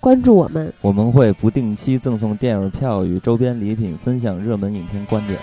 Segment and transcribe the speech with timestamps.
[0.00, 5.38] 关注我们，我们会不定期赠送电影票与周边礼品，分享热门影片观点。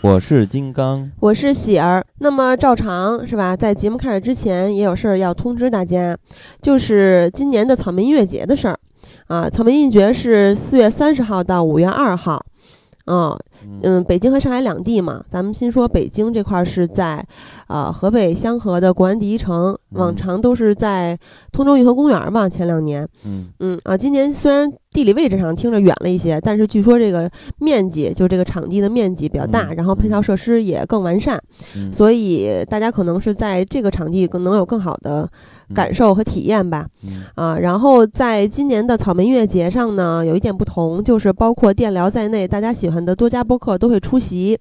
[0.00, 2.04] 我是金刚，我是喜儿。
[2.18, 3.54] 那么照常是吧？
[3.54, 6.16] 在节目开始之前，也有事儿要通知大家，
[6.62, 8.78] 就是今年的草莓音乐节的事儿
[9.26, 9.50] 啊。
[9.50, 12.44] 草莓音乐节是四月三十号到五月二号，
[13.06, 13.38] 嗯。
[13.82, 17.26] 嗯，北京和上海两地嘛，咱们先说北京这块是在，
[17.68, 21.18] 呃，河北香河的国安第一城，往常都是在
[21.52, 22.48] 通州运河公园嘛。
[22.48, 23.48] 前两年，嗯。
[23.60, 31.38] 嗯啊，今年虽然地理位置上听着远了一些，但是据说这个面积，就这个场地的面积比较大，然后配套设施也更完善，
[31.92, 35.28] 所以大家可能是在这个场地更能有更好的。
[35.74, 36.86] 感受和体验吧，
[37.34, 44.58] 啊，然后在今年的草莓音乐节上呢，有一点不同，就是包括电疗在内，大家喜欢的多家播客都会出席。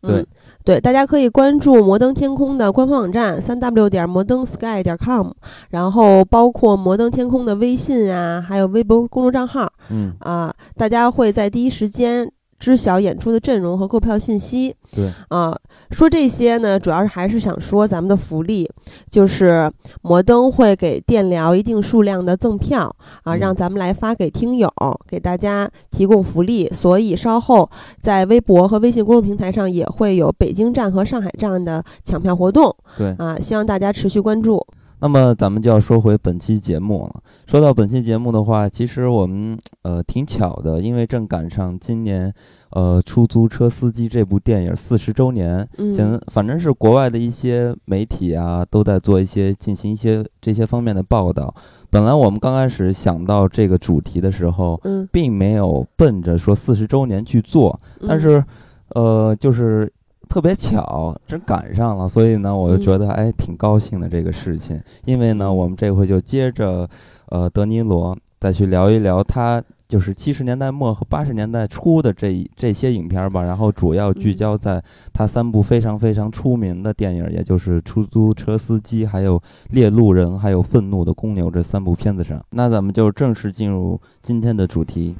[0.00, 0.26] 对
[0.64, 5.30] 对，大家可以关注摩登天空的官方网站三 w 点摩登 sky 点 com，
[5.70, 10.14] 然后包括摩登天空的微信啊，还有微博公众账号，嗯。
[10.20, 12.30] 啊，大家会在第一时间
[12.62, 14.72] 知晓演出的阵容和购票信息。
[14.92, 15.58] 对啊。
[15.90, 18.66] 说这些呢，主要是还是想说咱们的福利，
[19.10, 22.90] 就是摩登会给电疗一定数量的赠票
[23.24, 24.72] 啊，让咱们来发给听友，
[25.06, 26.66] 给大家提供福利。
[26.70, 27.68] 所以稍后
[28.00, 32.74] 在微博和微信公众平台上也会有北京站和上海站的抢票活动。
[32.96, 34.64] 对啊，希望大家持续关注。
[35.02, 37.20] 那么咱们就要说回本期节目了。
[37.44, 42.32] 说到本期节目的话，其实我们呃挺巧的，因为正赶上今年
[42.70, 45.68] 呃出租车司机这部电影四十周年。
[45.78, 46.20] 嗯。
[46.28, 51.52] 反正是国外的一些媒体啊都在做一些进行一些这些方面的报道。
[51.90, 58.44] 本来我们刚开始想到这个主题的时候，嗯，并没有奔着说四十周年去做，但是
[58.90, 59.92] 呃就是。
[60.32, 64.80] 特别巧，真赶上了，所以呢，我就觉得哎，挺高兴的这个事情。
[65.04, 66.88] 因为呢，我们这回就接着，
[67.26, 73.42] 呃，德尼罗再去聊一聊他就是七十年代末和八十年代初的这这些影片吧。
[73.42, 74.82] 然后主要聚焦在
[75.12, 79.38] 他三部非常非常出名的电影，也就是《出租车司机》、还有
[79.68, 82.42] 《猎鹿人》、还有《愤怒的公牛》这三部片子上。
[82.48, 85.14] 那咱们就正式进入今天的主题。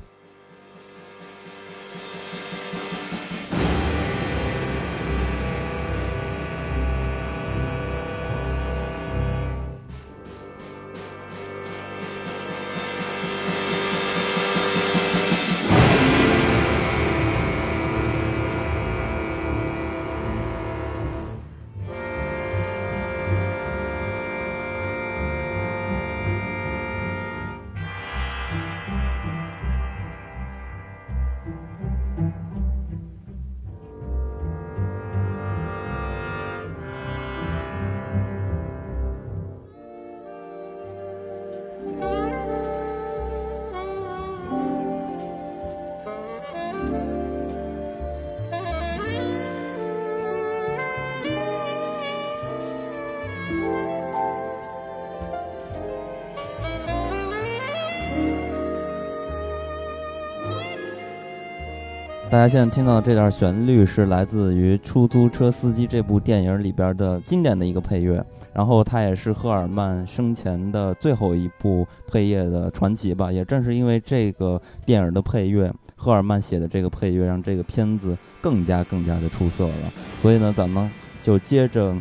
[62.32, 68.24] 大家现在听到的这段旋律是来自于《出租车司机》这部电影里边的经典的一个配乐，
[68.54, 73.30] 然后它也是赫尔曼生前的最后一部配乐的传奇吧。
[73.30, 79.92] 也正是因为这个电影的配乐，赫尔曼写的这个配乐，让这个片子更加更加的出色了。
[80.22, 80.90] 所以呢，咱们
[81.22, 81.94] 就接着，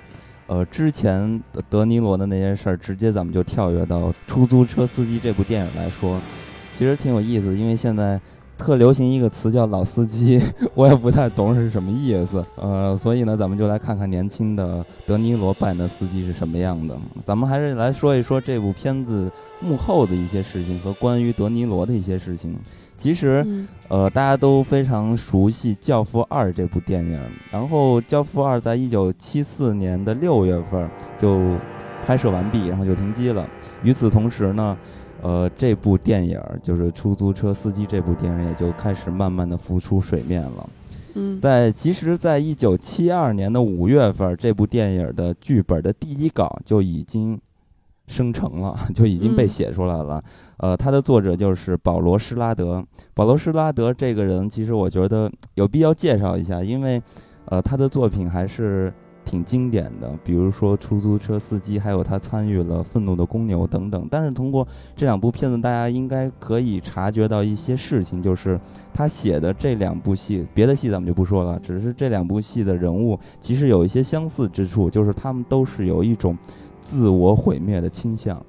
[0.48, 6.22] 呃，之前德尼罗的那些事儿，直接咱们就跳跃到《出租车司机》这部电影来说，
[6.72, 8.18] 其实挺有意思，因为现在。
[8.62, 10.40] 特流行一个词叫“老司机”，
[10.76, 12.46] 我也不太懂是什么意思。
[12.56, 16.96] 呃，所以呢，咱们就来看看年轻的德尼罗扮的司机是什么样的。
[17.26, 22.56] 咱们还是来说一说这部片子幕后的一些事情和关于德尼罗的一些事情。
[22.98, 23.44] 其实，
[23.88, 27.20] 呃，大家都非常熟悉《教父二》这部电影。
[27.52, 30.88] 然后，《教父二》在一九七四年的六月份
[31.18, 31.58] 就
[32.06, 33.44] 拍摄完毕，然后就停机了。
[33.82, 34.78] 与此同时呢。
[35.22, 40.70] 呃，这部电影就是出租车司机，这部电影也就开始慢慢的浮出水面了。
[41.14, 47.40] 嗯，在其实，在一九七二年的五月份，这部电影的剧本的第一稿就已经
[48.08, 50.24] 生成了， 就已经被写出来了。
[50.58, 52.84] 呃，它的作者就是保罗·施拉德。
[53.14, 57.02] 保罗·施拉德这个人，其实我觉得有必要介绍一下，因为，
[57.46, 58.94] 呃，他的作品还是
[59.32, 64.06] 挺经典的，比如说《出租车司机》，还有他参与了《愤怒的公牛》等等。
[64.12, 68.60] 但是通过这两部片子，大家应该可以察觉到一些事情，就是
[68.94, 76.38] 他写的这两部戏，别的戏咱们就不说了，只是这两部戏的人物其实有一些相似之处，就是他们都是有一种
[76.82, 78.46] 自我毁灭的倾向。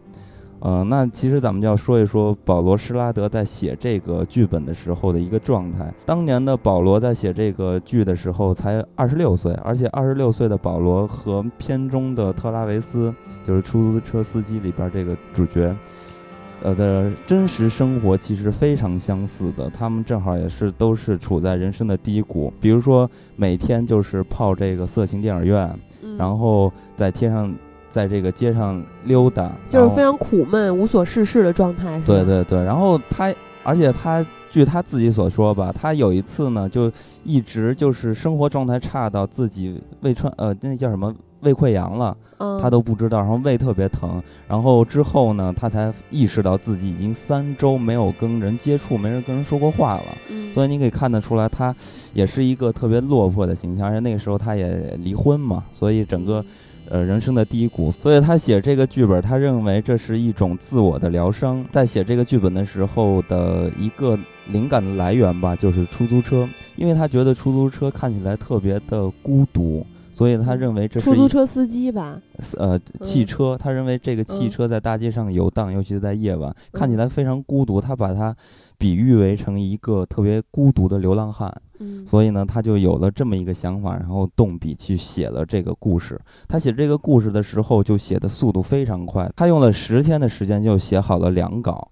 [0.65, 5.93] 呃，那其实咱们就要说一说保罗·施拉德在写这个剧本的时候的一个状态。
[6.07, 13.13] 当年的保罗在写这个剧的时候才二十六岁，而且二十六岁的保罗和片中的特拉维斯，
[13.45, 15.75] 就是出租车司机里边这个主角，
[16.63, 19.69] 呃的真实生活其实非常相似的。
[19.69, 25.77] 他们正好也是都是处在人生的低谷，比如说每天就是泡这个色情电影院，
[26.17, 27.53] 然后在天上。
[27.93, 32.01] 在这个街上溜达，就是非常苦闷、无所事事的状态。
[32.07, 36.91] 对对对，然后他，而且他据他自己所说吧，他有一次呢，就
[37.23, 42.17] 一直就是生活状态差到自己胃穿呃，那叫什么胃溃疡了，
[42.63, 50.05] 他都不知道，然后胃特别疼，然后之后呢，他才意识到自己已经三周没有跟人接触，没人跟人说过话了。
[50.55, 51.77] 所以你可以看得出来，他
[52.15, 56.43] 也是一个特别落魄的形象，而且那个时候他也离婚嘛，所以整个。
[56.93, 61.65] 呃，人生的低谷，所以他写这个剧本，他认为这是一种自我的疗伤。
[61.73, 64.19] 在写这个剧本的时候的一个
[64.49, 66.47] 灵感的来源吧，就是出租车，
[66.77, 72.21] 因为他觉得出租车看起来特别的孤独，所以他认为这是出租车司机吧？
[72.59, 77.81] 呃，汽车，他认为这个汽车在大街上游荡，尤其是在夜晚，看起来非常孤独。
[77.81, 78.37] 他把它
[78.83, 81.63] 比喻为成一个特别孤独的流浪汉。
[82.05, 86.21] 所以呢，他就有了这么一个想法，然后动笔去写了这个故事。
[86.49, 89.31] 他写这个故事的时候，就写的速度非常快。
[89.37, 91.89] 他用了十天的时间就写好了两稿，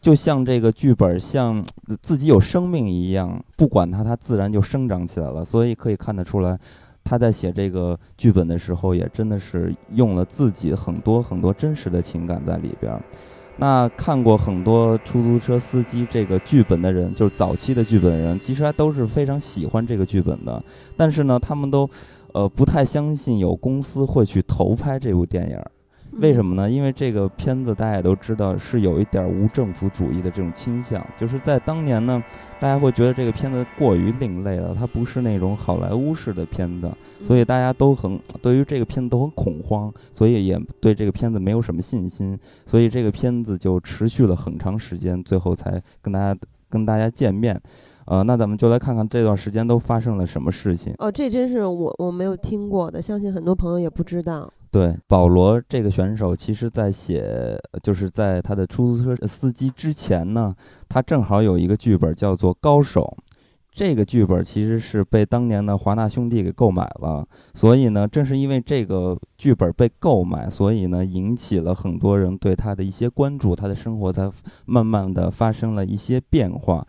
[0.00, 1.64] 就像这个剧本像
[2.00, 5.44] 自己有生命一样，不管它，它自然就生长起来了。
[5.44, 6.58] 所以可以看得出来，
[7.04, 12.92] 他在写这个剧本的时候，也真的是用了自己很多很多真实的情感在里边。
[13.56, 20.62] 那看过很多出租车司机这个剧本的人，就是早期的剧本人，其实他都是非常喜欢这个剧本的。
[20.96, 21.88] 但是呢，他们都，
[22.32, 25.58] 呃，不太相信有公司会去投拍这部电影。
[26.18, 26.70] 为什么呢？
[26.70, 32.22] 因为这个片子大家也都知道是有一点无政府主义的这种倾向，就是在当年呢，
[32.60, 36.92] 大家会觉得这个片子过于另类了，它不是那种好莱坞式的片子，
[37.22, 46.38] 所以大家都很对于这个片子都很恐慌，所以也对这个片子没有什么信心，所以这个片子就持续了很长时间，最后才跟大家
[46.68, 47.60] 跟大家见面。
[48.04, 50.92] 呃，那咱们就来看看这段时间都发生了什么事情。
[50.98, 54.52] 哦，这真是我我没有听过的，相信很多朋友也不知道。
[54.72, 60.54] 对，保罗这个选手，其实在写，就是在他的出租车司机之前呢，
[60.88, 63.14] 他正好有一个剧本叫做《高手》，
[63.70, 67.22] 这个剧本其实是被当年的华纳兄弟给购买了，
[67.52, 74.32] 所以呢，正是因为这个剧本被购买，所以呢，引起了很多人对他的一些关注，他的生活才
[74.64, 76.86] 慢慢的发生了一些变化。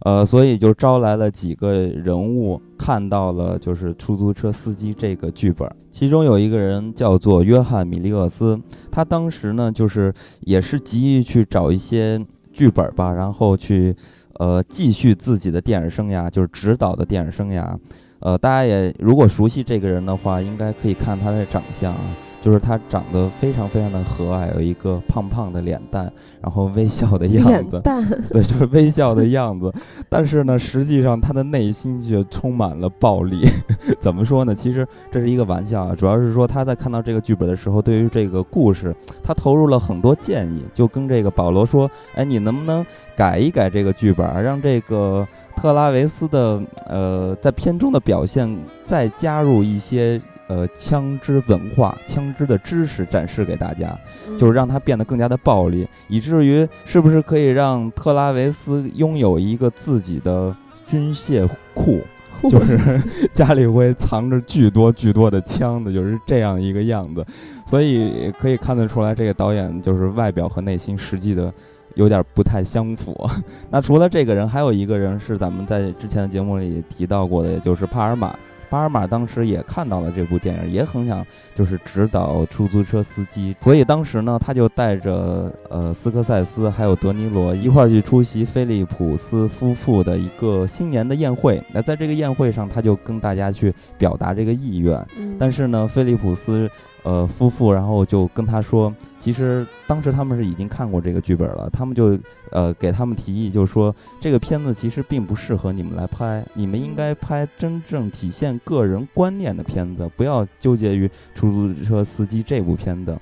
[0.00, 8.60] 呃，所以就招来了几个人物，看到了就是出租车司机这个剧本，其中有一个人叫做约翰米利厄斯，
[8.90, 12.20] 他当时呢就是也是急于去找一些
[12.52, 13.96] 剧本吧，然后去
[14.34, 17.76] 呃继续自己的电影生涯，就是指导的电影生涯。
[18.20, 22.16] 呃，大家也如果熟悉这个人的话，应该可以看他的长相啊。
[22.46, 26.08] 就是他长得非常非常的和蔼，有一个胖胖的脸蛋，
[26.40, 27.50] 然后微笑的样子。
[27.50, 29.74] 脸蛋，对，就是微笑的样子。
[30.08, 33.48] 但是呢，实际上他的内心却充满了暴力。
[33.98, 34.54] 怎么说呢？
[34.54, 42.86] 其实这是一个玩笑啊，主要是说他在看到这个剧本的时候，对于这个故事，他投入了很多建议，就跟这个保罗说：“哎，你能不能
[43.16, 45.26] 改一改这个剧本，让这个
[45.56, 53.98] 特拉维斯的呃在片中的表现再加入一些。”呃，枪支文化、枪支的知识展示给大家，
[54.38, 60.54] 就是让它变得更加的暴力，以至于是不是可以让特拉维斯拥有一个自己的
[60.86, 62.00] 军械库，
[62.48, 67.26] 就是家里会藏着巨多巨多的枪的，就是这样一个样子。
[67.66, 71.52] 所以可以看得出来，这个导演就是外表和内心实际的
[71.96, 73.28] 有点不太相符。
[73.68, 78.32] 那除了这个人，还有一个人是咱们在之前的节目里提到过的，也就是帕尔玛。
[78.68, 91.62] 巴尔玛当时也看到了这部电影，也很想就是指导出租车司机，所以当时呢，他就带着呃斯科塞斯还有德尼罗一块儿去出席菲利普斯夫妇的一个新年的宴会。
[91.72, 95.04] 那在这个宴会上，他就跟大家去表达这个意愿。
[95.38, 96.70] 但是呢，菲利普斯
[97.06, 102.18] 呃，夫妇，然后就跟他说，其实当时他们是已经看过这个剧本了，他们就
[102.50, 113.16] 呃给他们提议，就是说这个片子其实并不适合你们来拍，你们应该拍真正体现个人观念的片子，不要纠结于出租车司机这部片子。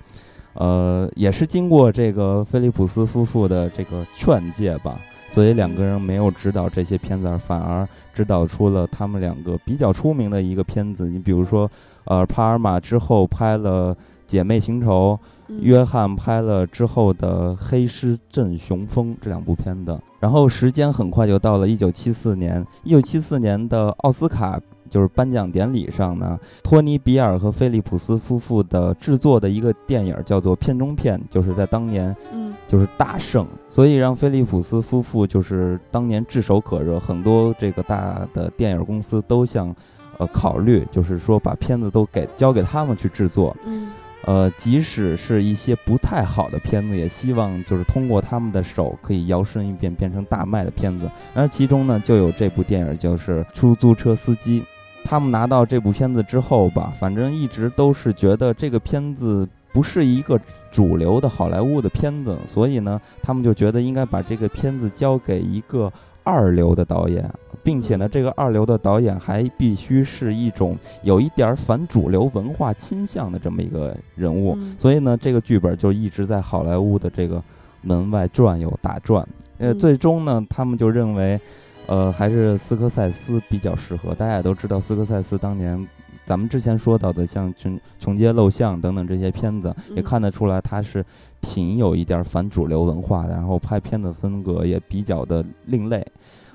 [0.54, 4.98] 呃，也是经过这个菲利普斯夫妇的这个劝诫吧，
[5.30, 11.70] 所以两个人没有指导这些片子，反而指导出了他们两个比较出名的一个片子，你比如说。
[12.06, 13.94] 呃，帕尔玛之后拍了
[14.26, 15.18] 《姐妹情仇》，
[15.60, 19.98] 约翰拍了之后的《黑狮镇雄风》这两部片子。
[20.20, 39.74] 然后时间很快就到了一九七四年，一九七四年的奥斯卡就是颁奖典礼上呢，托尼·比尔和菲利普斯夫妇的制作的一个电影叫做《片中片》，就是在当年，嗯，就是大胜，所以让菲利普斯夫妇就是当年炙手可热，很多这个大的电影公司都想。
[40.16, 43.88] 呃，考虑就是说把片子都给交给他们去制作，嗯，
[44.26, 51.10] 呃，即使是一些不太好的片子，也希望就是通过他们的手可以摇身一变变成大卖的片子。
[51.34, 54.60] 而其中呢，就有这部电影，就是《出租车司机》。
[55.02, 60.40] 他们拿到这部片子之后吧，反正一直都是觉得这个片子不是一个
[60.70, 67.30] 主流的好莱坞的片子，所以呢，他们就觉得应该把这个片子交给一个二流的导演。
[67.62, 77.42] 并且呢，这个二流的导演还必须是一种有一点反主流文化倾向的这么一个人物，所以呢，这个剧本就一直在好莱坞的这个
[77.80, 79.26] 门外转悠打转。
[79.56, 81.40] 呃，最终呢，他们就认为，
[81.86, 84.14] 呃，还是斯科塞斯比较适合。
[84.14, 85.88] 大家也都知道，斯科塞斯当年
[86.26, 91.04] 咱们之前说到的像《穷穷街陋巷》等等这些片子，也看得出来他是
[91.40, 96.04] 挺有一点反主流文化的，然后拍片的风格也比较的另类。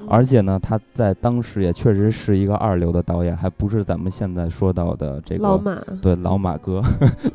[0.07, 6.81] 而且呢，他在当时也确实是一个二流的导演，还不是咱们现在说到的这个老马，对老马哥，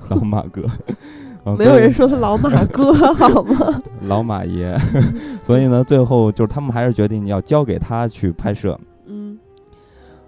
[0.08, 0.62] 老马哥，
[1.58, 3.82] 没有人说他老马哥 好吗？
[4.08, 4.74] 老马爷，
[5.42, 8.80] 所以呢，最后就是他们还是决定要交给他去拍摄。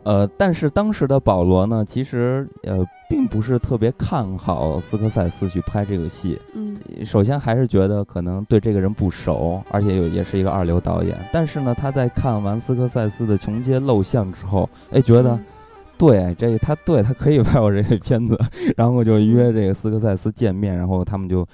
[0.06, 2.78] 呃，但是当时的保罗呢，其实呃，
[3.10, 6.40] 并不是特别看好斯科塞斯去拍这个戏。
[6.54, 11.18] 嗯，首先还是觉得可能对这个人不熟，而且有也是一个二流导演。
[11.32, 15.36] 但是呢，他在看完斯科塞斯的《穷街陋巷》之后，哎，觉得
[15.98, 18.38] 对这个他对他可以拍我这个片子，
[18.78, 21.44] 然后就约这个斯科塞斯见面，然后他们就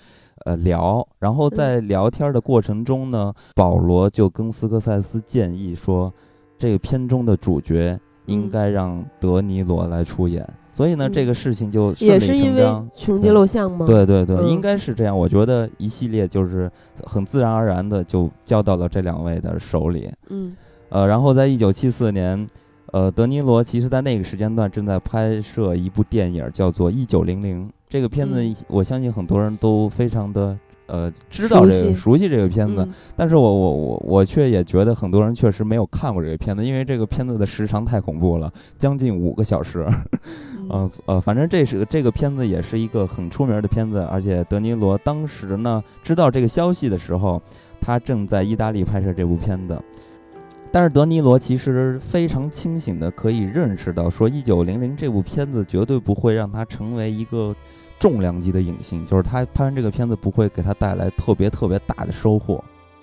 [0.44, 6.12] 呃聊，然后在聊天的过程中呢，保罗就跟斯科塞斯建议说，
[6.58, 7.98] 这个片中的主角。
[8.26, 12.62] 应该让德尼罗来出演，所以呢，这个事情就也是因为
[12.94, 13.84] 穷街陋巷吗？
[13.86, 15.16] 对对对，应该是这样。
[15.18, 16.70] 我觉得一系列就是
[17.04, 20.10] 很自然而然的就交到了这两位的手里。
[20.28, 20.56] 嗯，
[20.88, 22.46] 呃，然后在一九七四年，
[22.92, 27.66] 呃，德尼罗其实在那个时间段正在拍摄一部电影，叫做《一九零零》。
[27.88, 30.56] 这个片子，我相信很多人都非常的。
[30.92, 39.86] 呃，知道这个熟悉这个片子，但是我我我我却也觉得很多人确实没有看过这个片子，因为这个片子的时长太恐怖了，将近五个小时。
[40.70, 47.40] 嗯呃，反正这是这个片子也是一个很出名的片子，而且德尼罗当时呢知道这个消息的时候，
[47.80, 49.80] 他正在意大利拍摄这部片子，
[50.70, 57.56] 但是德尼罗其实非常清醒的可以认识到，说一九零零这部片子绝对不会让他成为一个。
[58.02, 62.60] 重量级的影星，就是他拍完这个片子不会给他带来特别特别大的收获。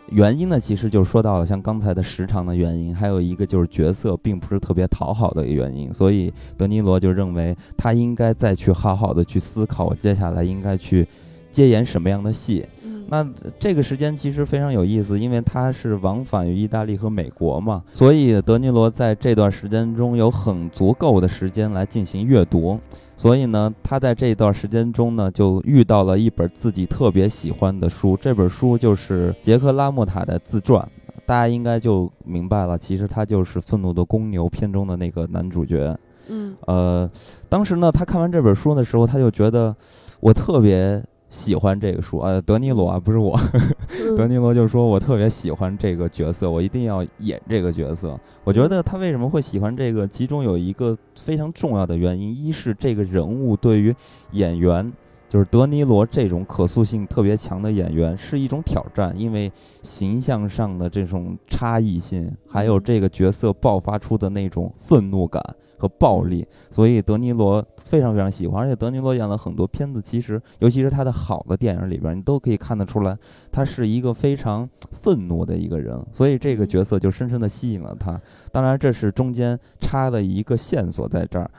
[0.07, 5.93] 原因呢，其实就说到了像刚才的时长的原因，还有一个就是角色并不是特别讨好的一个原因。
[5.93, 11.07] 所以德尼罗就认为他应该再去好好的去思考，接下来应该去
[11.49, 12.65] 接演什么样的戏。
[13.07, 13.25] 那
[13.57, 22.77] 这个时间其实非常有意思，因为他是往返于意大利和美国嘛，所以德尼罗在这段时间中有很足够的时间来进行阅读。
[23.19, 28.15] 所以呢，他在这一段时间中呢，就遇到了一本自己特别喜欢的书。
[28.15, 30.89] 这本书就是杰克拉莫塔的自传，
[31.25, 32.77] 大家应该就明白了。
[32.77, 35.93] 其实他就是《愤怒的公牛》片中的那个男主角。
[36.29, 37.11] 嗯，呃，
[37.49, 39.75] 当时呢，他看完这本书的时候，他就觉得
[40.21, 41.03] 我特别。
[41.29, 43.39] 喜欢这个书啊，德尼罗啊，不是我，
[44.17, 48.19] 德尼罗就说我特别喜欢这个角色，我一定要演这个角色。
[48.43, 53.95] 我觉得他为什么会喜欢这个，其中有一个非常重要的原因，一是这个人物对于
[54.31, 54.91] 演员，
[55.29, 59.51] 就是德尼罗这种可塑性特别强的演员是一种挑战，因为
[59.83, 65.43] 形象上的这种差异性，还有这个角色爆发出的那种愤怒感。
[65.79, 73.17] 和暴力，所以德尼罗非常非常喜欢，而且德尼罗演了很多片子，其实尤其是他的好的电影里边，你都可以看得出来，
[73.51, 78.19] 他是一个非常愤怒的一个人，所以这个角色就深深的吸引了他。
[78.51, 81.49] 当然，这是中间插的一个线索在这儿，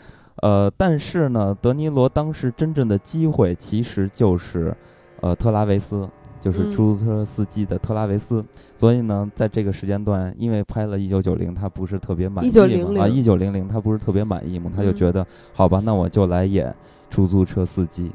[0.43, 4.77] 呃，但是呢，德尼罗当时真正的机会其实就是
[5.23, 6.09] 呃特拉维斯。
[6.41, 8.45] 就是出租车司机的特拉维斯，
[8.77, 13.03] 所以呢，在这个时间段，因为拍了一九九零，他不是特别满意嘛。
[13.03, 16.75] 啊，一九零零他不是特别满意嘛，他就觉得好吧，那我就来演
[17.11, 18.11] 出租车司机。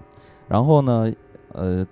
[0.48, 1.12] 然后呢，
[1.54, 1.86] 呃，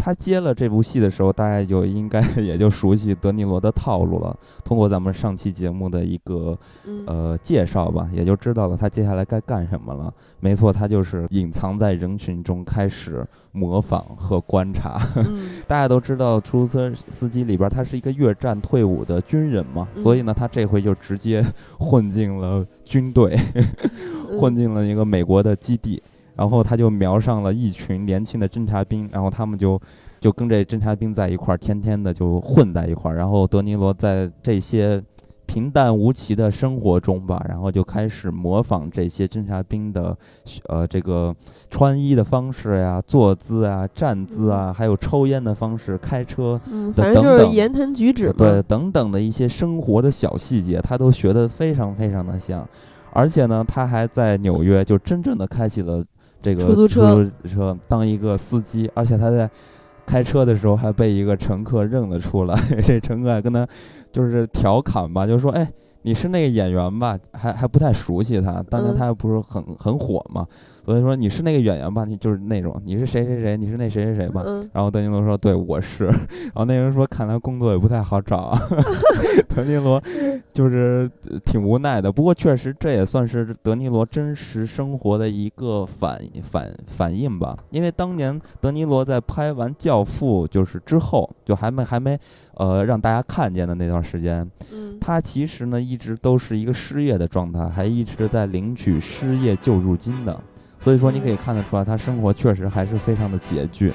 [0.00, 4.34] 他接了这部戏的时候，大家就应该 也就熟悉德尼罗的套路了。
[4.64, 6.58] 通过咱们上期节目的一个
[7.06, 10.12] 呃介绍吧，也就知道了他接下来该干什么了。
[10.40, 13.26] 没错，他就是隐藏在人群中开始。
[13.52, 14.96] 模仿和观察，
[15.66, 21.44] 大家都知道出租车司机里边他是一个越战退伍的军人嘛，所以呢，他这回就直接
[21.76, 23.36] 混进了军队，
[24.38, 26.00] 混进了一个美国的基地，
[26.40, 29.78] 然后他就瞄上了一群年轻的侦察兵，然后他们就
[30.18, 35.02] 就跟这侦察兵在一块儿，天天的就混在一块儿，然后德尼罗在这些。
[35.50, 40.16] 平淡无奇的生活中吧，然后就开始模仿这些侦察兵的，
[40.68, 41.34] 呃，这个
[41.68, 52.64] 穿衣的方式呀、坐姿啊、站姿啊，还有抽烟的方式、开车，嗯，反正就是言谈举止，对，等等的一些生活的小细节，他都学得非常非常的像。
[53.12, 56.04] 而且呢，他还在纽约就真正的开启了
[56.40, 59.48] 这个出租车车当一个司机，而且他在
[60.06, 63.66] 开车的时候还被一个乘客认了出来， 这乘客还跟他。
[64.12, 67.16] 就是调侃吧，就说，哎，你是那个演员吧？
[67.32, 70.44] 还还不太熟悉他，当年他还不是很很火嘛。
[70.84, 72.04] 所以说你是那个演员吧？
[72.04, 73.56] 你就是那种你是谁谁谁？
[73.56, 74.44] 你是那谁谁谁吧？
[74.72, 78.60] 然后德尼罗说：“对，我是。”然后那人说：“看来工作也不太好找。”啊。
[79.54, 80.02] 德尼罗
[80.52, 81.10] 就是
[81.44, 82.10] 挺无奈的。
[82.10, 87.56] 不过确实这也算是德尼罗真实生活的一个反反反应吧。
[87.70, 92.18] 因为当年德尼罗在拍完《教父》就是之后，就还没还没
[92.54, 94.48] 呃让大家看见的那段时间，
[95.00, 100.40] 他其实呢一直都是一个失业的状态，还一直在领取失业救助金的。
[100.80, 103.92] 所以说，你可以看得出来，他生活确实还是非常的拮据。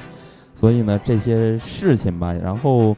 [0.54, 2.96] 所以呢，这些事情吧，然后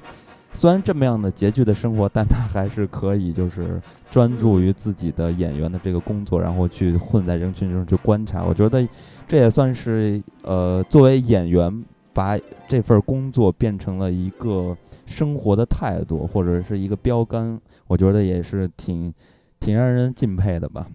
[0.53, 8.43] 虽然这么样的拮据的生活，但他还是可以就是专注于自己的演员的这个工作，然后去混在人群中去观察。
[8.43, 8.87] 我觉得
[9.27, 17.59] 这也算是呃，作为演员把这份工作变成了一个生活的态度或者是一个标杆。
[17.87, 19.13] 我觉得也是挺
[19.59, 20.85] 挺让人敬佩的吧。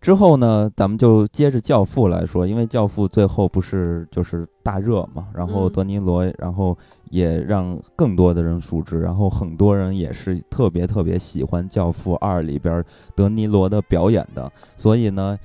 [0.00, 6.76] 之后呢，咱们就接着《教父》来说，因为《教父》最后不是就是大热嘛，然后德尼罗，然后
[7.10, 12.82] 也让更多的人熟知，然后很多人也是特别特别喜欢《教父二》里边
[13.14, 15.38] 德尼罗的表演的，所以呢，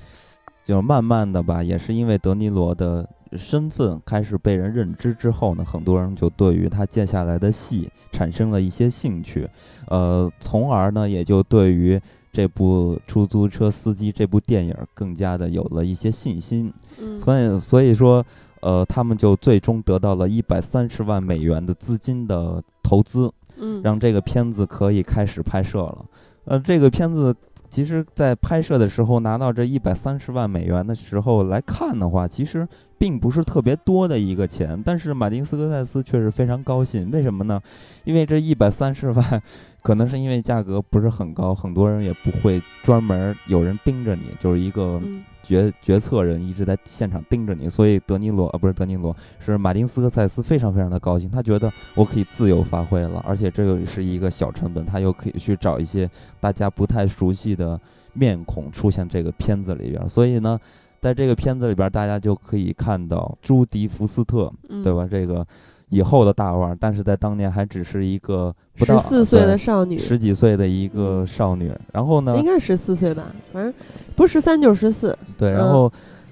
[0.64, 9.46] 就慢慢的吧，也是因为德尼罗的身份开始被人认知之后呢，很多人就对于他接下来的戏产生了一些兴趣，
[9.88, 12.00] 呃，从而呢，也就对于。
[12.36, 16.70] 这部出租车司机这部电影更加的有了一些信心，
[17.18, 18.22] 所以所以说，
[18.60, 26.04] 呃，他们就最终得到了一百三十万美元的资金的投资，嗯，让这个片子可以开始拍摄了。
[26.44, 27.34] 呃，这个片子
[27.70, 32.66] 其实，在拍摄的时候拿到这一百三十万美元的时候来看的话，其实
[32.98, 37.60] 并不是特别多的一个钱，但是马丁斯科塞斯却是非常高兴，为什么呢？
[38.04, 39.42] 因为这一百三十万。
[39.82, 45.00] 可能是因为价格不是很高，很多人也不会专门有人盯着你，就是一个
[45.46, 57.80] 决决策人一直在现场盯着你，所以德尼罗啊不是德尼罗，是马丁斯科塞斯非常非常的高兴，他觉得我可以自由发挥了，而且这个是一个小成本，他又可以去找一些大家不太熟悉的
[58.12, 60.58] 面孔出现这个片子里边，所以呢，
[61.00, 65.06] 在这个片子里边，大家就可以看到朱迪福斯特，对吧？
[65.10, 65.46] 这个。
[65.90, 71.72] 以后的大腕，但是在当年还只是一个十四岁的少女，十几岁的一个少女。
[71.92, 72.36] 然后呢？
[72.36, 73.72] 应该是十四岁吧，反正
[74.16, 75.16] 不是十三就是十四。
[75.38, 75.90] 对，然后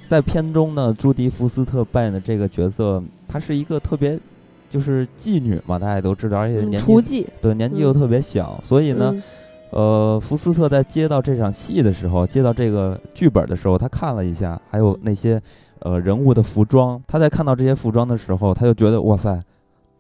[0.09, 4.19] 在片中呢，朱迪福斯特扮演的这个角色，她是一个特别
[4.71, 9.23] 就是妓女嘛，大家都知道，而且年纪对年纪又特别小，所以呢，
[9.71, 15.41] 呃，福斯特在接到这场戏的时候，接到这个剧本的时候，他看了一下，还有那些。
[15.85, 19.39] 呃，人物的服装，他在看到这些服装的时候，他就觉得哇塞，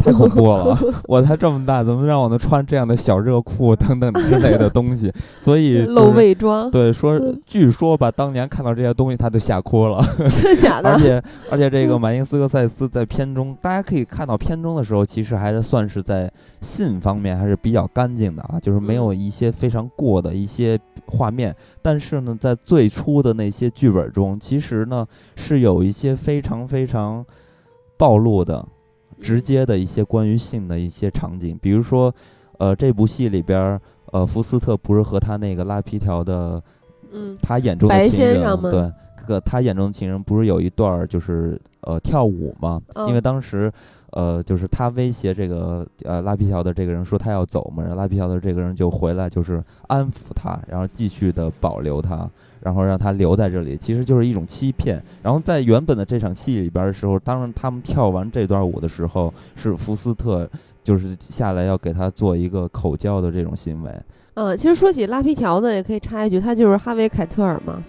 [0.04, 0.78] 太恐怖了！
[1.08, 5.12] 我才这么大，怎么让我能穿这样的小热裤等等之类的东西？
[5.40, 6.70] 所以露胃装。
[6.70, 10.04] 对，说据说吧，当年看到这些东西，他都吓哭了。
[10.18, 10.90] 真的假的？
[10.92, 20.78] 而且而且，这个马丁斯科塞斯在片中，大家可以看到片中的时候，其实还是算是在性方面还是比较干净的啊，就是没有一些非常过的一些。
[21.06, 27.22] 画面，但是呢，在最初的那些剧本中，其实呢是有一些非常非常
[27.98, 28.66] 暴露的、
[29.24, 31.58] 直接的一些关于性的一些场景。
[31.62, 32.14] 比如说，
[32.58, 33.80] 呃，这部戏里边，
[34.12, 36.62] 呃，福斯特不是和他那个拉皮条的，
[37.10, 38.92] 嗯，他眼中的情人，对，
[39.26, 42.80] 个他眼中的情人不是有一段儿就是呃跳舞吗？
[42.94, 43.72] 嗯因为当时
[44.10, 52.28] 呃就是他威胁这个呃拉皮条的这个人说他要走嘛，然后拉皮条的这个人就回来就是安抚他，然后继续的保留他。
[52.64, 54.98] 然后让他留在这里，其实就是一种欺骗。
[55.22, 60.48] 然后在原本的这场戏里边的时候，当他们跳完这段舞的时候，是福斯特
[60.82, 63.92] 就是下来要给他做一个口交的这种行为。
[64.32, 67.82] 嗯，其实说起拉皮条子，也可以插一句，他就是哈维·凯特尔嘛，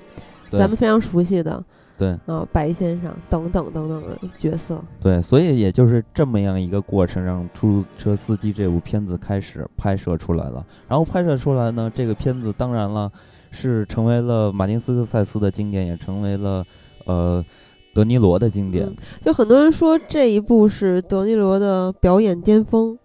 [0.51, 1.63] 咱们非常熟悉的
[1.97, 4.83] 对啊，白先生等等等等的角色。
[4.99, 10.65] 对，所以也就是这么样一个过程，让《出租车司机》这部片子开始拍摄出来了。
[10.89, 13.09] 然后拍摄出来呢，这个片子当然了
[13.55, 16.65] 是成为了马丁斯科塞斯的经典，也成为了
[17.05, 17.43] 呃
[17.93, 18.85] 德尼罗的经典。
[18.85, 22.95] 嗯就很多人说这一部是德尼罗的表演巅峰。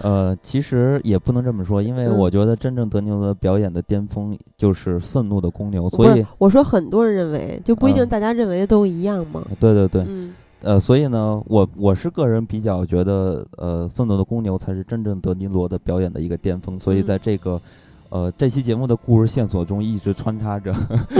[0.00, 9.44] 呃，其实也不能这么说，因为嗯我觉得真正德尼罗的表演的巅峰就是《愤怒的公牛》，所以，我说很多人认为，就不一定嗯大家认为的都一样嘛。
[9.60, 16.80] 对对对，嗯呃，所以呢，我我是个人比较觉得，呃，《愤怒的公牛》才是真正德尼罗的表演的一个巅峰。
[16.80, 17.60] 所以嗯在这个，
[18.12, 20.70] 呃，这期节目的故事线索中，一直穿插着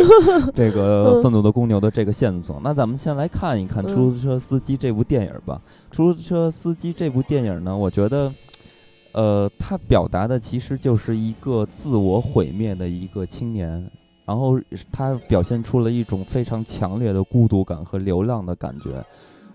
[0.54, 2.60] 这个《愤怒的公牛》的这个线索。
[2.62, 5.58] 那咱们先来看一看《嗯出租车司机》这部电影吧。
[5.94, 8.30] 《出租车司机》这部电影呢，我觉得，
[9.12, 13.90] 呃，它表达的其实就是一个自我毁灭的一个青年。
[14.26, 14.60] 然后
[14.92, 19.02] 他表现出了一种非常强烈的孤独感和流浪的感觉，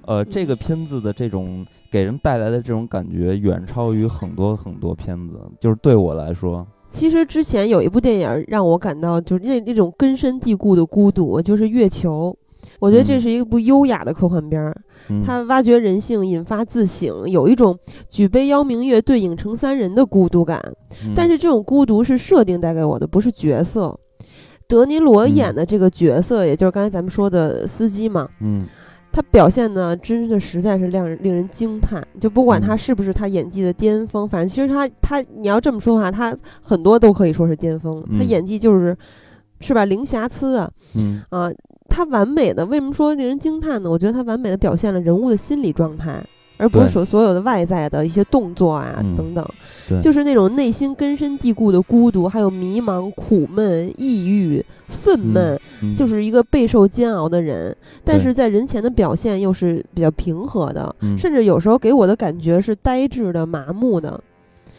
[0.05, 5.39] 呃，这个片子的这种给人带来的这种感觉，远超于很多很多片子。
[5.61, 6.67] 就是对我来说，
[6.97, 12.35] 其实之前有一部电影让我感到就是那那种根深蒂固的孤独，就是《月球》。
[12.79, 14.75] 我觉得这嗯是一部优雅的科幻片儿，
[15.09, 17.77] 嗯，它挖掘人性，引发自省，有一种
[18.09, 20.59] 举杯邀明月，对影成三人的孤独感。
[21.05, 23.95] 嗯但是这种孤独是设定带给我的，不是角色。
[24.67, 28.61] 德尼罗嗯演的这个角色，也就是刚才咱们说的司机嘛，嗯
[29.17, 32.07] 他表现的，真的实在是让人令人惊叹。
[32.21, 37.99] 就不管他嗯是不是他演技的巅峰，反正其实他他你要这么说的话，他很多都可以说是巅峰。
[38.11, 38.95] 他嗯演技就是
[39.59, 41.51] 是吧，零瑕疵啊嗯啊，
[41.89, 43.89] 他完美的为什么说令人惊叹呢？
[43.89, 46.23] 我觉得他完美的表现了人物的心理状态。
[46.59, 49.53] 而不是对说所有的外在的一些动作啊、嗯等等，对
[50.01, 61.17] 就是那种内心根深蒂固的孤独，还有迷茫、苦闷、抑郁、愤懑，嗯就是一个备受煎熬的人，但是在人前的表现又是比较平和的，嗯。
[61.17, 64.19] 甚至有时候给我的感觉是呆滞的、麻木的。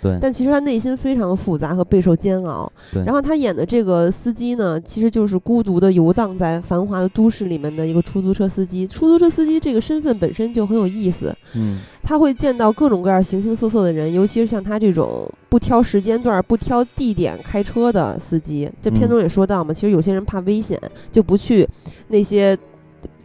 [0.00, 2.70] 对但其实他内心非常的复杂和备受煎熬。
[2.92, 8.86] 对然后他演的这个司机呢，其实就是孤独的游荡在繁华的都市里面的一个出租车司机。
[8.86, 18.70] 出租车司机这个身份本身就很有意思，嗯他会见到各种各样形形色色的人，尤其是像他这种不挑时间段、不挑地点开车的司机。
[18.80, 20.80] 这片嗯中也说到嘛，其实有些人怕危险，
[21.12, 21.68] 就不去
[22.08, 22.56] 那些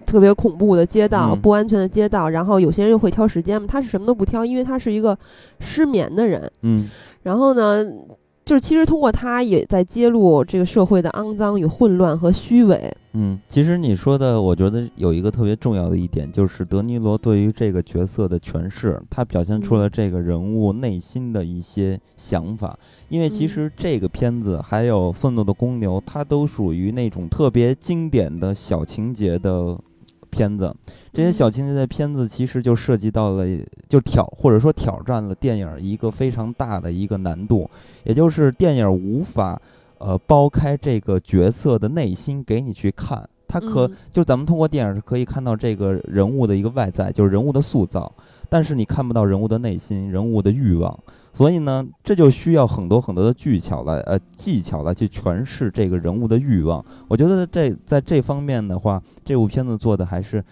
[0.04, 2.30] 特别恐怖的街道、嗯不安全的街道。
[2.30, 5.18] 然后有些人又会挑时间嘛，他是什么都不挑，因为他是一个
[5.60, 6.52] 失眠的人。
[6.62, 6.90] 嗯
[7.24, 7.86] 然后呢，
[8.44, 12.94] 就是其实通过他也在揭露这个社会的肮脏与混乱和虚伪。
[13.16, 22.78] 嗯，其实你说的，我觉得有一个特别重要的一点，就是德尼罗对于这个角色的诠释，他表现出了这个人物内心的一些想法。
[23.10, 29.80] 因为其嗯实这个片子还有《愤怒的公牛》，它都属于那种特别经典的小情节的
[30.34, 30.76] 片子。
[31.14, 33.46] 这些嗯小情节的片子其实就涉及到了，
[33.88, 37.70] 就挑或者说挑战了电影一个非常大的一个难度，
[38.04, 39.62] 也就是电影无法。
[40.00, 48.12] 呃，剥开这个角色的内心给你去看，他可、嗯就咱们通过电影是可以看到这个人物的一个外在，就是人物的塑造，
[48.50, 50.98] 但是你看不到人物的内心、人物的欲望，
[51.32, 56.84] 所以呢，这就需要很多很多的技巧来呃技巧来去诠释这个人物的欲望。
[57.08, 60.44] 我觉得这在这方面的话，这部片子做的还是。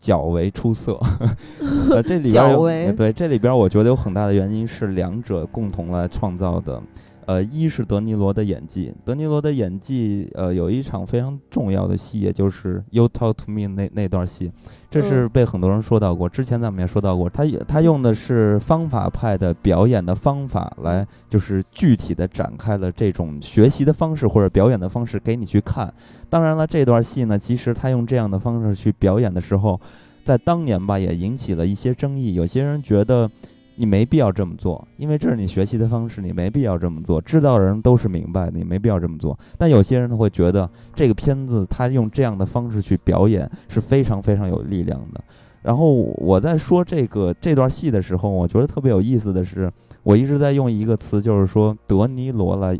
[0.00, 0.96] 较为出色，
[1.90, 6.80] 呃，这里边对这里边，我觉得有很大的原因是两者共同来创造的。
[7.28, 14.50] 呃，一是德尼罗的演技，德尼罗的演技，呃，有一场非常重要的戏，也就是《You Talk to Me 那》那段戏，
[14.90, 16.26] 这是嗯被很多人说到过。
[16.26, 25.92] 之前咱们也说到过，他他用的是方法派的表演的方法来，就是具体的展开了这种学习的方式或者表演的方式给你去看。
[26.30, 29.78] 当然了，这段戏呢，其实他用这样的方式去表演的时候，
[30.24, 33.30] 在当年吧也引起了一些争议，有些人觉得。
[33.78, 37.20] 你没必要这么做，因为这是你学习的方式，你没必要这么做。
[37.20, 39.38] 知道的人都是明白的，你没必要这么做。
[39.56, 45.22] 但有些人他会觉得这个片子他用这样的方式去表演是非常非常有力量的。
[45.62, 49.70] 然后我在说这个这段戏的时候，我觉得特别有意思的是，
[50.02, 52.78] 我一直在用一个词，就是说德尼罗来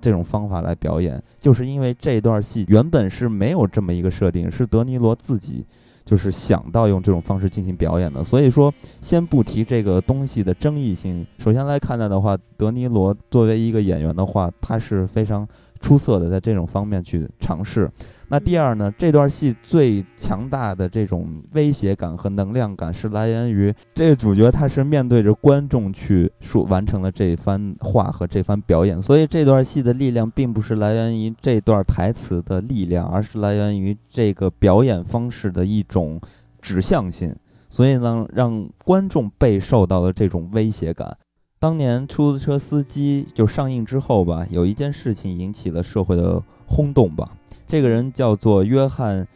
[0.00, 5.64] 这种方法来表演，就是因为这段戏原本是没有这么一个设定，是德尼罗自己
[6.04, 8.22] 就是想到用这种方式进行表演的。
[8.22, 15.46] 所以说，先不提这个东西的争议性，首先来看待的话，德尼罗作为一个演员的话，他是非常
[15.80, 17.90] 出色的，在这种方面去尝试。
[18.28, 18.92] 那第二呢？
[18.98, 36.20] 这段戏最强大的这种威胁感和能量感是来源于这个主角，他是面对着观众去说完成了这番话和这番表演，所以这段戏的力量并不是来源于这段台词的力量，而是来源于这个表演方式的一种
[36.62, 37.36] 指向性，
[37.68, 41.16] 所以呢，让观众备受到了这种威胁感。
[41.58, 47.30] 当年出租车司机就上映之后吧，有一件事情引起了社会的轰动吧。
[47.66, 49.26] 这个人叫做约翰，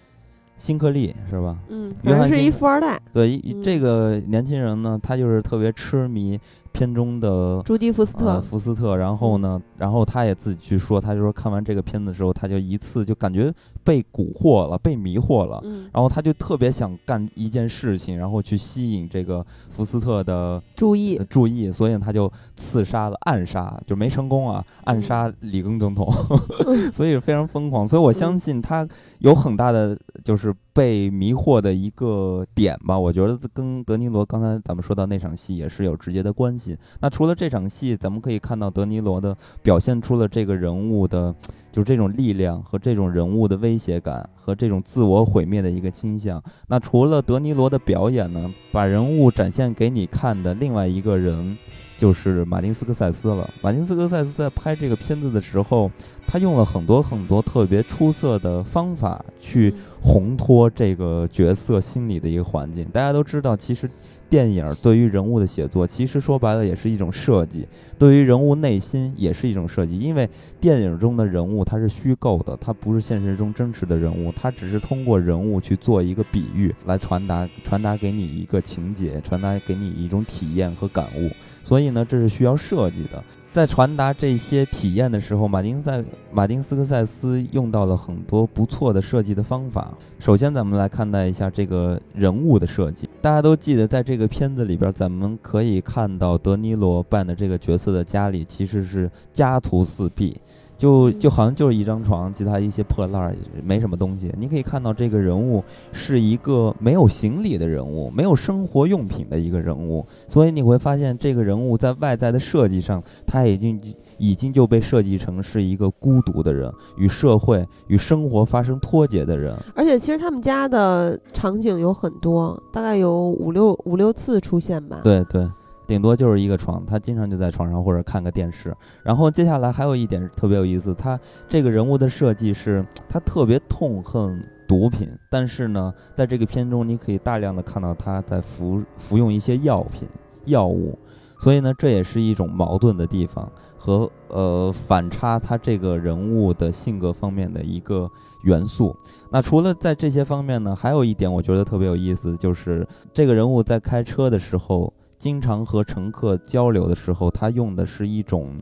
[0.56, 1.56] 辛克利是吧？
[1.68, 3.00] 嗯，约翰是一富二代。
[3.12, 6.38] 对，这个年轻人呢，他就是特别痴迷。
[6.70, 13.52] 片中的朱迪福斯特，福斯特，然后呢，然后他也自己去说，他就说看完这个片子之后，他就一次就感觉
[13.88, 26.12] 被蛊惑了，被迷惑了，嗯，然后他就特别想干一件事情，然后去吸引这个福斯特的注意，注意，所以他就刺杀了，暗杀就没成功啊，暗杀里根总统，
[26.92, 28.86] 所以非常疯狂，所以我相信他
[29.20, 36.78] 有很大的就是被迷惑的一个点吧，我觉得跟德尼罗刚才咱们说到那场戏也是有直接的关系。
[37.00, 41.34] 那除了这场戏，咱们可以看到德尼罗的表现出了这个人物的，
[41.72, 46.40] 就是这种力量和这种人物的威胁感和这种自我毁灭的一个倾向。
[46.68, 51.58] 那除了德尼罗的表演呢，把人物展现给你看的另外一个人，
[51.98, 53.50] 就是马丁斯科塞斯了。
[53.60, 55.90] 马丁斯科塞斯在拍这个片子的时候，
[56.26, 62.84] 他用了很多很多特别出色的方法去烘托这个角色心理的一个环境。
[62.86, 63.90] 大家都知道，其实。
[64.30, 67.62] 电影对于人物的写作，其实说白了也是一种设计；
[67.98, 69.98] 对于人物内心也是一种设计。
[69.98, 70.28] 因为
[70.60, 81.30] 电影中的人物他是虚构的，他不是现实中真实的人物，他只是通过人物去做一个比喻，来传达传达给你一个情节，传达给你一种体验和感悟。
[81.68, 83.22] 所以呢，这是需要设计的。
[83.52, 86.02] 在传达这些体验的时候，马丁塞
[86.32, 89.92] 马丁斯科塞斯用到了很多不错的设计的方法。
[90.18, 93.06] 首先，咱们来看待一下这个人物的设计。
[93.20, 100.40] 大家都记得，在这个片子里边，咱们可以看到德尼罗扮的这个角色的家里其实是家徒四壁。
[100.78, 104.32] 就就好像就是一张床，其他一些破烂儿，没什么东西。
[104.38, 105.62] 你可以看到这个人物
[105.92, 110.06] 是一个没有行李的人物，没有生活用品的一个人物。
[110.28, 113.80] 所以你会发现，这个人物在外在的设计上，他已经
[114.18, 119.56] 已经就被设计成是一个孤独的人，与社会与生活发生脱节的人。
[119.74, 125.00] 而且，其实他们家的场景有很多，大概有五六五六次出现吧。
[125.02, 125.44] 对对。
[125.88, 128.76] 顶多就是一个床，他经常就在床上或者看个电视。
[129.02, 140.06] 然后接下来还有一点特别有意思，他这个人物的设计是，他特别痛恨毒品，但是呢，在这个片中你可以大量的看到他在服服用一些药品、
[140.44, 140.98] 药物，
[141.40, 148.06] 所以呢，这也是一种矛盾的地方和呃反差他这个人物的性格方面的一个
[148.42, 148.94] 元素。
[149.30, 154.92] 那除了在这些方面呢，还有一点我觉得特别有意思，就是这个人物在开车的时候。
[155.18, 158.54] 经常和乘客交流的时候，他用的是一种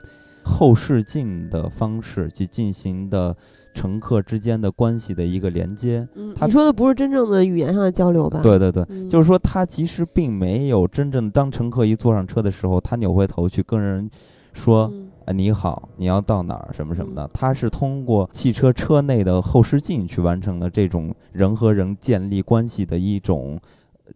[0.42, 3.36] 后视镜的方式去进行的
[3.74, 6.08] 乘客之间的关系的一个连接。
[6.14, 8.40] 嗯，你说的不是真正的语言上的交流吧？
[8.42, 14.10] 对对对，就是说他其实并没有真正当乘客一坐上车的时候，他扭回头去跟人
[14.54, 14.90] 说
[15.26, 16.72] ：“啊，你好，你要到哪儿？
[16.72, 23.60] 什么什么的。”他是通过汽车车内的后视镜去完成的这种人和人建立关系的一种。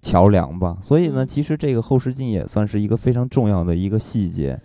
[0.02, 4.60] 桥梁吧，所以呢，其实这个后视镜也算是一个非常重要的一个细节，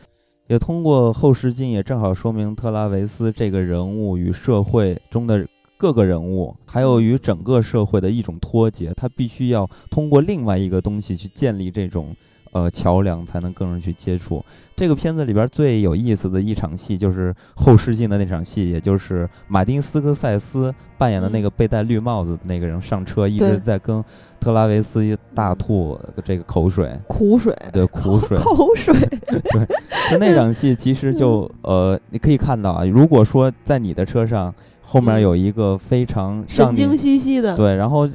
[0.47, 12.15] 也通过后视镜也正好说明特拉维斯这个人物与社会中的各个人物，还有与整个社会的一种脱节，他必须要通过另外一个东西去建立这种。
[12.55, 14.41] 呃，桥梁才能跟人去接触。
[14.77, 24.01] 这个片子里边最有意思的一场戏就是后视镜的那场戏，也就是马丁斯科塞斯扮演的那个被戴绿帽子的那个人上车，一直在跟
[24.39, 28.95] 特拉维斯大吐这个口水、苦水，对苦水、 口水。
[29.51, 29.65] 对，
[30.11, 34.55] 就那场戏，其实就呃，你可以看到啊，如果说在你的车上。
[34.87, 38.07] 后面有一个非常神经兮兮的，对，然后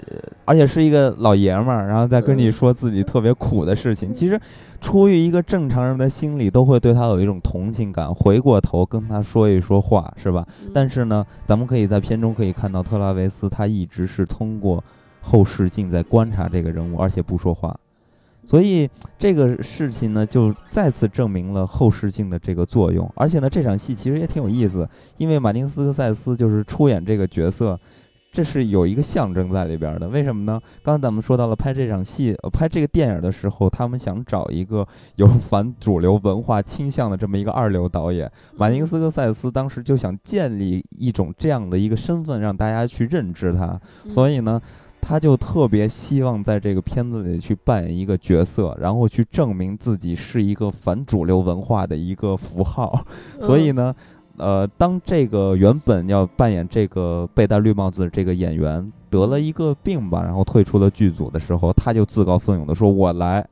[0.44, 4.14] 而且是一个老爷们儿，然后再跟你说自己特别苦的事情。
[4.14, 4.40] 其实，
[4.80, 10.46] 出于一个正常人的心理，都会对他有一种同情感，回过头跟他说一说话，是吧？
[10.72, 14.83] 但是呢，咱们可以在片中可以看到，特拉维斯他一直是通过
[15.20, 17.76] 后视镜在观察这个人物，而且不说话。
[18.44, 23.11] 所以这个事情呢，就再次证明了后视镜的这个作用。
[23.16, 27.79] 而且呢，这场戏其实也挺有意思，因为马丁斯科塞斯就是出演这个角色。
[28.33, 30.61] 这是有一个象征在里边的，为什么呢？
[30.85, 38.31] 刚才咱们说到了拍这场戏，呃，拍这个电影的时候，他们想找一个有反主流文化倾向的这么一个二流导演。
[38.57, 43.81] 马丁斯科塞斯当时就想建立一种这样的一个身份，让大家去认知他。
[44.09, 44.62] 所以呢，
[45.00, 53.04] 他就特别希望在这个片子里去扮演一个角色，然后去证明自己是一个反主流文化的一个符号。
[53.40, 53.94] 所以呢。
[54.36, 63.46] 呃，当这个原本要扮演这个被戴绿帽子的这个演员得了一个病吧，然后退出了剧组的时候，他就自告奋勇的说：“我来。”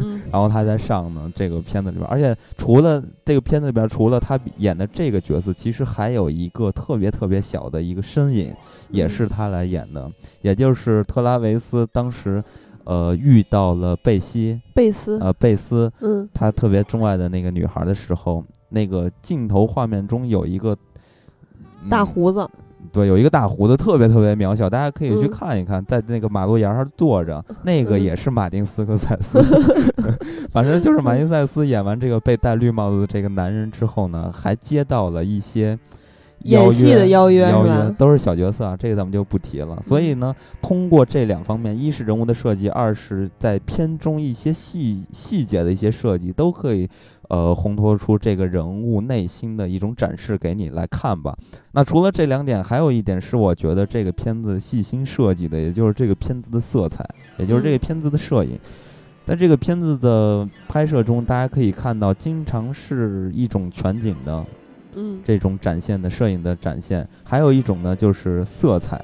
[0.30, 8.54] 然后他在上呢这个片子里边，而且除了这个片子里边，除了他演的这个角色，其实还有一个特别特别小的一个身影，
[8.90, 10.10] 也是他来演的，
[10.42, 12.42] 也就是特拉维斯当时，
[12.84, 18.44] 呃，遇到了贝西，贝斯，呃，贝斯，嗯，他特别钟爱的那个女孩的时候。
[18.72, 20.76] 那个镜头画面中有一个
[21.88, 22.48] 大胡子，
[22.92, 29.40] 对，有一个大胡子，特别特别渺小，大家可以去看一看，在那个马路沿上坐着，那个也是马丁斯科塞斯，
[30.50, 35.78] 反正就是马丁塞斯演完这个被戴绿帽子的这个男人之后呢，还接到了一些
[36.40, 39.78] 演戏的邀约，邀约都是小角色啊，这个咱们就不提了。
[39.86, 46.88] 所以呢，通过这两方面，一是人物的设计，二是在片中一些细细节的一些设计，都可以。
[47.30, 51.32] 呃，烘托出这个人物内心的一种展示给你来看吧。
[51.70, 58.58] 那除了这两点，还有一点是我觉得这个片子细心设计的，也就是这个片子的色彩，也就是这个片子的摄影。
[59.24, 64.44] 在这个片子的拍摄中，大家可以看到，经常是一种全景的，
[64.96, 67.08] 嗯，这种展现的摄影的展现。
[67.22, 69.00] 还有一种呢，就是色彩。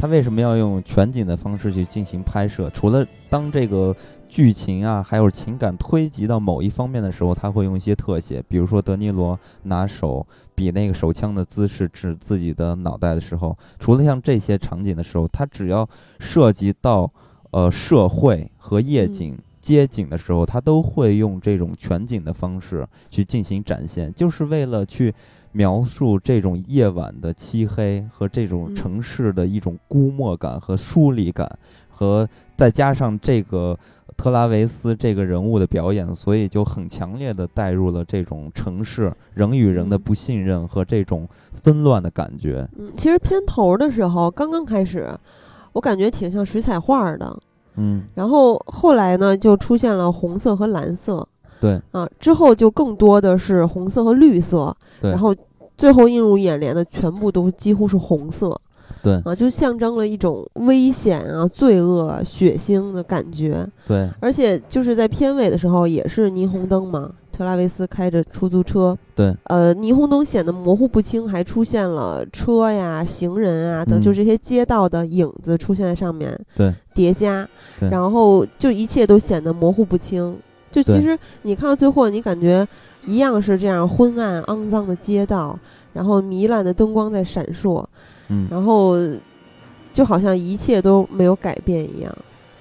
[0.00, 2.68] 它为什么要用全景的方式去进行拍摄？
[2.70, 3.94] 除了当这个。
[4.28, 15.88] 剧情啊，还有情感推及到某一方面的时候，他会用一些特写，比如说德尼罗拿手比那个手枪的姿势指自己的脑袋的时候，除了像这些场景的时候，他只要
[16.20, 17.10] 涉及到
[17.50, 25.14] 呃社会和夜景、街景的时候，他都会用这种全景的方式去进行展现，就是为了去
[25.52, 33.78] 描述这种夜晚的漆黑和这种城市的一种估摸感和疏离感，和再加上这个。
[34.18, 42.68] 特拉维斯这个人物的表演，所以就很强烈的带入了这种城市人与人的不信任和这种纷乱的感觉。
[42.76, 45.08] 嗯，其实片头的时候刚刚开始，
[45.72, 47.38] 我感觉挺像水彩画的。
[47.76, 51.26] 嗯，然后后来呢，就出现了红色和蓝色。
[51.60, 51.80] 对。
[51.92, 54.76] 啊，之后就更多的是红色和绿色。
[55.00, 55.12] 对。
[55.12, 55.32] 然后
[55.76, 58.60] 最后映入眼帘的全部都几乎是红色。
[59.02, 63.66] 对啊，就象征了一种危险啊、罪恶、血腥的感觉。
[63.86, 68.96] 对，而且就是在片尾的时候，也是霓虹灯嘛，特拉维斯开着出租车。
[69.14, 76.38] 对，呃，霓虹灯显得模糊不清，还出现了车呀、行人啊等，就这些街道的影子出现在上面。
[76.56, 77.48] 对，叠加，
[77.90, 80.36] 然后就一切都显得模糊不清。
[80.70, 82.66] 就其实你看到最后，你感觉
[83.06, 85.58] 一样是这样昏暗、肮脏的街道，
[85.94, 87.84] 然后糜烂的灯光在闪烁。
[88.28, 88.94] 嗯，然后
[89.92, 92.14] 就好像一切都没有改变一样。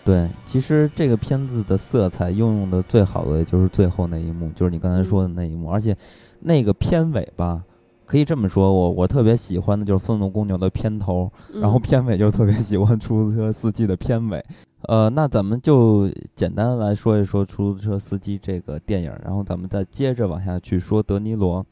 [0.04, 5.70] 对，其实这个片子的色彩运用的最好的就是最后那一幕，就是你刚才说的那一幕。
[5.70, 5.96] 而且
[6.40, 7.62] 那个片尾吧，
[8.06, 14.42] 可以这么说，我我特别喜欢的就是《愤怒公牛》的片头，然后片尾就特别喜欢《出租车司机》的片尾。
[14.84, 21.66] 呃，那咱们就简单来说一说《出租车司机》这个电影，然后咱们再接着往下去说德尼罗。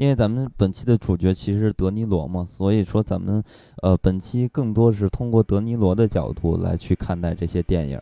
[0.00, 3.44] 因为咱们本期的主角其实是德尼罗嘛，所以说咱们
[3.82, 8.00] 呃本期更多是通过德尼罗的角度来去看待这些电影，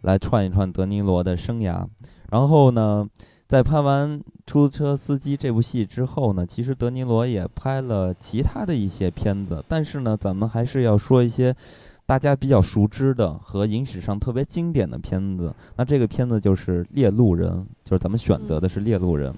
[0.00, 1.84] 来串一串德尼罗的生涯。
[2.30, 3.06] 然后呢，
[3.46, 11.54] 在拍完《出租车司机》这部戏之后呢，其实德尼罗也拍了其他的一些片子，但是呢，咱们还是要说一些
[12.06, 15.54] 大家比较熟知的和影史上特别经典的片子。
[15.76, 17.50] 那这个片子就是《猎鹿人》，
[17.84, 19.30] 就是咱们选择的是《猎鹿人》。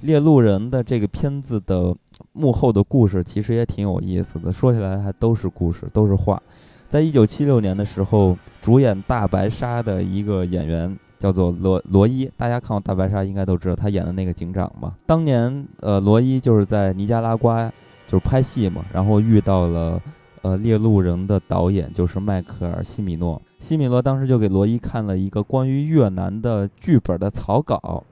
[0.00, 1.94] 猎鹿人的这个片子的
[2.32, 6.42] 幕后的故事其实也挺有意思的，说起来还都是故事，都是话。
[6.88, 14.94] 在一九七六年的时候，主演《大白鲨》的一个演员叫做罗罗伊，大家看过《大白鲨》应该都知道他演的那个警长吧？
[15.06, 17.70] 当年，呃，罗伊就是在尼加拉瓜
[18.08, 20.02] 就是拍戏嘛，然后遇到了
[20.42, 28.02] 呃《猎鹿人》的导演就是迈克尔·西米诺，西米诺当时就给罗伊看了一个关于越南的剧本的草稿。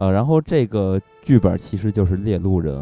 [0.00, 2.74] 呃，然后这个剧本其实就是《猎鹿人》，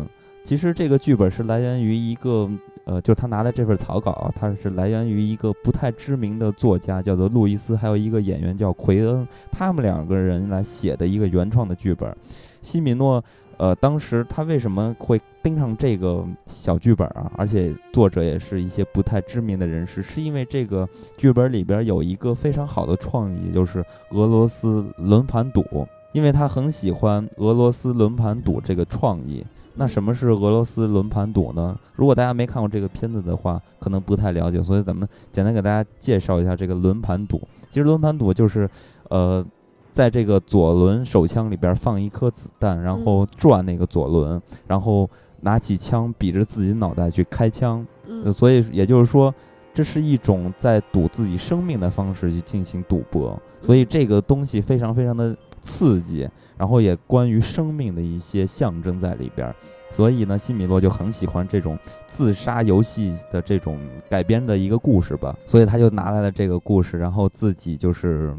[0.44, 2.48] 其实这个剧本是来源于一个，
[2.84, 12.16] 呃，就是他拿的这份草稿，它是来源于一个不太知名的作家，叫做路易斯，还有一个演员叫奎恩，他们两个人来写的一个原创的剧本。
[12.62, 13.22] 西米诺，
[13.56, 17.28] 呃，当时他为什么会盯上这个小剧本啊？
[17.36, 25.64] 而且作者也是一些不太知名的人士，是因为这个剧本里边有一个非常好的创意，就是俄罗斯轮盘赌，
[26.12, 29.44] 因为他很喜欢俄罗斯轮盘赌这个创意。
[29.80, 31.78] 那什么是俄罗斯轮盘赌呢？
[31.94, 37.40] 如果大家没看过这个片子的话，可能不太了解，所以咱们简单给大家介绍一下这个轮盘赌。
[37.70, 38.68] 其实轮盘赌就是，
[39.08, 39.44] 呃，
[39.92, 45.08] 在这个左轮手枪里边放一颗子弹，然后转那个左轮，然后
[45.42, 47.86] 拿起枪比着自己脑袋去开枪。
[48.34, 49.32] 所以也就是说，
[49.72, 53.40] 这是一种在赌自己生命的方式去进行赌博。
[53.60, 55.36] 所以这个东西非常非常的
[55.68, 56.28] 刺激。
[56.58, 59.54] 然后也关于生命的一些象征在里边，
[59.92, 63.78] 所以呢，西米洛就很喜欢这种自杀游戏的这种
[64.10, 68.36] 改编的一个故事吧，所以他就拿来了这个故事，然后自己就是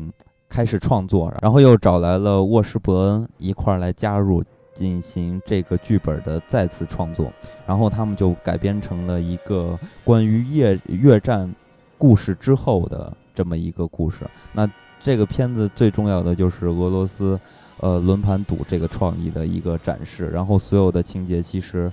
[0.50, 7.32] 开始创作，然后又找来了沃什伯恩一块儿来加入进行这个剧本的再次创作，
[7.66, 11.56] 然后他们就改编成了一个关于越越战
[11.98, 14.26] 故事之后的这么一个故事。
[14.52, 14.70] 那
[15.00, 17.40] 这个片子最重要的就是俄罗斯。
[17.82, 21.90] 呃，轮盘赌这个创意的一个展示，然后所有的情节其实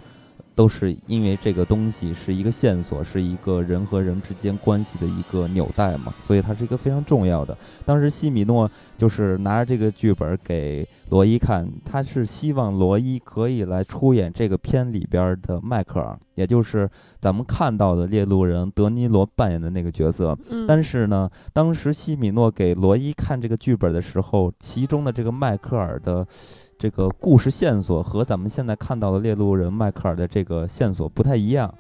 [0.57, 7.57] 都是因为这个东西是一个线索，是一个人和人之间关系的一个纽带嘛，所以它是一个非常重要的。
[7.85, 10.85] 当时西米诺就是拿着这个剧本给。
[11.09, 16.91] 罗伊看，他是希望罗伊可以来出演这个片里边的迈克尔，也就是
[17.21, 20.37] 咱们看到的猎鹿人德尼罗扮演的那个角色。
[20.67, 26.27] 但是呢，当时西米诺给罗伊看这个剧本的时候，其中的这个迈克尔的
[26.79, 31.73] 这个故事线索和咱们现在看到的猎鹿人迈克尔的这个线索不太一样。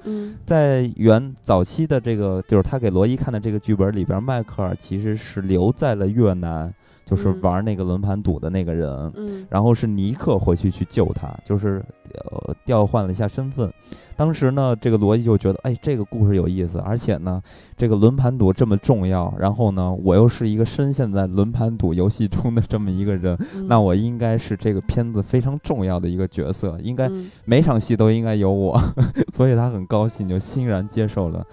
[0.47, 6.72] 在原早期的这个，就是他给罗伊看的这个剧本里边，迈克尔其实是留在了越南。
[7.07, 11.81] 就是玩那个轮盘赌的那个人，然后是尼克回去去救他，就是
[12.13, 13.73] 呃调换了一下身份。
[14.17, 17.41] 当时呢，这个罗伊就觉得，哎，这个故事有意思，而且呢，
[17.77, 23.39] 这个轮盘赌这么重要，然后呢，我又是一个深陷在轮盘赌游戏中的这么一个人，
[23.69, 27.09] 那我应该是这个片子非常重要的一个角色，应该
[27.45, 28.81] 每场戏都应该有我，
[29.33, 31.47] 所以他很高兴，就欣然接受了，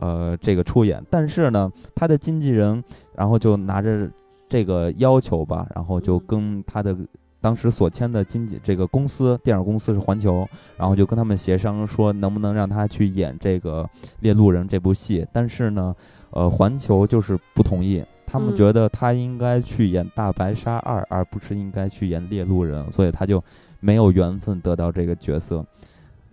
[0.00, 1.02] 呃，这个出演。
[1.08, 2.82] 但是呢，他的经纪人
[3.14, 4.10] 然后就拿着。
[4.48, 6.96] 这个要求吧，然后就跟他的
[7.40, 13.84] 当时所签的经纪这个公司电影公司是环球，然后就跟他们协商说能不能让他去演这个
[14.20, 15.94] 《猎鹿人》这部戏，但是呢，
[16.30, 23.42] 呃，环球就是不同意，他们觉得他应该去演《大白鲨二》，而不是应该去演《猎鹿人》，所以他就
[23.78, 25.64] 没有缘分得到这个角色。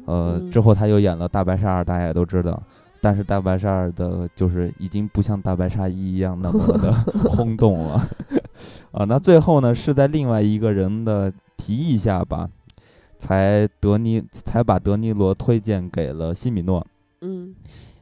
[0.06, 2.62] 呃，之后他又演了《大白鲨二》，大家也都知道。
[3.06, 6.92] 但是大白鲨二的，就是已经不像大白鲨一一样那么 的
[7.30, 8.10] 轰动了，
[8.94, 12.50] 啊，那最后呢，是在另外一个人的提议下吧，
[13.20, 16.84] 才德尼才把德尼罗推荐给了西米诺。
[17.22, 17.54] 嗯，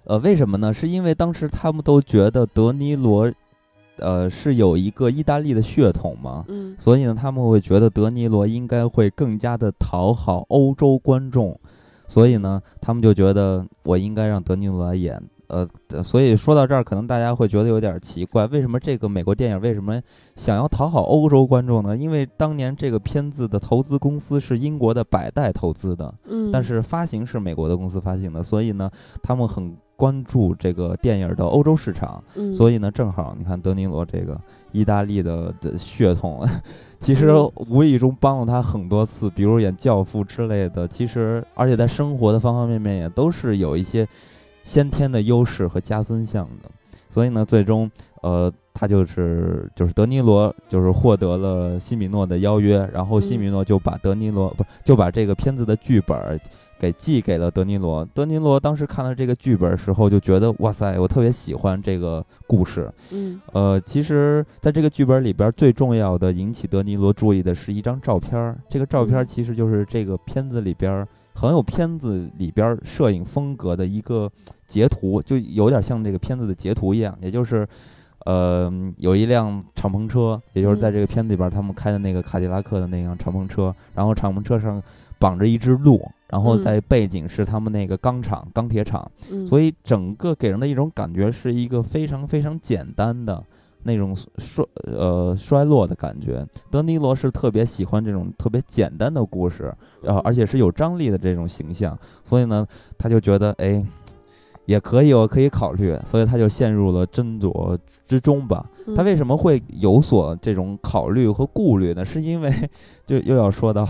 [0.06, 0.74] 呃，为什么呢？
[0.74, 3.30] 是因为当时他们都觉得德尼罗，
[3.98, 11.60] 呃，是有一个意大利的血统嘛，嗯，所以呢，他们会觉得德尼罗应该会更加的讨好欧洲观众。
[12.14, 15.68] 所以呢，他们就觉得我应该让德尼罗来演，呃，
[16.04, 20.00] 所以说到这儿，可能大家会觉得有点奇怪，为什么这个美国电影为什么
[20.36, 21.98] 想要讨好欧洲观众呢？
[21.98, 28.88] 因为当年这个片子的投资公司是英国的百代投资的，嗯，但是发行是美国的公司发行的，所以呢，
[29.24, 34.40] 他们很关注这个电影的欧洲市场，所以呢，正好你看德尼罗这个
[34.74, 36.46] 意大利的的血统。
[37.00, 40.88] 其实无意中帮了他很多次，比如演《教父》之类的。
[40.88, 44.08] 其实，而且在生活的方方面面也都是有一些
[44.64, 46.70] 先天的优势和加分项的。
[47.10, 56.40] 所以呢，最终，呃，他就是就是德尼罗就是获得了西米诺的邀约，然后西米诺就把德尼罗不就把这个片子的剧本。
[56.84, 58.04] 给寄给了德尼罗。
[58.14, 62.92] 德尼罗当时看到这个剧本的时候，就觉得哇塞，我特别喜欢这个故事。
[63.12, 68.54] 嗯，呃，其实在这个剧本里边，最重要的引起德尼罗注意的是一张照片。
[68.70, 74.30] 这个照片其实就是这个片子里边很有片子里边摄影风格的一个
[74.68, 77.18] 截图，就有点像这个片子的截图一样。
[77.22, 77.66] 也就是，
[78.26, 84.84] 呃，有一辆敞篷车，也就是在这个片子里边他们开的那个卡迪拉克的那辆敞篷车，然后敞篷车上
[85.18, 86.06] 绑着一只鹿。
[86.34, 89.08] 然后在背景是他们那个钢厂、钢铁厂，
[89.48, 93.44] 所以整个给人的一种感觉是一个非常非常简单的
[93.84, 96.44] 那种衰呃衰落的感觉。
[96.72, 99.72] 德尼罗是特别喜欢这种特别简单的故事，
[100.02, 101.96] 然后而且是有张力的这种形象，
[102.28, 102.66] 所以呢，
[102.98, 103.86] 他就觉得哎。
[104.66, 107.78] 也可以，我可以考虑，所以他就陷入了斟酌
[108.08, 108.66] 之中吧。
[108.96, 112.06] 他为什么会有所这种考虑和顾虑呢？
[112.06, 112.50] 是因为，
[113.06, 113.86] 就又要说到，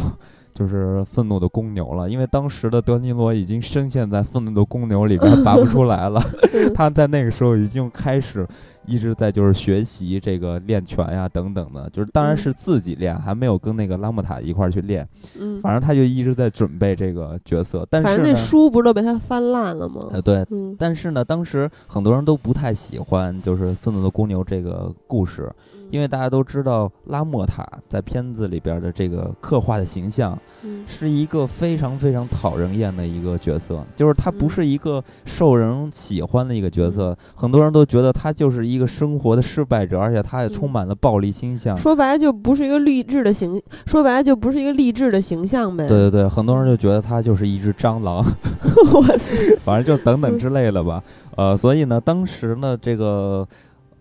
[0.54, 2.10] 就是愤怒的公牛了。
[2.10, 6.22] 因为当时的德尼罗已经深陷在愤怒的公牛里边拔不出来了，
[6.74, 8.48] 他在那个时候已经开始。
[8.86, 15.08] 一直在就是学习这个练拳呀等等的，就是当然是自己练，还没有跟那个拉莫塔一块儿去练。
[15.40, 17.88] 嗯，反正他就一直在准备这个角色。
[17.90, 20.02] 但是反正那书不是都被他翻烂了吗？
[20.12, 20.46] 呃，对。
[20.78, 25.50] 但是呢，当时很多人都不太喜欢就是《愤怒的公牛》这个故事。
[25.94, 30.36] 因为大家都知道拉莫塔在片子里边的这个刻画的形象，
[30.88, 41.78] 是一个非常非常讨人厌的一个角色，就是他不是一个受人喜欢的一个角色，很多人都觉得他就是一个生活的失败者，而且他也充满了暴力倾向。
[41.78, 45.88] 说白了就不是一个励志的形，说白了就不是一个励志的形象呗。
[45.88, 48.26] 对对对，很多人就觉得他就是一只蟑螂，
[48.92, 49.04] 我
[49.62, 51.04] 反正就等等之类的吧。
[51.36, 53.48] 呃，所以呢，当时呢，这个。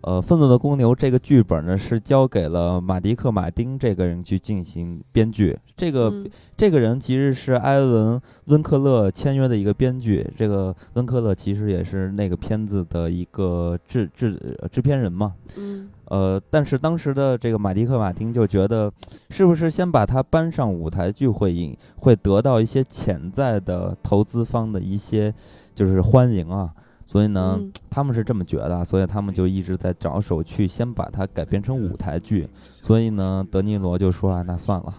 [0.02, 5.56] 呃，愤怒的公牛这个剧本呢，是交给了马迪克·马丁这个人去进行编剧。
[5.76, 6.12] 这个
[6.56, 10.28] 这个人其实是艾伦·温克勒签约的一个编剧。
[10.36, 15.34] 这个温克勒其实也是那个片子的一个制制制片人嘛。
[15.56, 15.88] 嗯。
[16.06, 18.92] 呃，但是当时的这个马迪克·马丁就觉得，
[19.30, 25.32] 是不是先把他搬上舞台剧会引会得到一些潜在的投资方的一些
[25.74, 26.74] 就是欢迎啊？
[27.06, 32.48] 所以呢，他们是这么觉得，所以他们就一直在着手去先把它改编成舞台剧。
[32.80, 34.94] 所以呢，德尼罗就说啊，那算了，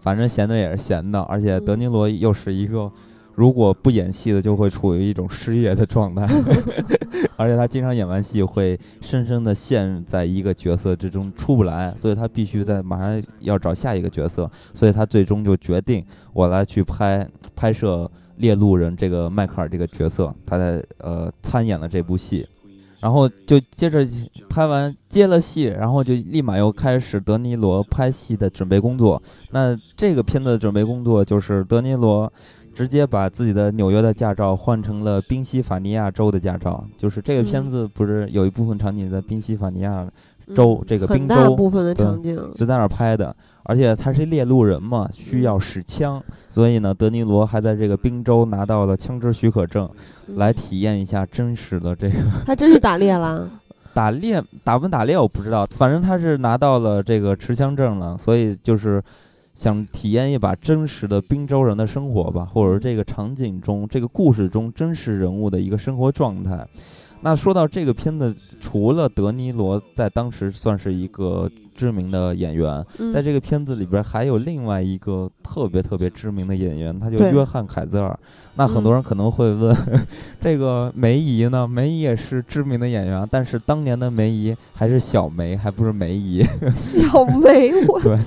[0.00, 2.90] 反正闲的也是闲的，而且德尼罗又是一个
[3.34, 6.26] 如果不演戏的就会处于一种失业的状态，
[7.36, 18.10] 而且他经常演完戏会深深的陷在一个角色之中出不来，所以他必须在马上要找下一个角色，所以他最终就决定我来去拍拍摄。
[18.36, 22.46] 猎鹿人这个迈克尔这个角色，他在呃参演了这部戏，
[23.00, 24.06] 然后就接着
[24.48, 29.22] 拍完接了戏，然后就立马又开始德尼罗拍戏的准备工作。
[29.50, 32.30] 那这个片子的准备工作就是德尼罗
[32.74, 40.06] 直接把自己的纽约的驾照换成了宾夕法尼亚州的驾照，就是这个片子不是有一部分场景在宾夕法尼亚
[40.54, 43.34] 州这个宾州部分的场景就在那儿拍的。
[43.68, 49.90] 而且他是猎鹿人嘛，需要使枪，所以呢，德尼罗还在这个宾州拿到了枪支许可证，
[50.36, 52.16] 来体验一下真实的这个。
[52.46, 53.50] 他真是打猎了？
[53.92, 59.02] 打猎打不打猎我不知道，反正他是拿到了这个持枪证了，所以就是
[59.54, 66.64] 想体验一把真实的宾州人的生活吧，或者说这个场景中、这个故事中真实人物的一个生活状态。
[67.22, 71.50] 那说到这个片子，除了德尼罗在当时算是一个。
[71.76, 78.18] 知名的演员，在这个片子里边还有另外一个特别特别知名的演员，他就约翰凯泽尔。
[78.54, 79.76] 那很多人可能会问，
[80.40, 81.68] 这个梅姨呢？
[81.68, 86.42] 梅姨也是知名的演员，但是当年的梅姨还是小梅，还不是梅姨。
[86.74, 88.18] 小梅，我 对。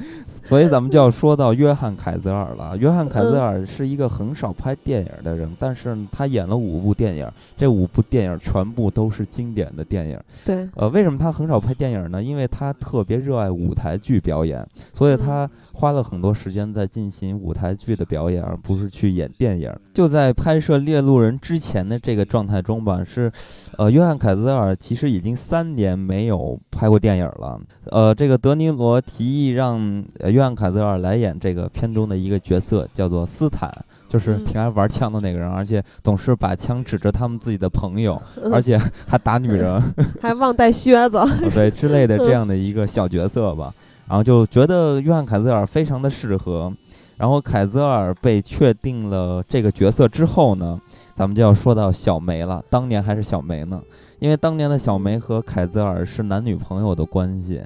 [0.44, 2.76] 所以咱们就要说到约翰凯泽尔了。
[2.78, 10.20] 约翰凯泽尔是一个很少拍电影的人，但是他演了五部电影，这五部电影全部都是经典的电影。
[10.44, 12.24] 对，呃，为什么他很少拍电影呢？
[12.24, 19.72] 因为他特别热爱舞台剧表演，所以他花了很多时间在进行舞台剧的表演，而不是去演电影。
[19.94, 23.32] 就在拍摄《猎鹿人》之前的这个状态中吧，是，
[23.78, 27.60] 呃，约翰凯泽尔其实已经三年没有拍过电影了。
[27.92, 30.29] 呃，这个德尼罗提议让呃。
[30.32, 33.72] 约翰·凯泽尔来演这个片中的一个角色，叫做斯坦，
[34.08, 38.22] 就是挺爱玩枪的那个人，而且总是把枪指着他们自己的朋友，
[38.52, 39.82] 而且还打女人，
[40.22, 41.24] 还忘带靴子，
[41.54, 43.74] 对之类的这样的一个小角色吧。
[44.08, 46.74] 然后就觉得约翰·凯泽尔非常的适合。
[47.18, 50.80] 然后凯泽尔被确定了这个角色之后呢，
[51.14, 52.64] 咱们就要说到小梅了。
[52.70, 53.82] 当年还是小梅呢，
[54.20, 57.62] 因为当年的小梅和凯泽尔是男女朋友的关系。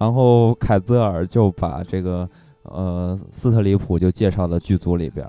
[0.00, 2.26] 然后凯泽尔就把这个，
[2.62, 5.28] 呃，斯特里普就介绍到剧组里边，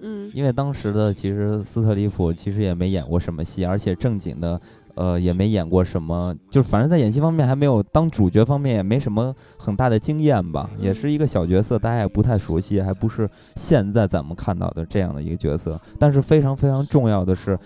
[0.00, 4.60] 嗯，因为当时的其实斯特里普其实也没演过什么戏，而且正经的，
[4.96, 15.80] 呃，也没演过什么，就是反正在演戏方面还没有当主角方面也没什么很大的经验吧，也是一个小角色，大家也不太熟悉，还不是现在咱们看到的这样的一个角色。
[15.96, 17.56] 但是非常非常重要的是，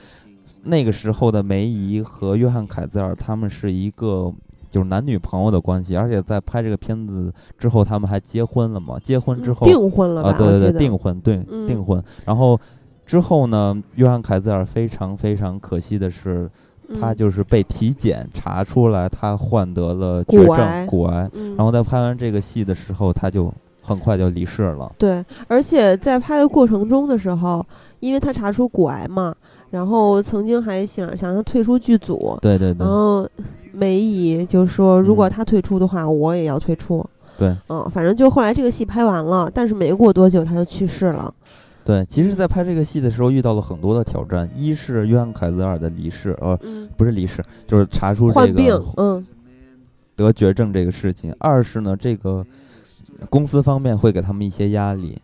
[0.65, 4.31] 那个时候的梅姨和约翰凯泽尔他们是一个。
[4.77, 8.99] 就是男女朋友的关系，而且在拍这个片子之后，他们还结婚了嘛？
[9.03, 10.35] 结婚之后订婚了啊？
[10.37, 12.03] 对对对，订婚，对订婚。
[12.27, 12.61] 然后
[13.07, 16.47] 之后呢，约翰凯泽尔非常非常可惜的是，
[17.01, 23.51] 他就是被体检查出来他患得了骨绝癌症骨癌，嗯然后在拍完这个戏的时候，他就
[23.81, 24.93] 很快就离世了。
[24.99, 27.65] 对，而且在拍的过程中的时候，
[28.01, 29.35] 因为他查出骨癌嘛，
[29.71, 33.27] 然后曾经还想想让他退出剧组，对对对然后
[33.73, 35.31] 梅姨就说，如果嗯。
[35.31, 37.05] 他退出的话，我也要退出。
[37.37, 37.55] 对。
[37.69, 41.33] 嗯，反正就后来这个戏拍完了，但是没过多久他就去世了。
[41.85, 49.27] 对，其实，在拍这个戏的时候遇到了很多的挑战，一是约翰凯泽尔的离世，呃，嗯，不是离世，就是查出这患病个，嗯。
[50.17, 52.45] 得绝症这个事情；二是呢，这个
[53.31, 55.17] 公司方面会给他们一些压力，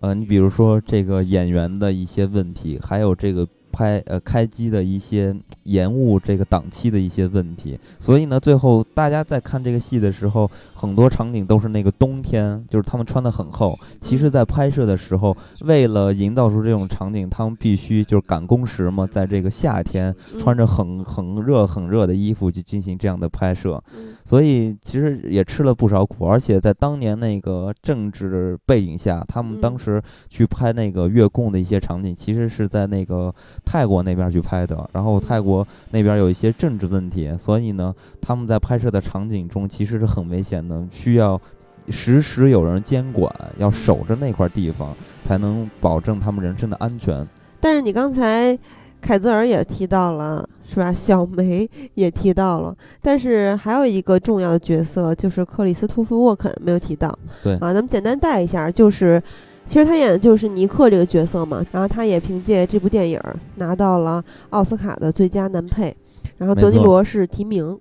[0.00, 13.78] 呃，你比如说这个演员的一些问题，还有这个拍呃开机的一些延误这个档期的一些问题，所以呢，最后大家在看这个戏的时候，很多场景都是那个冬天，就是他们穿的很厚。
[14.00, 23.82] 其实，在拍摄的时候，为了营造出这种场景，他们必须就是赶工时嘛，在这个夏天嗯穿着很很热很热的衣服去进行这样的拍摄。
[23.94, 34.86] 嗯所以其实也吃了不少苦，而且在当年那个政治背景下，他们当嗯时去拍那个越共的一些场景，其实是在那个泰国那边去拍的。
[34.92, 41.40] 然后泰国那边有一些政治问题，所以呢，他们在拍摄的场景中其实是很危险的，需要
[41.88, 47.26] 时时有人监管，要守着那块地方，才能保证他们人身的安全。
[47.60, 48.58] 但是你刚才
[49.00, 50.92] 凯泽尔也提到了，是吧？
[50.92, 57.18] 小梅也提到了，但是还有一个重要的角色就是克里斯托弗沃肯没有提到。
[57.42, 59.22] 对啊，咱们简单带一下，就是
[59.66, 63.18] 其实他演的就是尼克这个角色嘛，然后他也凭借这部电影
[63.56, 65.96] 拿到了奥斯卡的最佳男配，
[66.36, 67.78] 然后德尼罗是提名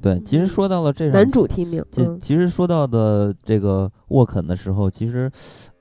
[0.00, 5.30] 对，其实说到了这男主提名，其嗯其实说到的这个沃肯的时候，其实，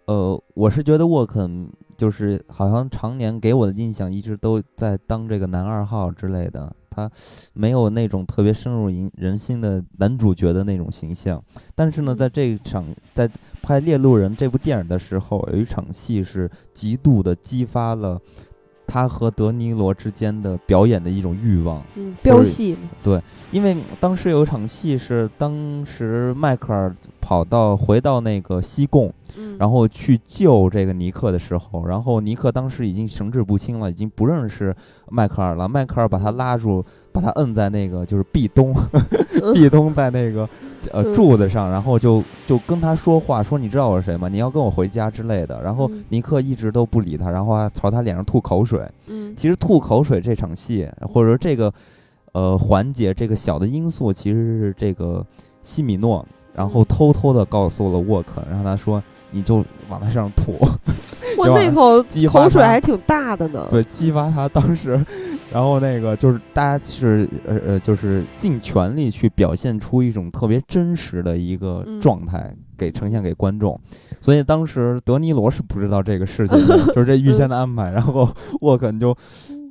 [0.08, 1.70] 呃，我是觉得沃肯
[2.00, 7.12] 就是好像常年给我的印象一直都在当这个男二号之类的，他
[7.52, 11.44] 没有那种特别深入人人心的男主角的那种形象。
[11.76, 13.30] 但是呢，嗯在这一场在
[13.62, 18.18] 拍《猎鹿人》这部电影的时候，有一场戏是极度的激发了
[18.90, 21.82] 他和德尼罗之间的表演的一种欲望。
[21.96, 23.22] 嗯，飙戏对，
[23.52, 34.76] 因为当时有一场戏是，当时迈克尔跑到回到那个西贡，嗯，然后去救这个尼克的时候，然后尼克当时已经神志不清了，已经不认识
[35.10, 35.70] 迈克尔了。
[35.70, 38.74] 迈克尔把他拉住，把他摁在那个就是壁咚，
[39.44, 40.50] 嗯 壁咚在那个
[40.92, 44.28] 呃嗯柱子上，然后就就跟他说话，说你知道我是谁吗？
[44.30, 45.62] 你要跟我回家之类的。
[45.62, 48.82] 然后嗯尼克一直都不理他，然后还朝他脸上吐口水。
[49.08, 51.74] 嗯其实吐口水这场戏，或者说这个
[52.34, 55.26] 呃环节，这个小的因素，其实是这个
[55.64, 59.02] 西米诺，然后嗯偷偷的告诉了沃肯，让他说
[59.32, 60.58] 你就往他身上吐，
[61.38, 65.04] 我，那口口水还挺大的呢，对，激发他当时，
[65.52, 73.80] 然后那个就是大家是呃呃，就是尽全力去表现出一种特别真实的一个嗯状态，给呈现给观众。
[74.22, 78.30] 所以当时德尼罗是不知道这个事情的， 就是这预先的安排，然后
[78.62, 79.16] 沃肯就。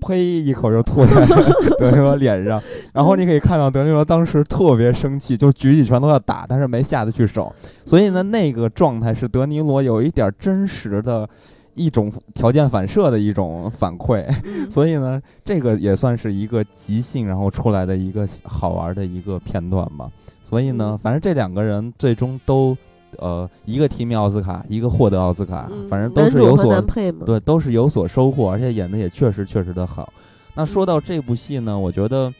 [0.00, 0.18] 呸！
[0.24, 1.26] 一口就吐在
[1.78, 7.52] 德尼罗脸上，然后你可以看到德尼罗当时特别生气，就举起拳头要打，但是没下得去手。
[7.84, 11.28] 所以呢，那个状态是德尼罗有一点真实的
[11.74, 14.24] 一种条件反射的一种反馈。
[14.44, 20.08] 嗯 所以呢，这个也算是一个即兴然后出来的一个好玩的一个片段吧。
[20.42, 22.76] 所以呢，嗯反正这两个人最终都，
[23.16, 26.80] 呃，一个提名奥斯卡，一个获得奥斯卡，嗯反正都是有所
[27.24, 30.12] 对，都是有所收获，而且演的也确实确实的好。
[30.54, 32.32] 那说嗯到这部戏呢，我觉得，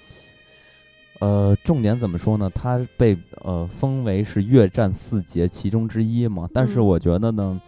[1.21, 2.51] 呃，重点怎么说呢？
[2.55, 7.61] 它被呃封为是越战四杰其中之一嘛，但是嗯我觉得呢，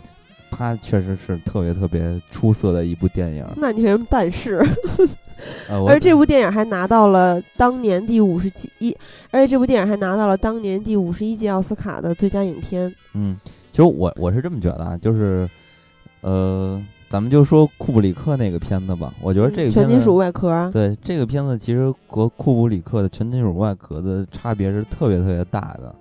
[0.50, 3.46] 它确实是特别特别出色的一部电影。
[3.56, 4.64] 那你为什么但是？
[5.70, 8.94] 呃，而这部电影还拿到了当年第五十七一，
[9.30, 12.94] 而且这部电影还拿到了当年第五十一届奥斯卡的最佳影片。
[13.14, 13.34] 嗯，
[13.70, 15.48] 其实我我是这么觉得啊，就是，
[16.20, 16.78] 呃，
[17.08, 25.94] 咱们就说库布里克那个片子吧，我觉得这个片子全金属外壳啊，对这个片子，其实和库布里克的全金属外壳的差别是特别特别大的，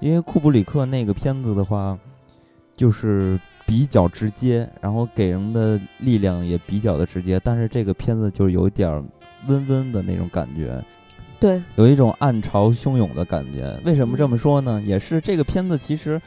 [0.00, 1.98] 因为库布里克那个片子的话，
[2.74, 3.38] 就是
[3.68, 9.04] 比较直接，然后给人的力量也比较的直接，但是这个片子就有点儿
[9.46, 10.82] 温温的那种感觉，
[11.38, 13.78] 对，有一种暗潮汹涌的感觉。
[13.84, 14.82] 为什么这么说呢？
[14.86, 16.18] 也是这个片子其实，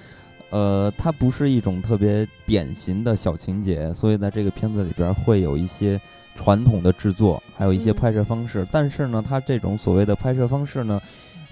[0.51, 5.99] 呃，它不是一种特别典型的小情节，所以在这个片子里边会有一些
[6.35, 8.67] 传统的制作，还有一些嗯拍摄方式。
[8.71, 11.01] 但是呢，它这种所谓的拍摄方式呢，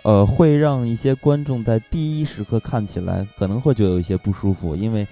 [0.04, 5.06] 呃，会让一些观众在第一时刻看起来可能会觉得有一些不舒服，因为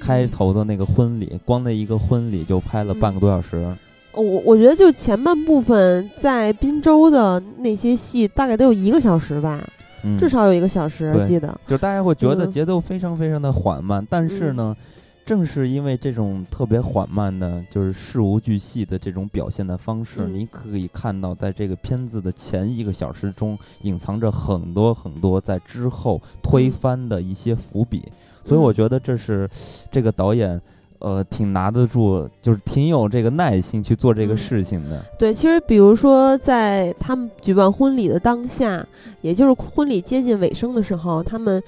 [0.00, 3.76] 开头的那个婚礼，光那一个婚礼就拍了半个多小时。
[4.12, 9.64] 我我觉得就前半部分在滨州的那些戏，大概得有一个小时吧，
[10.02, 11.56] 嗯，至少有一个小时，对记得。
[11.68, 12.50] 就大家会觉得嗯。
[12.50, 14.76] 节奏非常非常的缓慢，但是呢，
[15.24, 20.34] 正是因为这种特别缓慢的，就是事无巨细的这种表现的方式，嗯。
[20.34, 26.72] 你可以看到，在这个片子的前一个小时中，隐藏着很多很多在之后推嗯。
[26.72, 28.02] 翻的一些伏笔，
[28.42, 29.48] 所以我觉得这是
[29.90, 30.60] 这个导演。
[31.02, 35.02] 呃，挺拿得住，就是挺有这个耐心去做这个嗯事情的。
[35.18, 38.86] 对，其实比如说在他们举办婚礼的当下，
[39.22, 41.62] 也就是婚礼接近尾声的时候，他们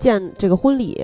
[0.00, 1.00] 见这个婚礼。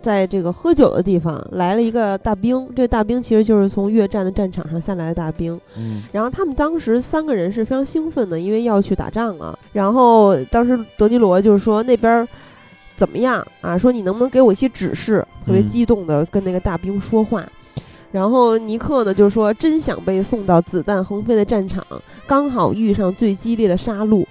[0.00, 5.60] 在这个喝酒的地方来了一个大兵，这个大兵其实就是从越战的战场上下来的大兵。
[5.76, 9.58] 嗯然后他们当时三个人是非常兴奋的，因为要去打仗了。
[9.72, 12.28] 然后当时德尼罗就是说那边儿
[12.96, 13.76] 怎么样啊？
[13.76, 15.24] 说你能不能给我一些指示？
[15.44, 17.46] 特别嗯激动的跟那个大兵说话。
[18.12, 21.84] 然后尼克呢就说真想被送到子弹横飞的战场，
[22.26, 24.24] 刚好遇上最激烈的杀戮。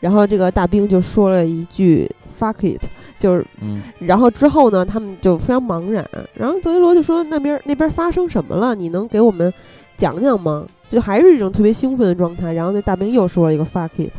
[0.00, 2.82] 然后这个大兵就说了一句 “fuck it”，
[3.20, 6.04] 就是嗯然后之后呢，他们就非常茫然。
[6.34, 8.74] 然后德尼罗就说：“那边那边发生什么了？
[8.74, 9.52] 你能给我们
[9.96, 12.52] 讲讲吗？”就还是一种特别兴奋的状态。
[12.52, 14.10] 然后那大兵又说了一个 “fuck it”，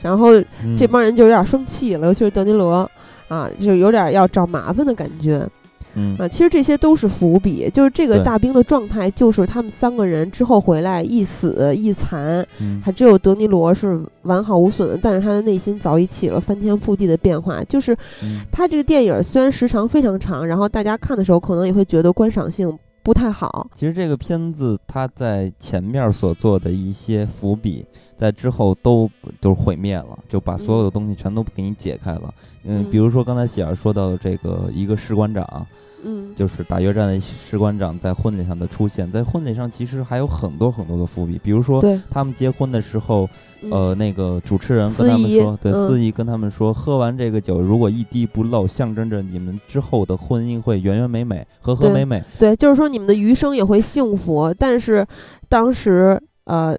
[0.00, 0.32] 然后
[0.64, 2.90] 嗯这帮人就有点生气了，尤其是德尼罗
[3.28, 5.48] 啊，就有点要找麻烦的感觉
[5.94, 6.28] 嗯啊。
[6.28, 17.62] 其实这些都是伏笔，就是这个大兵的状态，就是他们三个人之后回来一死一残，嗯还只有德尼罗是完好无损的，但是他的内心早已起了翻天覆地的变化。
[17.64, 23.68] 就是嗯他这个电影虽然时长非常长，然后大家看的时候可能也会觉得观赏性不太好。
[23.74, 27.84] 其实这个片子他在前面所做的一些伏笔，
[28.16, 29.08] 在之后都
[29.40, 32.32] 就是毁灭了，就把所有的东西全都给你解开了。
[32.64, 35.66] 嗯，嗯比如说刚才喜儿说到的这个一个士官长，
[36.04, 43.28] 嗯，就是打越战的士官长在婚礼上的出现，在婚礼上其实还有很多很多的伏笔，比如说，他们结婚的时候，
[43.62, 52.24] 嗯呃，那个主持人跟他们说，对，嗯司仪跟他们说，喝完这个酒，如果一滴不漏，象征着你们之后的婚姻会圆圆美美、和和对美美。
[52.38, 54.54] 对，就是说你们的余生也会幸福。
[54.58, 55.06] 但是
[55.48, 56.76] 当时呃，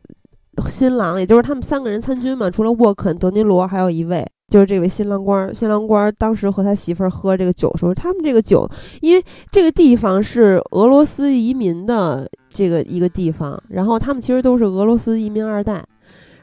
[0.68, 5.54] 新郎也就是他们三个人参军嘛，除了沃肯、德尼罗，还有一位就是这位新郎官儿。
[5.54, 8.70] 新郎官儿当时和他媳妇儿喝这个酒的时候，他们这个酒，
[9.02, 15.84] 因为这个地方是俄罗斯移民的这个一个地方，然后他们其实都是俄罗斯移民二代。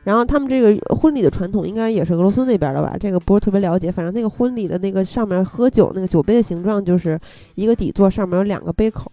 [0.04, 2.94] 然后他们这个婚礼的传统应该也是俄罗斯那边的吧？
[3.00, 3.90] 这个不是特别了解。
[3.90, 7.18] 反正那个婚礼的那个上面喝酒那个酒杯的形状就是
[7.54, 9.10] 一个底座，上面有两个杯口，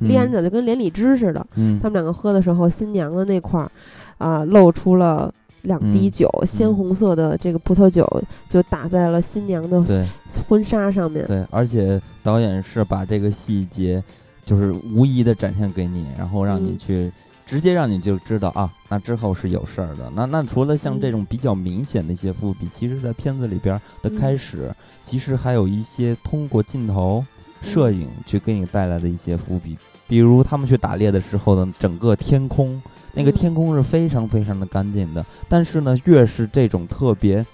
[0.00, 1.46] 嗯连着就，跟连理枝似的。
[1.56, 3.70] 嗯，他们两个喝的时候，新娘的那块儿
[4.18, 8.06] 啊、露出了两滴嗯酒，鲜红色的这个葡萄酒
[8.48, 10.06] 就打在了新娘的
[10.48, 11.26] 婚纱上面。
[11.26, 14.02] 对，而且导演是把这个细节，
[14.44, 17.12] 就是无疑的展现给你，然后让你嗯去。
[17.46, 20.10] 直接让你就知道啊，那之后是有事儿的。
[20.14, 27.22] 那那除了像这嗯种比较明显的一些伏笔，其实在片子里边的开嗯始，其实还有一些通过镜头、
[27.62, 29.76] 摄嗯影去给你带来的一些伏笔。
[30.08, 32.82] 比如他们去打猎的时候的整个天空，
[33.14, 35.24] 那个嗯天空是非常非常的干净的。
[35.48, 37.44] 但是呢，越是这种特别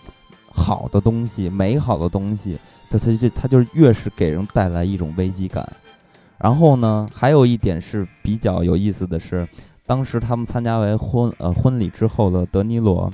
[0.50, 2.58] 好的东西、美好的东西，
[2.90, 5.70] 它它就它就越是给人带来一种危机感。
[6.38, 9.46] 然后呢，还有一点是比较有意思的是，
[9.86, 13.10] 当时他们参加完婚呃婚礼之后的德尼罗，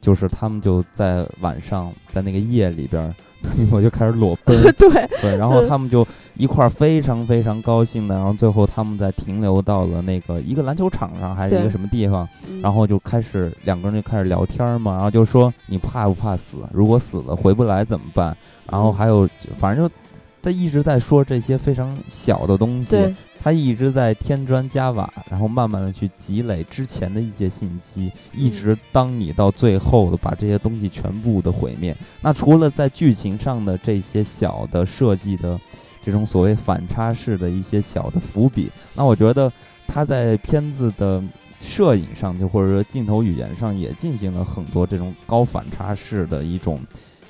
[0.00, 12.60] 就是他们就在晚上在那个夜里边儿，德尼罗就开始裸奔， 对，对，然后他们就一块儿非常非常高兴的，然后最后他们在停留到了那个一个篮球场上还是一个什么地方，嗯。
[12.60, 16.58] 然后就开始两个人就开始聊天儿嘛，然后就说你怕不怕死？
[16.72, 18.36] 如果死了回不来怎么办？
[18.70, 18.92] 然后嗯。
[18.94, 19.94] 还有反正就
[20.42, 22.96] 他一直在说这些非常小的东西，
[23.42, 31.96] 他一直在添砖加瓦，然后慢慢的去积累之前的一些信息，一嗯直当你到最后的把这些东西全部的毁灭。
[32.20, 35.58] 那除了在剧情上的这些小的设计的
[36.02, 39.52] 这种所谓反差式的一些小的伏笔，那我觉得
[39.86, 41.22] 他在片子的
[41.60, 46.80] 摄影上，就或者说镜头语言上，也进行了很多这种高反差式的一种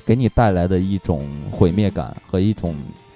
[0.05, 2.75] 给你带来的一种毁灭感和一种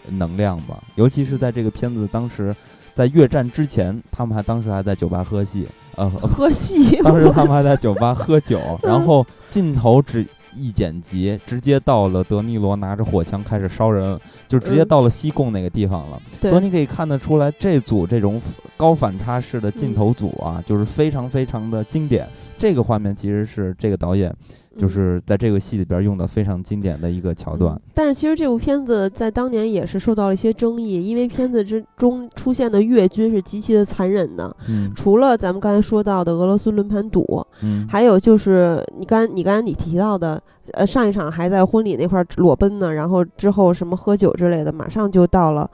[0.09, 0.83] 能量吧。
[0.97, 2.55] 尤其是在这个片子当时
[2.95, 5.67] 在越战之前，他们还当时还在酒吧喝戏，
[5.97, 10.27] 呃，喝戏， 当时他们还在酒吧喝酒， 然后镜头只
[10.57, 16.23] 一剪辑，直接到了德尼罗拿着火枪开始烧人，就直接嗯到了西贡那个地方了。
[16.41, 18.41] 对所以你可以看得出来，这组这种
[18.77, 22.29] 高反差式的镜头组啊，就是非常非常的经典。
[22.57, 24.33] 这个画面其实是这个导演
[24.77, 27.81] 就是在这个戏里边用的非常经典的一个桥段。
[27.95, 34.55] 但是其实这部片子在当年也是受到了一些争议，因为片子之中出现的越军是极其的残忍的。
[34.69, 45.71] 嗯，除了咱们刚才说到的俄罗斯轮盘赌，嗯，还有就是你刚你刚才你提到的，呃，上一场还在婚礼那块裸奔呢，然后之后什么喝酒之类的，马上就到了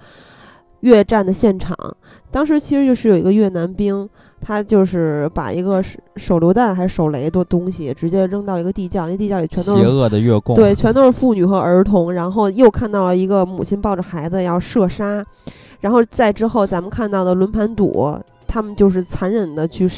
[0.81, 1.77] 越战的现场。
[2.31, 4.09] 当时其实就是有一个越南兵。
[4.41, 5.85] 他就是把一个
[6.17, 12.13] 手榴弹还是手雷的东西直接扔到一个地窖，那地窖里全都是邪恶的月供，对，全都是妇女和儿童。
[12.13, 15.25] 然后又看到了一个母亲抱着孩子要射杀，
[15.81, 19.89] 然后再之后咱们看到的轮盘赌，他们就是残忍的去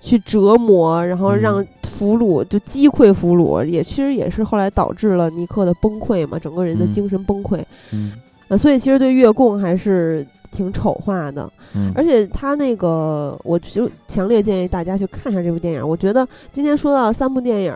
[0.00, 7.60] 去折磨，然后让俘虏就击溃俘虏，也其实也是后来导致了尼克的崩溃嘛，整个人的精神崩溃。
[7.92, 8.12] 嗯，
[8.48, 10.26] 啊，所以其实对月供还是。
[10.50, 15.86] 挺丑化的，嗯，而且他那个，我就强烈建议大家去看一下这部电影。
[15.86, 17.74] 我觉得今天说到三部电影，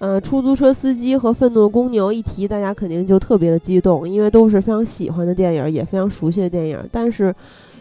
[0.00, 6.84] 呃，出租车司机和愤怒的公牛一提，大家肯定就特别的激动，因为都是非常喜欢的电影，也非常熟悉的电影。
[6.90, 7.32] 但是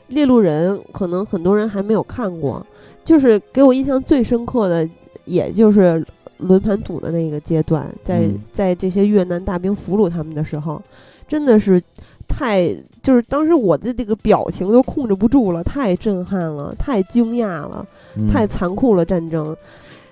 [0.10, 2.64] 猎鹿人可能很多人还没有看过，
[3.04, 4.88] 就是给我印象最深刻的，
[5.26, 6.06] 也就是
[6.38, 10.80] 轮盘赌的那个阶段，在在这些越南大兵俘虏他们的时候，
[11.28, 11.82] 真的是。
[12.30, 17.86] 太就是当时我的这个表情都控制不住了，太震撼了，太惊讶了，
[18.32, 19.04] 太残酷了！
[19.04, 19.54] 战争，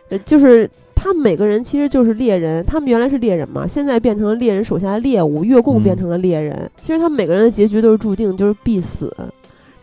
[0.09, 6.70] 呃，就是他们每个人其实就是猎人，他们原来是猎人嘛，现在变成了猎人手下的猎物，越共变成了猎人。
[6.82, 9.15] 其实他们每个人的结局都是注定，就是必死，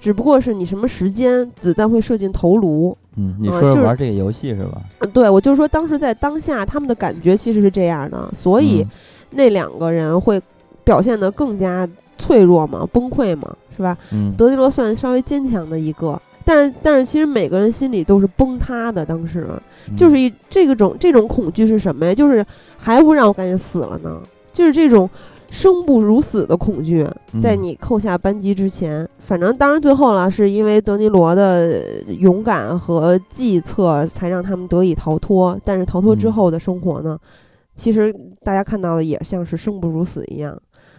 [0.01, 2.95] 只不过是你什么时间，子弹会射进头颅。
[3.17, 4.83] 嗯，你说玩这个游戏是吧？
[5.13, 8.85] 对，我就是说当时在当下，他们的感觉其实是这样的，所以
[9.31, 10.41] 那两个人会
[10.83, 11.89] 表现得更加。
[12.19, 13.97] 脆弱嘛，崩溃嘛，是吧？
[14.13, 19.05] 嗯，德尼罗算稍微坚强的一个，但是但是其实每个人心里都是崩塌的。
[19.05, 19.49] 当时
[19.97, 22.15] 就是一这个种这种恐惧是什么呀？
[22.15, 22.45] 就是
[22.77, 24.23] 还不让我赶紧死了呢？
[24.53, 25.09] 就是这种
[25.51, 27.07] 生不如死的恐惧，
[27.41, 35.59] 在你扣下扳机之前，反正当然最后了，是因为德尼罗的勇敢和计策才让他们得以逃脱。
[35.65, 37.19] 但是逃脱之后的生活呢，
[37.75, 40.57] 其实大家看到的也像是生不如死一样。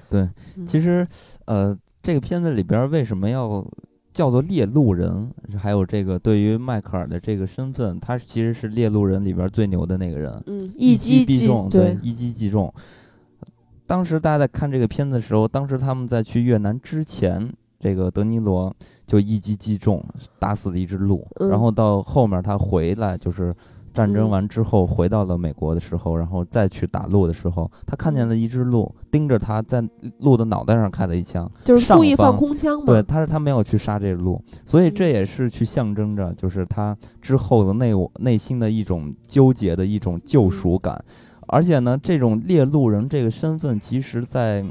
[0.09, 0.29] 对，
[0.67, 1.07] 其实，
[1.45, 3.65] 呃，这个片子里边为什么要
[4.13, 5.29] 叫做猎鹿人？
[5.57, 10.43] 还有这个对于迈克尔的这个身份，他其实是猎鹿人里边最牛的那个人。
[10.47, 12.73] 嗯，一击必中，对，一击即中。
[13.87, 18.73] 当时大家在看这个片子的时候，当时他们在去越南之前，这个德尼罗
[19.05, 20.03] 就一击即中，
[20.39, 21.27] 打死了一只鹿。
[21.49, 23.55] 然后到后面他回来就是。
[23.95, 29.81] 战争完之后，回到了美国的时候，然后再去打鹿的时候，他看见了一只鹿，盯着他在
[30.19, 41.01] 鹿的脑袋上开了一枪，就是故意放空枪对，他是他没有去杀这个鹿，所以这也是去象征着，就是他之后的内内心的一种纠结的一种救赎感。
[41.47, 44.65] 而且呢，这种猎鹿人这个身份，其实在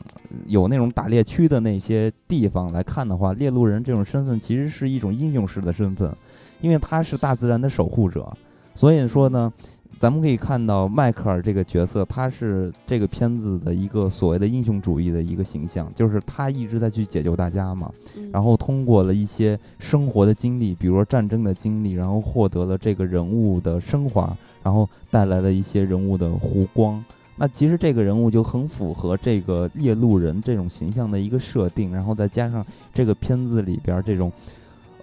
[0.47, 6.13] 有那种打猎区的那些地方来看的话，猎鹿人这种身份其实是一种英雄式的身份，
[6.61, 8.31] 因为他是大自然的守护者。
[8.75, 9.53] 所以说呢，
[10.01, 17.91] 咱们可以看到迈克尔这个角色，他是这个片子的一个所谓的英雄主义的一个形象，就是他一直在去解救大家嘛。
[18.33, 27.03] 然后通过了一些生活的经历，比如说战争的经历，然后获得了这个人物的升华，然后带来了一些人物的弧光。
[27.37, 34.33] 那其实这个人物就很符合这个猎鹿人这种形象的一个设定，然后再加上这个片子里边这种。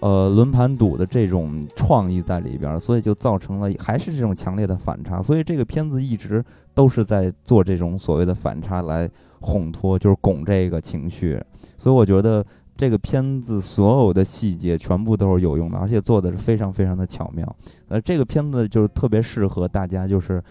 [0.02, 5.22] 呃，轮盘赌的这种创意在里边，所以就造成了还是这种强烈的反差。
[5.22, 6.44] 所以这个片子一直
[6.74, 9.08] 都是在做这种所谓的反差来
[9.40, 11.40] 烘托，就是拱这个情绪。
[11.78, 12.44] 所以我觉得
[12.76, 17.56] 这个片子所有的细节全部都是有用的，而且做的是非常非常的巧妙。
[17.88, 20.44] 呃，这个片子就是特别适合大家就是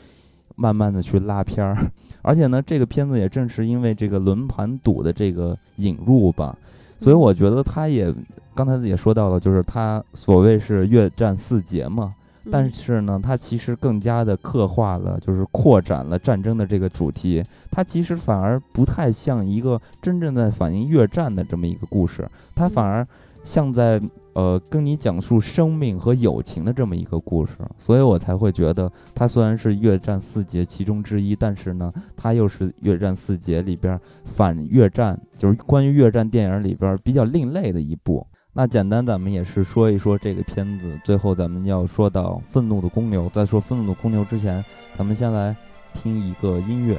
[0.54, 1.90] 慢慢的去拉片儿，
[2.22, 6.56] 而且呢，这个片子也正是因为这个轮盘赌的这个引入吧。
[7.00, 8.14] 所以我觉得他也
[8.54, 12.14] 刚才也说到了，就是他所谓是越战四杰嘛，
[12.52, 17.42] 但是呢，他其实更加的刻画了，就是扩展了战争的这个主题。
[17.70, 23.06] 他其实反而不太像一个真正在反映越战的这么一个故事，他反而
[23.42, 24.00] 像在。
[24.40, 38.26] 呃，跟你讲述生命和友情的这么一个故事，所以我才会觉得它虽然是越战四杰其中之一，但是呢，它又是越战四杰里边反越战，就是关于越战电影里边比较另类的一部。
[38.54, 40.98] 那简单，咱们也是说一说这个片子。
[41.04, 44.64] 最后，咱们要说到愤怒的公牛，在说愤怒的公牛之前，
[44.96, 45.54] 咱们先来
[45.92, 46.98] 听一个音乐。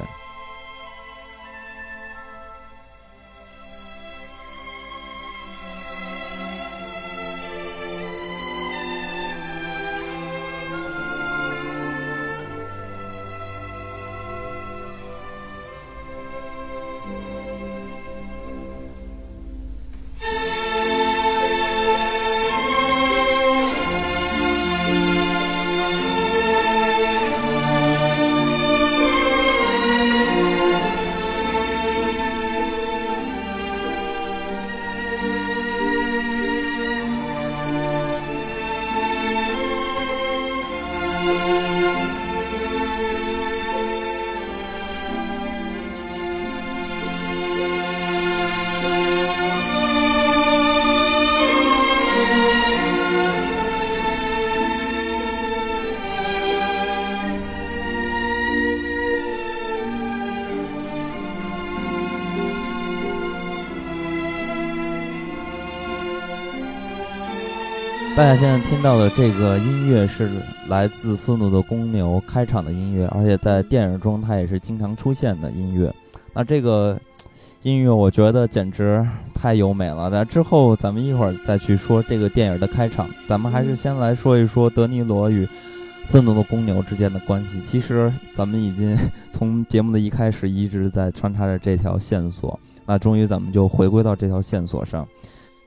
[68.42, 70.28] 现在听到的这个音乐是
[70.66, 75.94] 来自《愤怒的公牛》开场的音乐，而且在电影中它也是经常出现的音乐。
[76.34, 76.98] 那这个
[77.62, 80.10] 音乐我觉得简直太优美了。
[80.10, 85.46] 那之后咱们一会儿再去说这个电影的开场，咱们还是先来说一说德尼罗与
[86.08, 87.60] 《愤怒的公牛》之间的关系。
[87.60, 88.98] 其实咱们已经
[89.30, 95.06] 从节目的一开始一直在穿插着这条线索，那终于咱们就回归到这条线索上。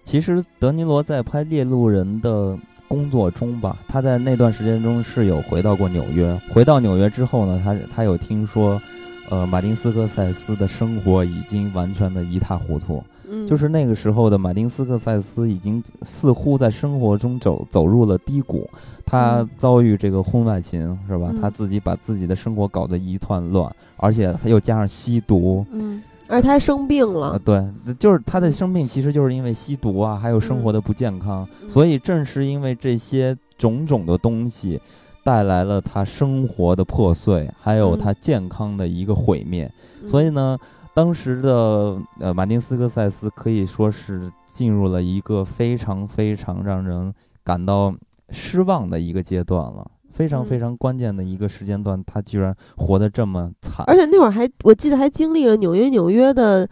[0.04, 2.58] 其实德尼罗在拍《猎鹿人》的
[2.88, 6.36] 工作中吧，他在那段时间中是有回到过纽约。
[6.50, 8.82] 回到纽约之后呢，他他有听说，
[9.30, 13.04] 呃，马丁斯科塞斯的生活已经完全的一塌糊涂。
[13.30, 18.68] 嗯，就是那个时候的马丁斯科塞斯已经似乎在生活中走走入了低谷。
[19.06, 21.32] 他遭遇这个婚外情是吧？
[21.40, 25.64] 他自己把自己的生活搞得一团乱，而且他又加上吸毒。
[25.72, 26.02] 嗯。
[26.28, 27.64] 而他还生病了，对，
[28.00, 31.48] 就是他的生病，其实就是因为吸毒啊，还有生活的不健康。
[31.70, 34.82] 所以正是因为这些种种的东西，
[35.24, 39.72] 带来了他生活的破碎，还有他健康的一个毁灭。
[40.08, 40.58] 所以呢，
[40.94, 47.14] 当时的呃马丁斯科塞斯可以说是进入了一个非常非常让人
[47.44, 47.94] 感到
[48.30, 49.92] 失望的一个阶段了。
[50.16, 56.68] 非常非常关键的一个时间段，他居然活得这么惨，而且那会儿还我记得还经历了纽约纽约的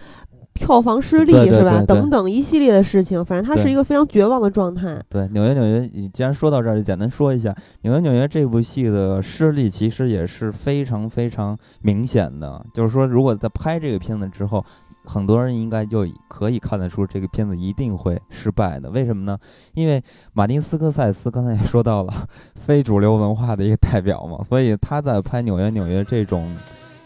[0.54, 1.84] 票房失利是吧？
[1.86, 5.02] 等等一系列的事情，反正他是一个非常绝望的状态。
[5.10, 12.66] 对纽约纽约，你既然说到这儿，就简单说一下纽约纽约这部戏的失利，其实也是非常非常明显的。
[12.74, 14.64] 就是说，如果在拍这个片子之后。
[15.06, 19.38] 很多人应该就可以看得出这个片子一定会失败的，为什么呢？
[19.74, 20.02] 因为
[20.32, 26.56] 马丁斯科塞斯刚才也说到了非主流文化的一个代表嘛， 所以他在拍《纽约纽约》这种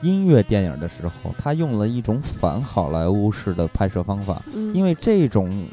[0.02, 4.42] 音乐电影的时候，他用了一种反好莱坞式的拍摄方法。
[4.74, 5.66] 因为这种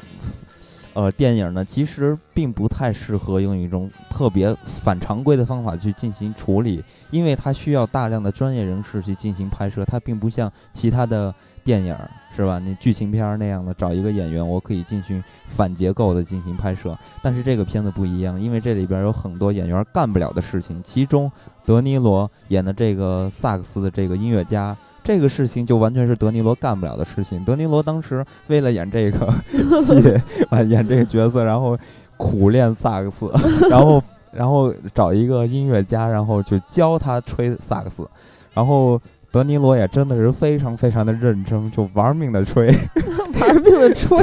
[0.93, 11.31] 呃电影呢，其实并不太适合用一种特别反常规的方法去进行处理，因为它需要大量的专业人士去进行拍摄，它并不像其他的。
[11.65, 11.93] 电影
[12.35, 12.59] 是吧？
[12.59, 16.95] 你剧情片那样的，找一个演员，我可以进行反结构的进行拍摄。
[17.23, 20.79] 但是这个片子不一样，因为这里边有很多演员干不了的事情。
[20.83, 21.31] 其中，
[21.65, 27.43] 德尼罗演的这个萨克斯的这个音乐家，这个事情就完全是德尼罗干不了的事情。
[27.43, 29.33] 德尼罗当时为了演这个
[29.83, 31.75] 戏啊，演这个角色，然后
[32.15, 33.31] 苦练萨克斯，
[33.71, 38.07] 然后然后找一个音乐家，然后就教他吹萨克斯，
[38.53, 39.01] 然后。
[39.35, 42.67] 德尼罗也真的是非常非常的认真，就玩命的吹，
[43.41, 44.17] 玩命的吹。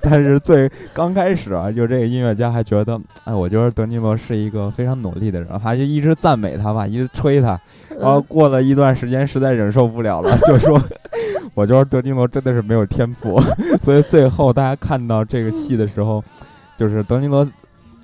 [0.00, 7.60] 但是最刚开始啊，就这个音乐家还觉得，哎，我觉得德尼罗是一个非常努力的人，还就一直赞美他吧，一直吹他。
[7.98, 10.80] 然后过了一段时间，实在忍受不了了，就说，
[11.54, 13.42] 我觉得德尼罗真的是没有天赋。
[13.82, 16.22] 所以最后大家看到这个戏的时候，
[16.76, 17.44] 就是德尼罗。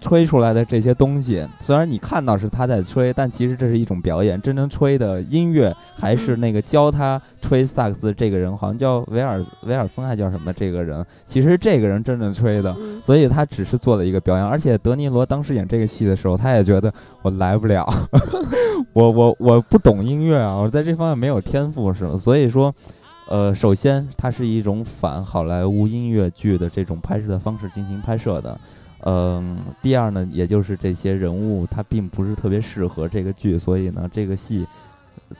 [0.00, 4.40] 吹出来的这些东西，虽然你看到是他在吹，但其实这是一种表演。
[4.40, 10.52] 真正吹的音乐还是那个教他吹萨克斯这个人，好像叫维尔维尔森，还叫什么？
[10.52, 14.44] 这个人其实这个人真正吹的，所以他只是做了一个表演。
[14.44, 16.92] 而且德尼罗当时演这个戏的时候，他也觉得
[17.22, 17.84] 我来不了，
[18.94, 22.16] 我我我不懂音乐啊，我在这方面没有天赋，是吧？
[22.16, 22.72] 所以说，
[23.28, 28.58] 呃，首先它是一种反好莱坞音乐剧的这种拍摄的方式进行拍摄的。
[29.02, 34.66] 嗯，第二呢，也就是这些人物他并不是特别适合这个剧，所以呢，这个戏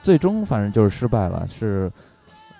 [0.03, 1.91] 最终反正就是失败了，是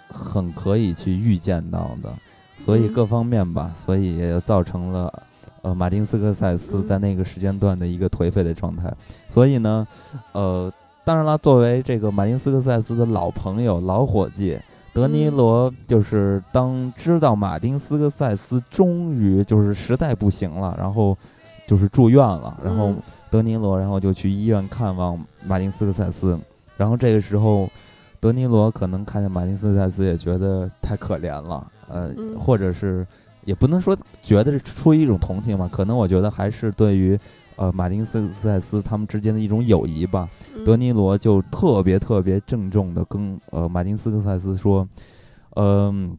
[0.09, 2.13] 很可以去预见到的。
[2.59, 5.23] 所以各方面吧，所以也造成了
[5.63, 8.93] 呃马丁斯科塞斯在那个时间段的一个颓废的状态。
[9.29, 9.87] 所以呢，
[10.33, 10.73] 呃，
[11.05, 14.59] 当然了，作为这个马丁斯科塞斯的老朋友、老伙计。
[14.93, 21.17] 德尼罗就是当知道马丁斯科塞斯终于就是实在不行了，然后
[21.67, 22.95] 就是住院了，然后
[23.31, 26.39] 德尼罗然后就去医院看望马丁斯科塞斯，
[26.77, 27.71] 然后这个时候
[28.19, 33.07] 德尼罗可能看见马丁斯科塞斯也觉得太可怜了，呃，或者是
[33.45, 37.19] 也不能说觉得是出于一种同情吧，可能我觉得还是对于。
[37.59, 40.29] 呃，马丁斯斯塞斯他们之间的一种友谊吧，
[40.65, 44.89] 德尼罗就特别特别郑重的跟呃马丁斯科塞斯说，
[45.57, 46.17] 嗯，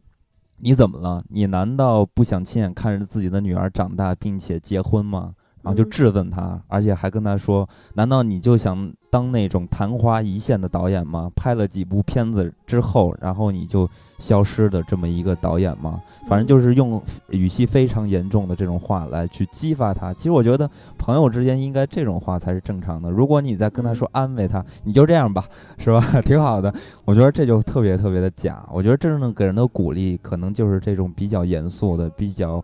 [0.58, 1.20] 你怎么了？
[1.28, 5.34] 你难道不想亲眼看着自己的女儿长大并且结婚吗？
[5.62, 8.92] 然后就质问他，而且还跟他说，难道你就想？
[9.10, 11.28] 当那种昙花一现的导演吗？
[11.34, 16.00] 拍了几部片子之后，然后你就消失的这么一个导演吗？
[16.28, 20.14] 反正就是用语气非常严重的这种话来去激发他。
[20.14, 23.10] 其实我觉得朋友之间应该这种话才是正常的。
[23.10, 25.44] 如果你在跟他说安慰他，你就这样吧，
[25.78, 26.00] 是吧？
[26.22, 26.72] 挺好的。
[27.04, 28.64] 我觉得这就特别特别的假。
[28.70, 32.62] 我觉得真正给人的鼓励，可能就是这种比较严肃的、比较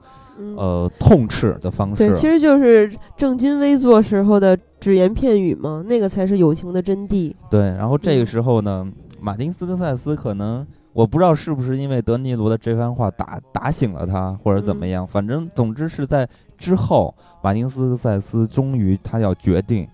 [0.56, 1.96] 呃痛斥的方式。
[1.96, 7.34] 对，其实就是正襟危坐时候的只言片语嘛，那个才是友情的真谛。
[7.50, 8.86] 对，然后这个时候呢，
[9.20, 10.64] 马丁斯科塞斯可能
[10.96, 16.26] 我不知道是不是因为德尼罗的这番话打打醒了他，或者怎么样，反正总之是在
[16.56, 19.86] 之后，马丁斯科塞斯终于他要决定。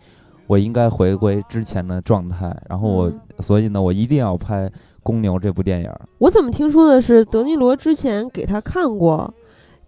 [0.46, 4.68] 我应该回归之前的状态，然后我，所以呢，我一定要拍
[5.02, 5.90] 《公牛》这部电影。
[6.18, 9.32] 我怎么听说的是德尼罗之前给他看过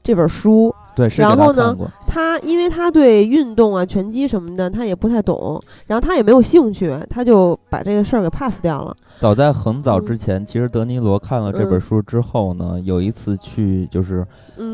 [0.02, 0.74] 这本书？
[0.96, 1.76] 对，然后呢，
[2.14, 8.96] 他因为他对运动啊、拳击什么的他也不太懂，然后他也没有兴趣，他就把这个事儿给 pass 掉了。
[9.18, 14.24] 早在很早之前，其实德尼罗看了这本书之后呢，有一次去就是，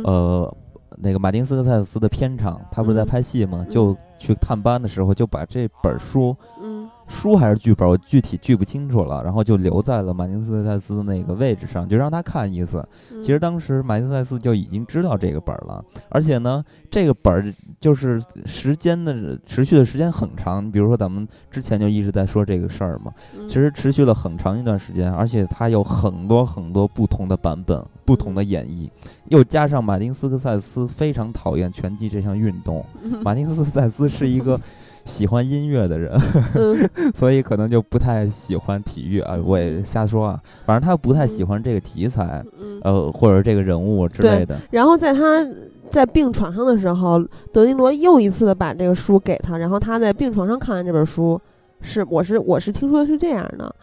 [0.05, 0.55] 呃。
[1.03, 3.65] 那个马丁斯科塞斯的片场，他不是在拍戏吗？
[3.71, 6.37] 就去探班的时候，就把这本书。
[7.09, 9.21] 书还是剧本，我具体记不清楚了。
[9.25, 12.87] 然后就留在了马丁斯塞斯那个位置上，就让他看一次。
[13.21, 20.71] 其实当时马丁斯塞斯就已经知道这个本了，而且呢，这个本儿就是时间的持续的时间很长。
[20.71, 23.13] 比如说咱们之前就一直在说这个事儿嘛，
[23.49, 28.89] 其实持续了很长一段时间，而且它有很多很多不同的版本、不同的演绎，
[29.31, 32.87] 又加上马丁斯科塞斯非常讨厌拳击这项运动。
[33.25, 34.61] 马丁斯科塞斯是一个。
[35.07, 36.13] 喜欢音乐的人，
[37.17, 39.37] 所以可能就不太喜欢体育啊。
[39.43, 42.45] 我也瞎说啊，反正他不太喜欢这个题材，
[42.83, 44.61] 呃，或者这个人物之类的。
[44.71, 45.45] 然后在他
[45.89, 47.19] 在病床上的时候，
[47.51, 51.41] 德尼罗又一次的把这个书给他，然后他在病床上看完这本书，
[51.81, 53.75] 是我是我是听说的是这样的，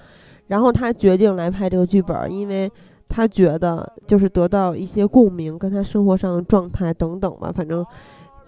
[0.45, 2.71] 然后他决定来拍这个剧本，因为
[3.09, 7.83] 他觉得就是得到一些共鸣，跟他生活上的状态等等吧，反正。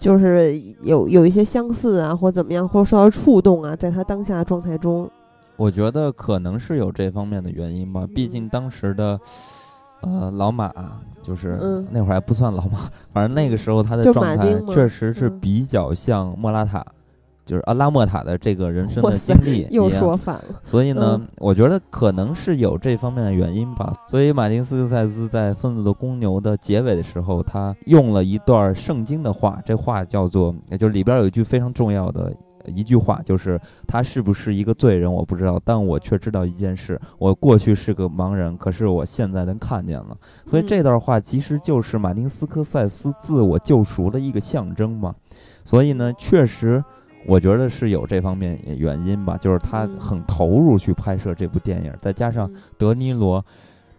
[0.00, 5.08] 就是有有一些相似啊，或怎么样，或者受到触动啊，在他当下的状态中，
[5.56, 8.08] 我觉得可能是有这方面的原因吧。
[8.14, 9.20] 毕竟当时的，
[10.00, 10.72] 呃，老马
[11.22, 16.82] 就是那会儿还不算老马，反正那个时候他的状态确实是比较像莫拉塔。
[17.50, 20.60] 就是阿拉莫塔的这个人生的经历，又说反了。
[20.62, 23.92] 所以呢，我觉得可能是有这方面的原因吧。
[24.08, 32.32] 所以马丁斯科塞斯在《愤怒的公牛》的结尾的时候，他用了一段圣经的话，这话叫做，也就是里边有一句非常重要的
[32.66, 40.16] 一句话，就是他是不是一个罪人，我不知道，但我却知道一件事：我过去是个盲人，可是我现在能看见了。
[40.46, 45.12] 所以这段话其实就是马丁斯科塞斯自我救赎的一个象征嘛。
[45.64, 46.84] 所以呢，确实。
[47.26, 53.44] 我觉得是有这方面原因吧，就是他很投入去拍摄这部电影，再加上德尼罗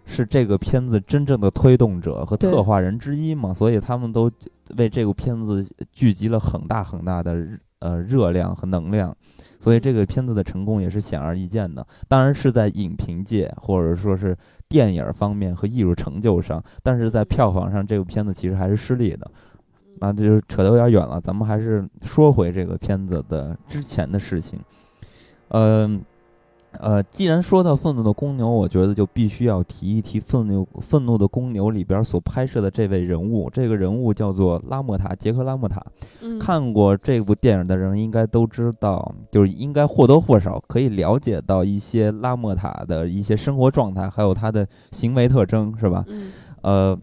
[0.05, 4.29] 是这个片子真正的推动者和策划人之一嘛，所以他们都
[4.77, 7.47] 为这部片子聚集了很大很大的
[7.79, 9.15] 呃热量和能量，
[9.59, 11.85] 所以这个片子的成功也是显而易见的。
[12.07, 14.35] 当然是在影评界或者说是
[14.67, 19.29] 电影方面和艺术成就上，但是在票房上，这部片子其实还是失利的。
[20.01, 24.59] 那就是扯得有点远了，咱们还是说回这个片子的之前的事情。
[25.49, 26.01] 嗯，
[26.79, 33.47] 呃，既然说到《愤怒的公牛》，我觉得就必须要提一提《愤怒愤怒的公牛》里边所拍摄的这位人物。
[33.51, 35.85] 这个人物叫做拉莫塔，杰克拉莫塔。
[36.39, 46.03] 看过这部电影的人应该都知道，就是应该或多或少可以了解到一些拉莫塔的一些生活状态，还有他的行为特征，是吧？
[46.07, 46.31] 嗯。
[46.63, 46.99] 呃。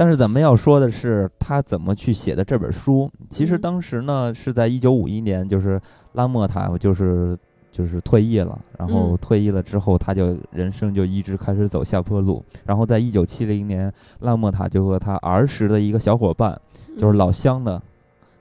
[0.00, 3.10] 但是咱们要说的是，他怎么去写的这本书？
[3.28, 5.78] 其实当时呢，是在一九五一年，就是
[6.12, 7.38] 拉莫塔就是
[7.70, 12.42] 就是退役了，然后退役了之后，他就人生就一直开始走下坡路。
[12.64, 16.58] 然后在一九七零年，拉莫塔就和他儿时的一个小伙伴，
[16.96, 17.82] 就是老乡的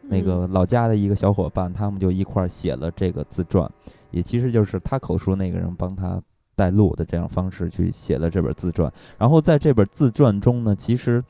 [0.04, 3.70] 那个老家的一个小伙伴，他们就一块儿写了这个自传，
[4.12, 6.22] 也其实就是他口述那个人帮他。
[6.60, 11.24] 带路的这样方式去写了这本自传，然后在这本自传中呢，其实，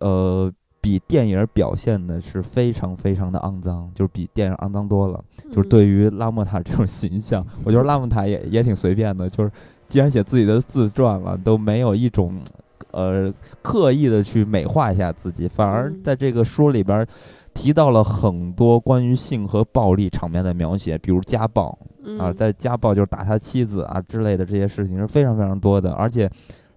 [0.00, 5.24] 呃，比电影表现的是非常非常的肮脏，就是比电影肮脏多了。
[5.52, 9.50] 就是对于拉莫塔这种形象，我觉得拉莫塔也也挺随便的，就是
[9.86, 12.34] 既然写自己的自传了，都没有一种，
[12.90, 13.32] 呃，
[13.62, 17.06] 刻意的去美化一下自己，反而在这个书里边。
[17.56, 21.76] 提到了很多关于性和暴力场面的描写，比如家暴
[22.20, 26.30] 啊，在家暴就是打他妻子啊之类的这些事情是非常非常多的，而且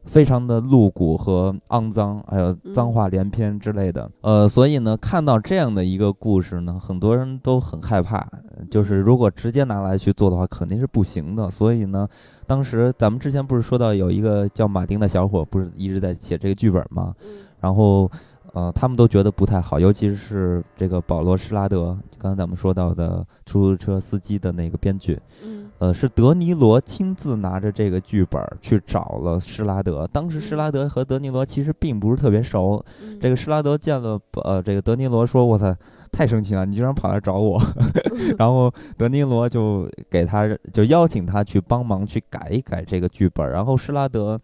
[0.05, 4.09] 非常的露骨和肮脏，还有脏话连篇之类的。
[4.21, 8.25] 呃，所以呢，看到这样的一个故事呢，很多人都很害怕，
[8.71, 11.51] 就是如果直接拿来去做的话，肯定是不行的。
[11.51, 12.07] 所以呢，
[12.47, 17.13] 当时咱们之前不是说到有一个叫马丁的小伙，不是一直在写这个剧本吗？
[17.59, 18.09] 然后。
[18.53, 30.05] 呃，他们都觉得不太好，尤其是这个保罗·施拉德，刚才咱们说到的出租车司机的那个编剧，嗯呃，是德尼罗亲自拿着这个剧本儿去找了施拉德。
[30.11, 35.73] 当时施拉德和德尼罗其实并不是特别熟，嗯这个施拉德见了呃这个德尼罗说：“我操，
[36.11, 37.61] 太生气了，你居然跑来找我。
[38.37, 44.39] ”然后德尼罗就给他就邀请他去帮忙去改一改这个剧本儿，然后施拉德。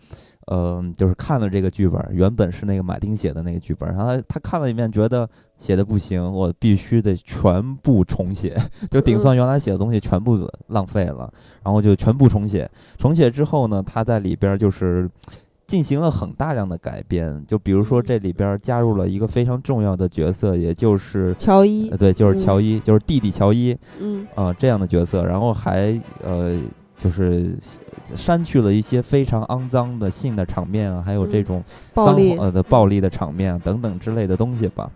[0.48, 5.28] 呃，就是看了这个剧本儿，原本是那个马丁写的那个剧本儿，然后他他看了一遍，觉得
[5.58, 8.56] 写的不行，我必须得全部重写，
[8.92, 11.32] 就顶算原来写的东西全部浪费了，
[11.64, 12.70] 然后就全部重写。
[12.98, 15.10] 重写之后呢，他在里边儿就是
[15.66, 22.38] 进行了很大量的改编，就比如说这里边儿加入了一个非常重要的角色，也就是乔伊呃，对，就是嗯。
[22.38, 24.28] 乔伊，就是弟弟乔伊嗯。
[24.36, 26.60] 啊、这样的角色，然后还呃
[26.98, 27.56] 就是
[28.16, 31.64] 删去了一些非常肮脏的性的场面啊，还有这嗯种
[31.94, 34.90] 脏暴力呃的暴力的场面啊等等之类的东西吧。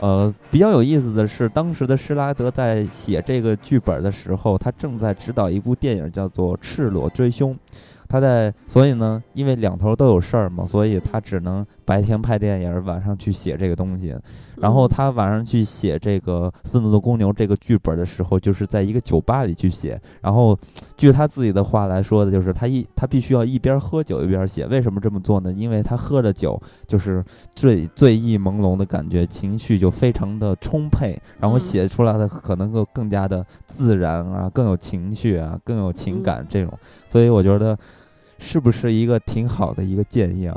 [0.00, 7.52] 呃，比较有意思的是，当时的施拉德在写这个剧本的时候，他正在指导一部电影，叫做《赤裸追凶》。
[8.08, 14.14] 他在，所以呢，因为两头都有事儿嘛，所以他只能白天拍电影，晚上去写这个东西。
[14.56, 19.98] 然后嗯他晚上去写这个《愤怒的公牛》这个剧本的时候，就是在一个酒吧里去写。
[20.20, 20.54] 然后，
[20.98, 24.66] 据他自己的话来说的，就是他一他必须要一边喝酒一边写。
[24.66, 25.50] 为什么这么做呢？
[25.50, 27.24] 因为他喝着酒，就是
[27.54, 36.78] 醉醉意朦胧的感觉，情绪就非常的充沛，然后嗯写出来的可能更更加的自然啊，更有情绪啊，更有情嗯感这种。
[37.06, 37.78] 所以我觉得。
[38.40, 40.56] 是不是一个挺好的一个建议啊？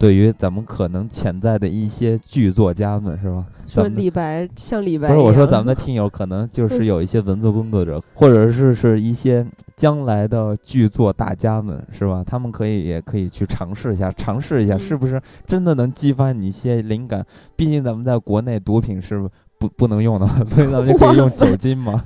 [0.00, 3.44] 呃对于咱们可能潜在的一些剧作家们，是吧？
[3.66, 9.46] 说李白像李白不是我说，咱们的听友可能就是有一些文字工作者， 或者是是一些
[9.76, 12.24] 将来的剧作大家们，是吧？
[12.26, 17.22] 他们可以也可以去尝试一下，尝试一下，嗯是不是真的能激发你一些灵感？
[17.54, 19.28] 毕竟咱们在国内毒品是
[19.58, 22.02] 不不能用的， 所以咱们就可以用酒精嘛。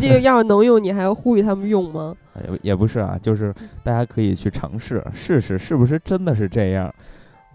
[0.00, 2.14] 这个要是能用，你还要呼吁他们用吗？
[2.48, 3.52] 也也不是啊，就是
[3.82, 6.94] 大家可以去尝试试试，是不是真的是这样？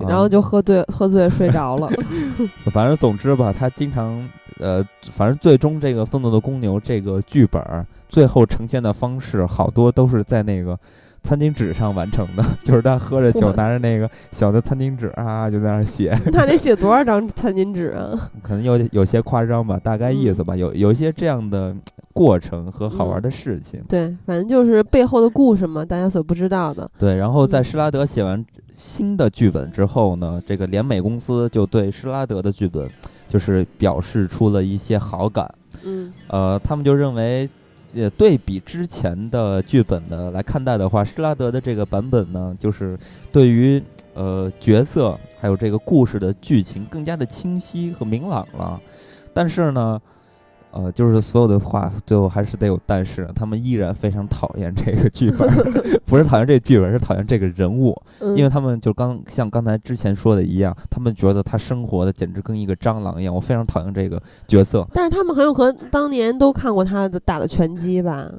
[0.07, 1.89] 然后啊就喝醉，喝醉睡着了。
[2.71, 4.27] 反正总之吧，他经常
[4.59, 10.77] 呃，反正最终这个《愤怒的公牛》这个剧本儿最后呈现的方式，好多都是在那个
[11.23, 18.31] 餐巾纸上完成的， 就是他喝着酒，拿着那个小的餐巾纸啊，就在那儿写， 那得写多少张餐巾纸啊？
[18.41, 21.76] 可能有有些夸张吧，大概意思吧，有有一些这样的
[22.14, 23.84] 过程和好玩的事情。
[23.88, 26.90] 对，反正就是背后的故事嘛，大家所不知道的。
[26.98, 28.45] 对，然后在嗯施拉德写完
[28.76, 32.90] 新的剧本之后呢，这个联美公司就对施拉德的剧本
[33.27, 35.53] 就是表示出了一些好感。
[35.84, 37.49] 嗯呃，他们就认为，
[37.94, 42.98] 也，对比之前的剧本的来看待的话，施拉德的这个版本呢，就是
[43.31, 43.81] 对于
[44.14, 48.80] 呃角色还有这个故事的剧情更加的清晰和明朗了。
[49.34, 50.02] 但是呢，
[50.71, 55.49] 呃，就是所有的话最后还是得有但是，他们依然非常讨厌这个剧本，
[56.05, 57.99] 不是讨厌这个剧本，是讨厌这个人物。
[58.19, 64.87] 嗯，因为他们就刚像刚才之前说的一样，他们觉得他生活的简直跟一个蟑螂一样，我非常讨厌这个角色。
[64.93, 68.29] 但是他们很有可能当年都看过他的打的拳击吧，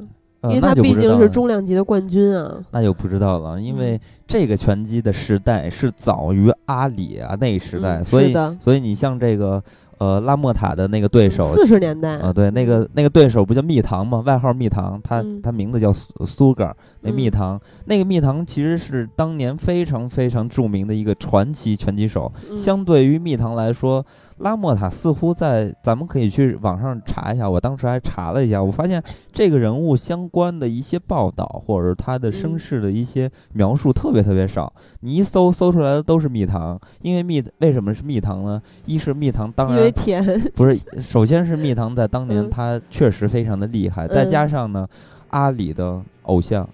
[0.43, 2.63] 呃因为他毕竟是重量级的冠军啊。
[2.71, 9.61] 那就不知道了，因为嗯这个拳击的时代是早于阿里啊那一时代，嗯所以所以你像这个
[10.01, 11.55] 呃拉莫塔的那个对手。
[11.55, 14.21] 四十年代啊，对，那个那个对手不叫蜜糖吗？
[14.27, 16.77] 外号蜜糖，他嗯他名字叫苏苏格尔。
[17.03, 22.33] 那蜜嗯糖，那个蜜糖其实是当年非常非常著名的一个传奇拳击手。
[22.51, 24.05] 嗯相对于蜜糖来说，
[24.41, 29.03] 拉莫塔似乎在咱们可以去网上查一下，我当时还查了一下，我发现
[29.33, 34.73] 这个人物相关的一些报道或者是他的身嗯世的一些描述特别特别少。
[35.01, 38.61] 你一搜搜出来的都是蜜糖，因为蜜为什么是蜜糖呢？
[38.87, 44.87] 一是蜜糖当因为然甜，不是，首先是蜜糖在当 年嗯他确实非常的厉害，再嗯加上呢。
[45.33, 46.69] 阿里的偶像，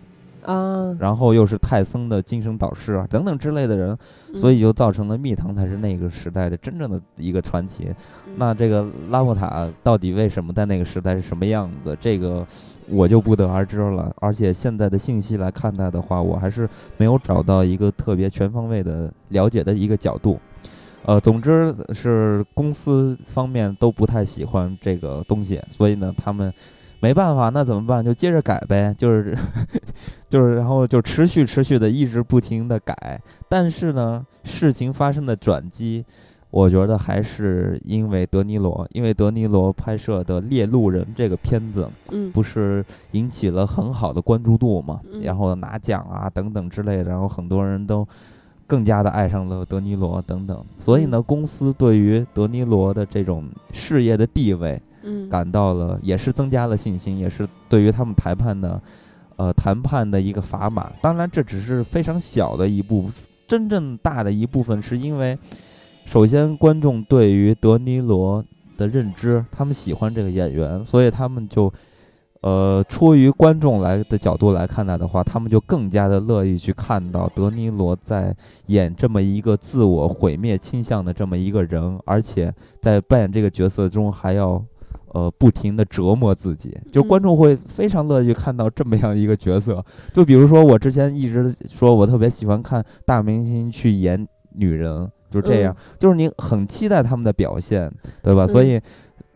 [0.47, 3.99] 啊，然后又是泰森的精神导师啊，等等之类的人，
[4.33, 7.89] 嗯所以就造成了蜜糖才是那个时代的真正的一个传奇。
[8.27, 11.97] 嗯那这个拉莫塔到底为什么在那个时代是什么样子？
[12.01, 12.47] 这个
[12.89, 14.15] 我就不得而知了。
[14.21, 20.39] 而且现在的信息来看待的话，我还是没有找到一个特别全方位的了解的一个角度。
[21.05, 26.53] 呃，总之是公司方面都不太喜欢这个东西，所以呢，他们
[27.01, 28.05] 没办法，那怎么办？
[28.05, 29.37] 就接着改呗，就是
[30.29, 33.21] 就是，然后就持续持续的一直不停的改。
[33.49, 36.05] 但是呢，事情发生的转机，
[36.51, 48.07] 我觉得还是因为德尼罗，因为德尼罗拍摄的《猎鹿人》这个片子，嗯不是引起了很好的关注度嘛，嗯然后拿奖啊等等之类的，然后很多人都
[48.67, 50.65] 更加的爱上了德尼罗等等。
[50.79, 54.81] 所以呢，公司对于德尼罗的这种事业的地位，
[55.31, 58.81] 感到了也是增加了信心，也是对于他们谈判的，
[59.37, 60.91] 呃，谈判的一个砝码。
[61.01, 63.13] 当然，这只是非常小的一部分，
[63.47, 65.39] 真正大的一部分是因为，
[66.05, 68.45] 首先观众对于德尼罗
[68.77, 71.73] 的认知，他们喜欢这个演员，所以他们就。
[72.43, 78.33] 呃，出于观众来的角度来看待的话，他们就更加的乐意去看到德尼罗在
[78.67, 84.63] 演这么一个自我毁灭倾向的这么一个人，而且在扮演这个角色中还要
[85.17, 89.83] 呃不停的折磨自己，就观众会非常乐意看到这么样一个角色。
[90.13, 97.91] 就比如说我之前一直说我特别喜欢看大明星去演女人，就这样，就是你很期待他们的表现，
[98.23, 98.47] 对吧？
[98.47, 98.79] 所以。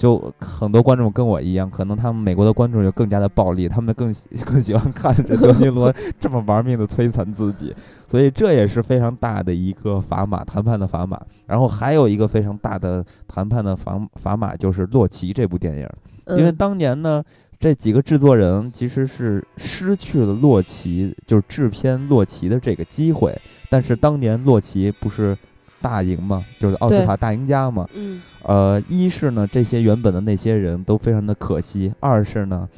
[0.01, 4.11] 就很多观众跟我一样，可能他们美国的观众就更加的暴力，他们更
[4.47, 7.75] 更喜欢看着德尼罗这么玩命的摧残自己，
[8.09, 11.21] 所以这也是非常大的一个砝码，谈判的砝码。
[11.45, 15.87] 然后还有一个非常大的谈判的砝砝码就是《洛奇》这部电影，
[16.39, 17.23] 因为当年呢，
[17.59, 25.37] 这几个制作人其实是失去了《洛奇》就是制片《洛奇》的这个机会，但是当年《洛奇》不是。
[25.81, 27.89] 大赢嘛，就是奥斯卡大赢家嘛。
[27.95, 32.69] 嗯，呃，一是呢，这些原本的那些人都非常的可惜；二是呢，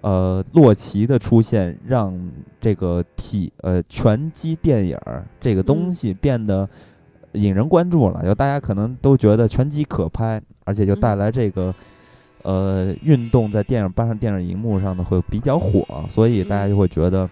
[0.00, 2.12] 呃，洛奇的出现让
[2.60, 4.98] 这个体呃拳击电影
[5.40, 6.68] 这个东西变得
[7.32, 8.22] 引人关注了。
[8.24, 11.74] 就大家可能都觉得拳击可拍，而且就带来这个
[12.42, 17.28] 呃运动在电影搬上电影荧幕上呢会比较火，所以大家就会觉得。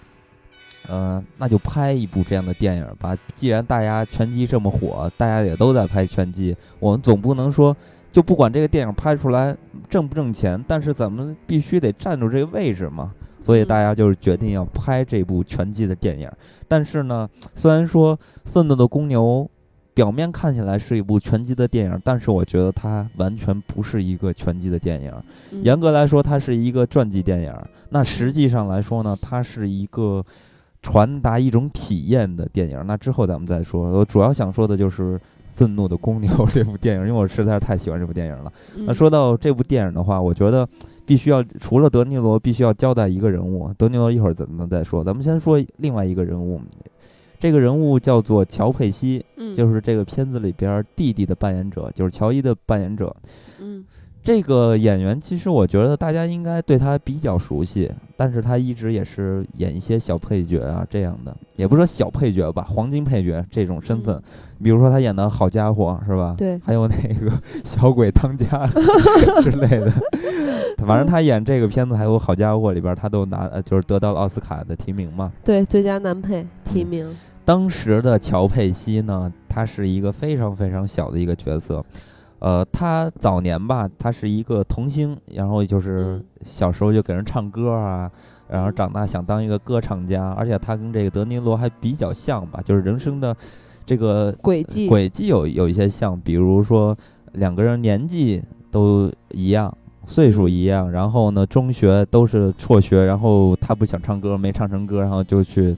[0.92, 3.16] 嗯，那就拍一部这样的电影吧。
[3.36, 7.76] 既然大家拳击这么火，大家也都在拍拳击，我们总不能说
[8.10, 9.56] 就不管这个电影拍出来
[9.88, 13.12] 挣不挣钱，但是咱们必须得站住这个位置嘛。
[13.40, 16.28] 所以大家就是决定要拍这部拳击的电影。
[16.66, 19.48] 但是呢，虽然说《愤怒的公牛》
[19.94, 25.12] 表面看起来是一部拳击的电影，但是我觉得它完全不是一个拳击的电影。
[25.62, 27.54] 严格来说，它是一个传记电影。
[27.90, 30.24] 那实际上来说呢，它是一个。
[30.82, 33.90] 传达一种体验的电影，那之后咱们再说。
[33.90, 35.14] 我主要想说的就是
[35.52, 38.52] 《愤怒的公牛》这部电影，因为我实在是太喜欢这部电影了。
[38.86, 40.66] 那说到这部电影的话，我觉得
[41.04, 43.72] 必须要除了德尼罗，必须要交代一个人物。
[43.76, 46.60] 德尼罗一会儿咱们再说，咱们先说另外一个人物。
[47.38, 49.24] 这个人物叫做乔佩西，
[49.54, 53.14] 就是这个片子里边弟弟的扮演者，就是乔伊的扮演者。
[53.60, 53.84] 嗯。
[54.22, 64.22] 这个演员其实我觉得大家应该对他比较熟悉，但是他一直也是演一些小配角啊这样的，也不说小配角吧，黄金配角这种身份。
[64.62, 66.34] 比如说他演的好家伙是吧？
[66.36, 66.60] 对。
[66.64, 67.32] 还有那个
[67.64, 68.66] 小鬼当家
[69.42, 69.90] 之类的，
[70.86, 75.32] 反正他演这个片子还有好家伙里边，他都拿就是得到了奥斯卡的提名嘛。
[75.42, 77.08] 对，最佳男配提名。
[77.42, 81.82] 当时的乔佩西呢，他是一个非常非常小的一个角色。
[82.40, 88.10] 呃，他早年吧，他是一个童星，然后就是小时候就给人唱歌啊，
[88.48, 93.36] 然后长大想当一个歌唱家，而且他跟这个德尼罗还比较像吧，就是人生的
[93.84, 96.96] 这个轨迹轨迹有有一些像，比如说
[97.32, 99.76] 两个人年纪都一样，
[100.06, 105.76] 岁数一样，然后呢，中学都是辍学，然后他不想唱歌，没唱成歌，然后就去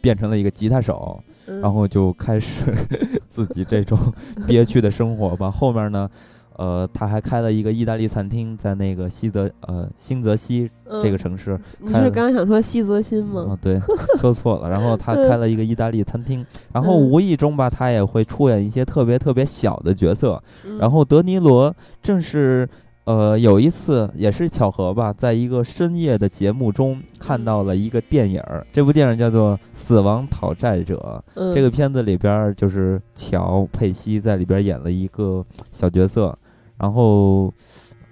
[0.00, 1.22] 变成了一个吉他手。
[1.60, 2.62] 然后就开始
[3.28, 3.98] 自己这种
[4.46, 5.50] 憋屈的生活吧。
[5.50, 6.08] 后面呢，
[6.56, 10.70] 呃，他还开了一个意大利餐厅，在那个西泽呃新泽西
[11.02, 11.58] 这个城市。
[11.78, 13.46] 你是刚刚想说西泽新吗？
[13.50, 13.80] 啊，对，
[14.20, 14.68] 说错了。
[14.68, 20.42] 然后他开了一个意大利餐厅，然后无意中吧，他也会出演一些特别特别小的角色。
[20.78, 22.68] 然后德尼罗正是。
[23.10, 31.20] 呃，有一次也是巧合吧，在一个深夜的节目中看到了一个电影儿，这部电影叫做《死亡讨债者》。
[31.52, 36.38] 这个片子里边就是乔佩西在里边演了一个小角色，
[36.78, 37.52] 然后，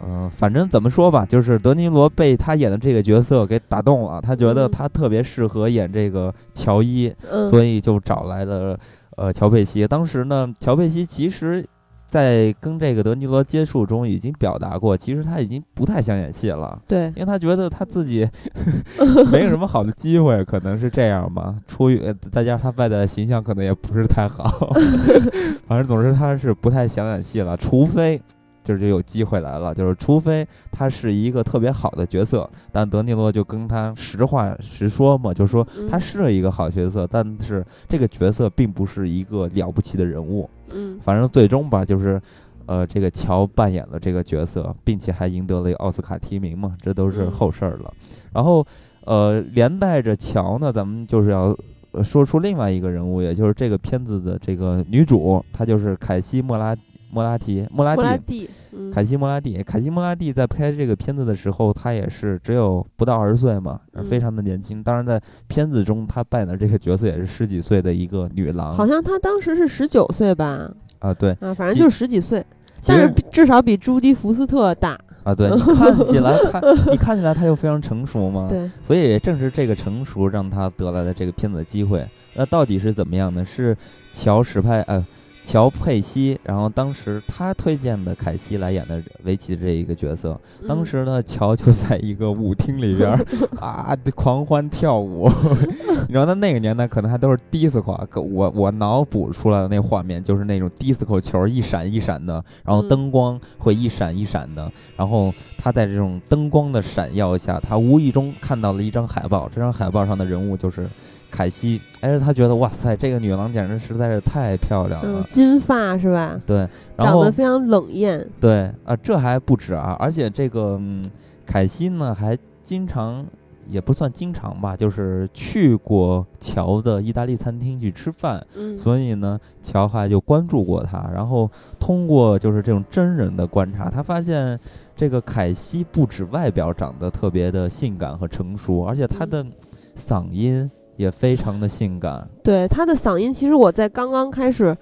[0.01, 7.15] 呃，反正怎么说吧，就是德尼罗被他演的这个角色给打动了，他觉得他特别适合演这个乔伊，
[7.49, 8.77] 所以就找来了
[9.17, 9.87] 呃乔佩西。
[9.87, 11.65] 当时呢，乔佩西其实。
[12.09, 16.81] 在跟这个德尼罗接触中，已经表达过，其实他已经不太想演戏了。
[16.89, 18.27] 对，因为他觉得他自己
[19.31, 21.55] 没有什么好的机会，可能是这样吧。
[21.69, 22.03] 出于
[22.33, 24.73] 再加上他外在的形象可能也不是太好，
[25.69, 28.21] 反正总之他是不太想演戏了，除非。
[28.65, 40.51] 就是就有机会来了，就是除非他是一个特别好的角色，但德尼罗就跟他实话实说嘛，就说他是一个好角色，但是这个角色并不是一个了不起的人物。
[40.73, 42.21] 嗯，反正最终吧，就是，
[42.67, 47.93] 呃，这个乔扮演了这个角色，并且还赢得了奥斯卡提名嘛，这都是后事儿了。
[48.33, 48.67] 然后，
[49.05, 51.57] 呃，连带着乔呢，咱们就是要
[51.93, 56.77] 呃说出另外一个人物，也就是这个片子的这个女主，她就是凯西·莫拉
[57.11, 58.49] 莫拉提莫拉蒂。
[58.73, 64.83] 嗯凯西·莫拉蒂，凯西·莫拉蒂在拍这个片子的时候，他也是只有不到二十岁嘛，嗯非常的年轻。
[64.83, 68.75] 当然，在片子中，他扮演的这个角色也是十几岁的一个女郎。
[68.75, 72.45] 好像她当时是十九岁吧，啊，对，啊，反正就是十几岁，
[72.87, 76.61] 但是至少比朱迪福斯特大，啊，对，你 看起来他，
[76.91, 82.05] 你看起来他又非常成熟嘛，对，所以也正是这个成熟，让他得来的这个片子的机会。
[82.35, 83.45] 那到底是怎么样呢？
[83.45, 83.77] 是
[84.13, 85.05] 乔史派呃。
[85.49, 90.39] 乔佩西，然后当时他推荐的凯西来演的围棋这一个角色，
[90.69, 93.27] 当嗯时呢，乔就在一个舞厅里边儿
[93.59, 95.27] 啊狂欢跳舞，
[96.07, 110.87] 你知道，他那个年代可能还都是 disco，可我我脑补出来的那画面就是那种 disco 球一闪一闪的，然后嗯灯光会一闪一闪的，然后他在这种灯光的闪耀下，他无意中看到了一张海报，这张海报上的人物就是
[111.31, 116.41] 凯西，哎，他觉得哇塞，这个女郎简直实在是太漂亮了，嗯，金发是吧？
[116.47, 121.05] 对，然后长得非常冷艳，对啊，这还不止啊，而且这个嗯，
[121.47, 123.27] 凯西呢还经常，
[123.69, 134.59] 也不算经常吧，就是去过乔的意大利餐厅去吃饭，嗯，所以呢，乔还就关注过他，然后通过就是这种真人的观察，他发现
[134.97, 139.47] 这个凯西不止外表长得特别的性感和成熟，而且她的
[139.95, 140.69] 嗓音
[140.99, 142.29] 也非常的性感。
[142.45, 144.77] 对她的嗓音，其实我在刚刚开始，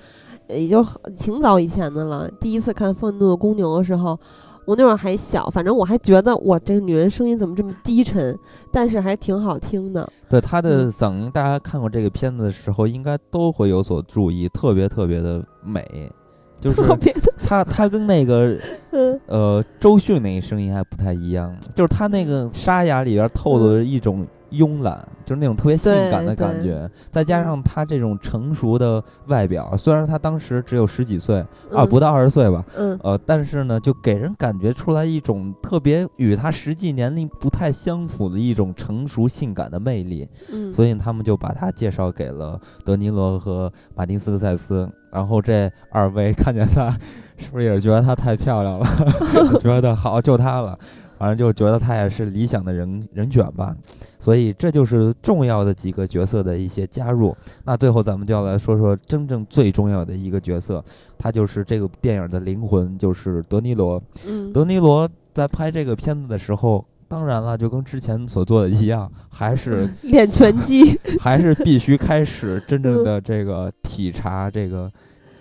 [0.48, 0.84] 呃也就
[1.16, 2.28] 挺早以前的了。
[2.40, 4.18] 第一次看《愤怒的公牛》的时候，
[4.64, 8.36] 我那会儿还小，反正我还觉得哇，这个女人声音怎么这么低沉，
[8.72, 10.08] 但是还挺好听的。
[10.28, 16.10] 对她的嗯嗓音，大家看过这个片子的时候，应该都会有所注意，特别特别的美。
[16.58, 18.56] 就是特别的，她，她跟那个
[18.90, 32.98] 嗯呃周迅那个声音还不太一样，就是她那个沙哑里边透露着一种慵懒，就是那种特别性感的感觉，再加上她这种成熟的外表，虽然她当时只有十几岁啊，嗯不到二十岁吧，嗯。
[33.02, 40.28] 呃，但是呢，就给人感觉出来一种特别与她实际年龄不太相符的一种成熟性感的魅力。
[40.52, 46.90] 嗯，所以他们就把他介绍给了德尼罗和马丁斯科塞斯，然后这二位看见他，
[47.36, 48.86] 是不是也是觉得她太漂亮了，
[49.60, 50.78] 觉得好就她了，
[51.18, 53.74] 反正就觉得他也是理想的人人选吧。
[54.18, 57.36] 所以这就是重要的几个角色的一些加入。
[57.64, 60.84] 那最后咱们就要来说说真正最重要的一个角色，
[61.16, 64.02] 他就是这个电影的灵魂，就是德尼罗。
[64.26, 74.90] 嗯德尼罗在拍这个片子的时候，当然了，就跟之前所做的一样，还是练拳击， 还是必须开始真正的这个体察这个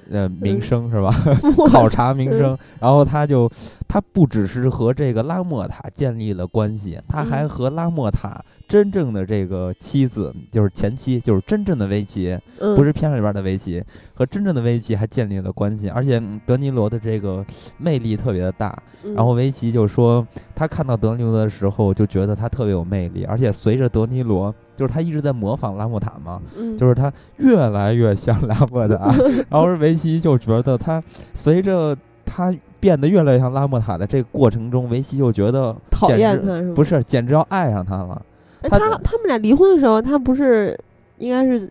[0.10, 1.14] 呃民生是吧？
[1.72, 3.50] 考察民生，然后他就
[3.88, 13.84] 他不只是和这个拉莫塔建立了关系，他还嗯和拉莫塔真正的这个妻子，就是前妻，就是真正的维奇，嗯，不是片里边的维奇，
[14.14, 17.46] 和真正的维奇还建立了关系，而且嗯德尼罗的这个
[17.78, 20.26] 魅力特别的大，嗯，然后维奇就说，
[20.56, 28.96] 他看到德尼罗的时候就觉得他特别有魅力，而且随着德尼罗，就是他一直在模仿拉莫塔嘛，嗯就是他越来越像拉莫塔，
[29.50, 31.02] 然后维奇就觉得他
[31.34, 31.96] 随着
[32.26, 36.74] 他变得越来越像拉莫塔的这个过程中，维奇就觉得讨厌他是吗？
[36.76, 38.22] 不是，简直要爱上他了。
[38.62, 40.78] 哎，他他他们俩离婚的时候，他不是
[41.18, 41.70] 应该是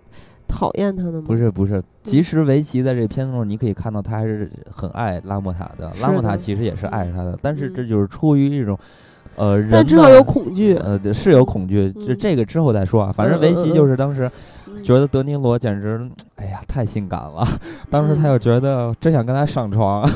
[0.48, 1.24] 讨厌他的吗？
[1.26, 8.78] 不是不是，其实维奇在这片子中，你可以看到他还是很爱拉莫塔的，拉莫塔其实也是爱他的，但是嗯这就是出于一种。
[9.36, 12.18] 呃，人但之后的有恐惧，呃，对是有恐惧，这嗯。
[12.18, 13.12] 这个之后再说啊。
[13.12, 13.74] 反正维奇嗯。
[13.74, 14.30] 就是当时
[14.66, 14.82] 嗯。
[14.82, 16.00] 觉得德尼罗简直，
[16.36, 17.46] 哎呀，太性感了。
[17.90, 18.30] 当时他嗯。
[18.30, 20.08] 又觉得真想跟他上床，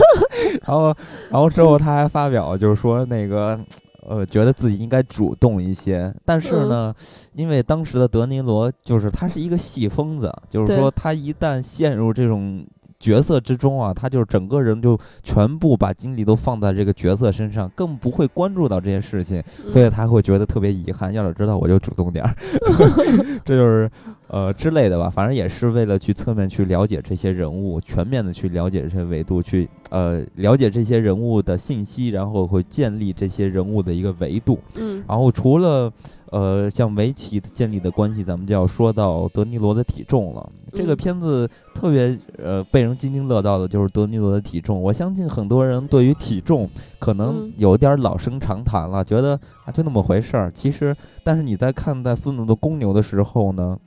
[0.66, 0.94] 然后，
[1.30, 3.58] 然后之后他还发表就是说那个。
[4.04, 6.68] 呃，觉得自己应该主动一些，但是嗯。
[6.68, 6.94] 呢，
[7.34, 12.66] 因为当时的德尼罗就是他是一个戏疯子，就是说他一旦陷入这种
[13.02, 21.12] 角色之中啊，他就是整个人就全部把精力都放在这个角色身上，更不会关注到这些事情，所以嗯他会觉得特别遗憾。
[21.12, 22.32] 要是知道我就主动点儿，
[23.44, 23.90] 这就是
[24.32, 25.08] 呃之类的吧。
[25.08, 34.58] 反正也是为了去侧面去了解这些人物，全面的去了解这些维度，去呃了解这些人物的信息，然后会建立这些人物的一个维度。
[34.76, 35.92] 嗯然后除了
[36.30, 40.50] 呃像围棋建立的关系，咱们就要说到德尼罗的体重了。
[40.72, 44.80] 这个嗯片子特别呃被人津津乐道的就是德尼罗的体重。
[44.80, 46.66] 我相信很多人对于体重
[46.98, 50.50] 可能嗯有点老生常谈了，觉得啊就那么回事儿。
[50.54, 53.78] 其实，但是你在看待愤怒的公牛的时候呢，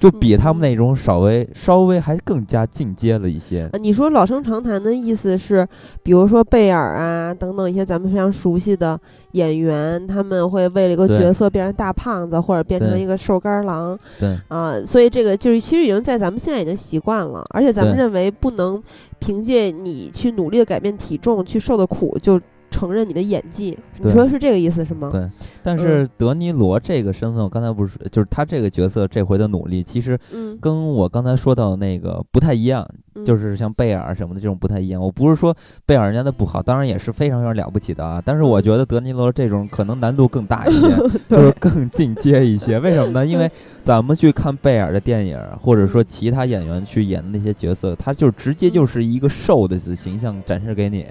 [0.00, 3.68] 就比他们那种稍微稍微还更加进阶了一些。
[3.80, 5.64] 你说老生常谈的意思是，
[6.02, 8.98] 比如说贝尔啊等等一些咱们非常熟悉的
[9.32, 13.96] 演员，他们会为了一个角色变成大胖子，或者变成一个瘦干郎。
[14.18, 18.82] 对啊，所以这个就是其实已经在咱们现在已经习惯了，而且咱们认为不能
[19.18, 22.40] 凭借你去努力的改变体重去受的苦就。
[22.70, 25.10] 承认你的演技，你说是这个意思是吗？
[25.12, 25.28] 对，
[25.62, 30.18] 但是德尼罗这个身份，我刚才不是就是他这个角色这回的努力，其实
[30.60, 32.88] 跟我刚才说到那个不太一样。
[33.24, 35.54] 就是像贝尔什么的这种不太一样，我不是说
[35.84, 38.22] 贝尔人家的不好，当然也是非常非常了不起的啊。
[38.24, 40.88] 但是我觉得德尼罗这种可能难度更大一些，
[41.28, 42.78] 就是更进阶一些。
[42.78, 43.26] 为什么呢？
[43.26, 43.50] 因为
[43.84, 51.04] 咱们去看贝尔的电影，或者说其他演员去演的那些角色，他就直接就是一个瘦的形象展示给你，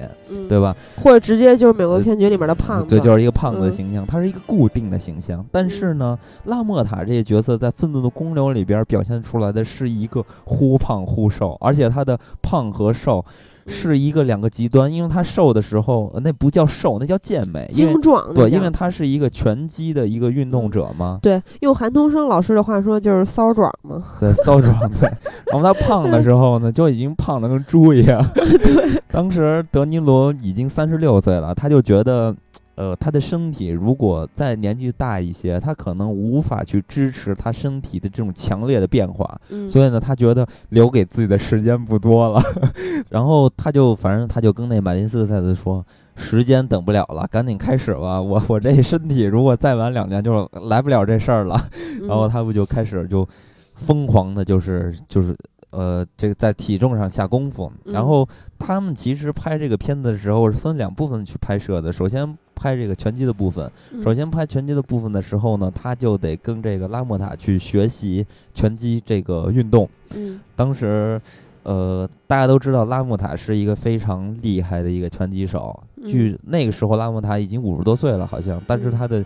[0.47, 0.75] 对吧？
[1.01, 5.45] 或者直接就是美国片局里面的胖子，对，就是一个胖子的形象，他是一个固定的形象。
[5.51, 11.99] 但是呢，拉莫塔这些角色在《愤怒的公牛》里边表现出来的是一个忽胖忽瘦，而且他。
[11.99, 13.25] 他的胖和瘦
[13.67, 18.33] 是一个两个极端，因为他瘦的时候那不叫瘦，那叫健美，精壮。
[18.33, 21.19] 对，因为他是一个拳击的一个运动者嘛。
[21.21, 24.01] 对，用韩东升老师的话说就是骚壮嘛。
[24.17, 24.73] 对，骚壮。
[24.93, 25.11] 对，
[25.51, 28.25] 然后他胖的时候呢，就已经胖的跟猪一样。
[28.33, 32.33] 对，当时德尼罗已经三十六岁了，他就觉得。
[32.79, 39.37] 呃，他的身体如果再年纪大一些，他可能无法去支持他身体的这种强烈的变化，
[39.69, 42.41] 所以呢，他觉得留给自己的时间不多了，
[43.11, 45.85] 然后他就反正他就跟那马丁斯科塞斯说，
[46.15, 51.59] 时间等不了了，赶紧开始吧，我我这身体如果再晚两年就来不了这事儿了，
[52.07, 53.27] 然后他不就开始就
[53.75, 55.35] 疯狂的，就是就是
[55.71, 58.25] 呃，这个在体重上下功夫，然后
[58.57, 62.37] 他们其实拍这个片子的时候是分两部分去拍摄的，首先。
[62.59, 63.71] 拍这个拳击的部分，
[64.03, 69.87] 首先拍拳击的部分的时候呢，他就得跟这个拉莫塔去学习拳击这个运动。
[70.13, 71.21] 嗯，当时，
[71.63, 75.81] 呃，大家都知道拉莫塔是一个非常厉害的一个拳击手。
[76.05, 79.23] 据那个时候，拉莫塔已经五十多岁了，好像，但是他的。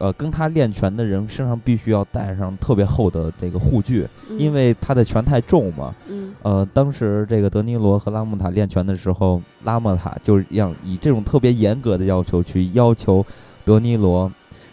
[0.00, 4.08] 呃，跟他练拳的人身上必须要带上特别厚的这个护具，
[4.38, 5.94] 因为他的拳太重嘛。
[6.08, 6.34] 嗯。
[6.42, 13.22] 呃，当时这个德尼罗和拉莫塔练拳的时候，拉莫塔就让以这种特别严格的要求去要求
[13.62, 14.32] 德尼罗，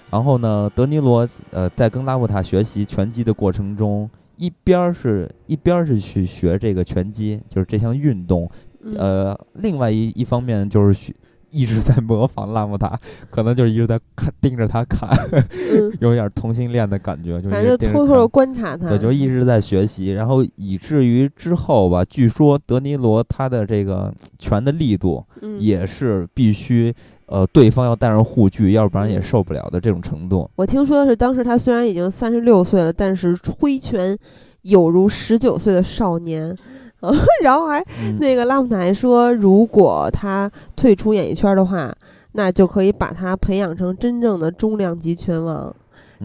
[0.09, 8.49] 然后呢，德尼罗呃在跟拉莫塔学习拳击的过程中，一边儿是一边儿是去学这个拳击，就是这项运动，
[8.95, 11.13] 呃，另外一一方面就是学。
[11.51, 12.99] 一直在模仿拉姆达，
[13.29, 15.09] 可能就是一直在看盯着他看，
[16.01, 25.23] 有点同性恋的感觉，就偷偷的观察他，对，就一直在学习，然后以至于之后吧，据说德尼罗他的这个拳的力度
[25.59, 26.93] 也是必须，
[27.27, 30.49] 呃，对方要带上护具，要不然也受不了的这种程度。
[30.55, 34.17] 我听说的是，当时他虽然已经三十六岁了，但是挥拳
[34.63, 36.55] 有如十九岁的少年。
[37.43, 37.83] 然后还
[38.19, 41.93] 那个拉姆塔还说，如果他退出演艺圈的话，
[42.33, 45.73] 那就可以把他培养成真正的重量级拳王。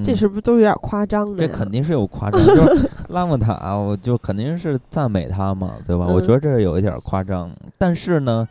[0.02, 1.46] 这是不是都有点夸张的？
[1.46, 2.40] 这 肯定是有夸张。
[2.46, 6.06] 就是拉姆塔，我就肯定是赞美他嘛，对吧？
[6.06, 7.50] 我觉得这是有一点夸张。
[7.76, 8.48] 但是呢，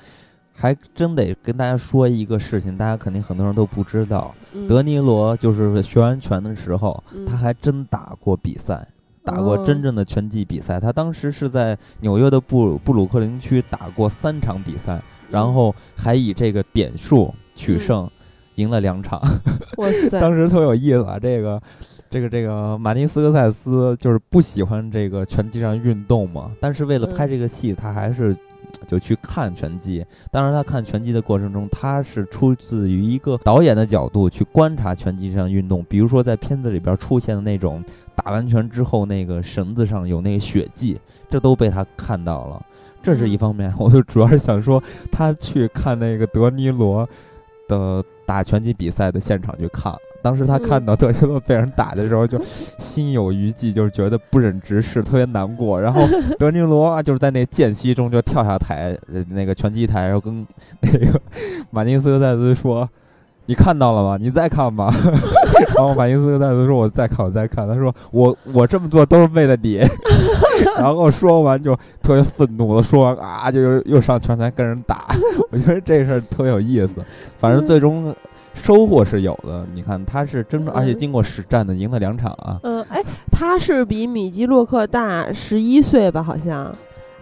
[0.53, 4.31] 还真得跟大家说一个事情，大家肯定很多人都不知道。
[4.69, 8.87] 德尼罗就是学完拳的时候，他还真打过比赛。
[9.23, 14.99] 打过真正的拳击比赛，他当时是在纽约的布布鲁克林区打过三场比赛，
[15.29, 18.09] 然后还以这个点数取胜，
[18.55, 19.21] 赢了两场。
[19.77, 20.19] 哇塞！
[20.19, 21.61] 当时特有意思啊，这个，
[22.09, 28.35] 这个，这个马丁斯科塞斯就是不喜欢这个拳击上运动嘛，但是为了拍这个戏，他还是
[28.87, 30.03] 就去看拳击。
[30.31, 37.83] 当然，他看拳击的过程中，他是出自于一个导演的角度去观察拳击上运动，比如说在片子里边出现的那种。
[38.23, 40.99] 打完拳之后，那个绳子上有那个血迹，
[41.29, 42.63] 这都被他看到了。
[43.01, 44.81] 这是一方面， 我就主要是想说，
[45.11, 47.07] 他去看那个德尼罗
[47.67, 49.93] 的打拳击比赛的现场去看。
[50.21, 52.39] 当时他看到德尼罗被人打的时候，就
[52.77, 55.81] 心有余悸，就是觉得不忍直视，特别难过。
[55.81, 56.03] 然后
[56.37, 58.95] 德尼罗就是在那间隙中就跳下台，
[59.29, 60.45] 那个拳击台，然后跟
[60.81, 61.19] 那个
[61.71, 62.87] 马丁斯科塞斯说。
[63.51, 64.17] 你看到了吗？
[64.17, 64.89] 你再看吧。
[65.75, 69.75] 然后马丁斯科塞斯说：“我再看，我再看。”他说：“我我这么做都是为了你。
[70.79, 75.07] ”然后说完就特别愤怒的说：“啊，就又又上拳台跟人打。
[75.51, 76.93] ”我觉得这事儿特别有意思。
[77.37, 78.15] 反正最终
[78.53, 79.65] 收获是有的。
[79.73, 82.57] 你看他是真正，而且经过实战的，赢了两场啊。
[82.63, 86.23] 嗯，哎，他是比米基洛克大十一岁吧？
[86.23, 86.73] 好像。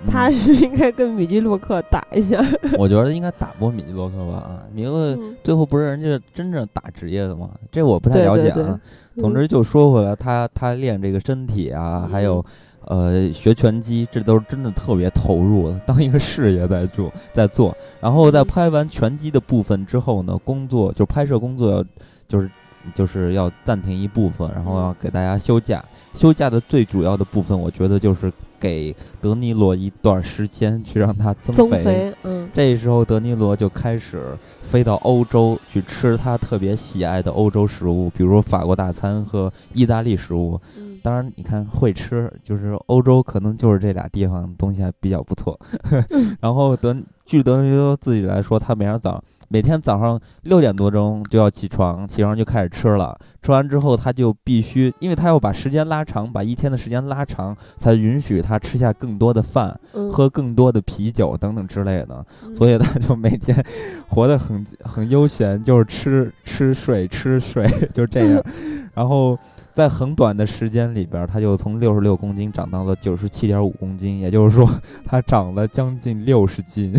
[0.07, 2.43] 他是应该跟米基洛克打一下。
[2.77, 4.37] 我觉得应该打不米基洛克吧？
[4.37, 7.49] 啊，米基洛最后不是人家真正打职业的吗？
[7.71, 8.79] 这我不太了解啊。
[9.17, 12.43] 总之就说回来，他他练这个身体啊，还有
[12.85, 17.75] 呃学拳击，这都是真的特别投入，当一个事业在做 在做。
[17.99, 21.83] 然后在拍完拳击的部分之后呢，工作就拍摄工作要
[22.29, 22.49] 就是
[22.95, 25.83] 就是要暂停一部分，然后要给大家休假。
[26.13, 32.13] 休假的最主要的部分，我觉得就是给德尼罗一段时间去让他增肥。
[32.23, 34.21] 嗯，这时候德尼罗就开始
[34.61, 40.59] 飞到欧洲去吃他特别喜爱的欧洲食物，比如法国大餐和意大利食物。
[40.77, 45.59] 嗯，当然你看会吃，就是欧洲可能就是这俩地方东西还比较不错。
[46.41, 46.95] 然后德
[47.25, 49.23] 据德尼罗自己来说，他每天早上。
[49.51, 53.17] 每天早上六点多钟就要起床，起床就开始吃了。
[53.41, 59.79] 吃完之后，他就必须，因为他要把时间拉长，把一天的时间拉长，才允许他吃下更多的饭，
[60.11, 62.23] 喝更多的啤酒等等之类的。
[62.53, 63.65] 所以他就每天
[64.07, 68.43] 活得很很悠闲，就是吃吃睡吃睡就这样。
[68.93, 69.35] 然后
[69.73, 74.69] 在很短的时间里边，他就从六十六公斤长到了九十七点五公斤，也就是说，
[75.05, 76.93] 他长了将近六十斤。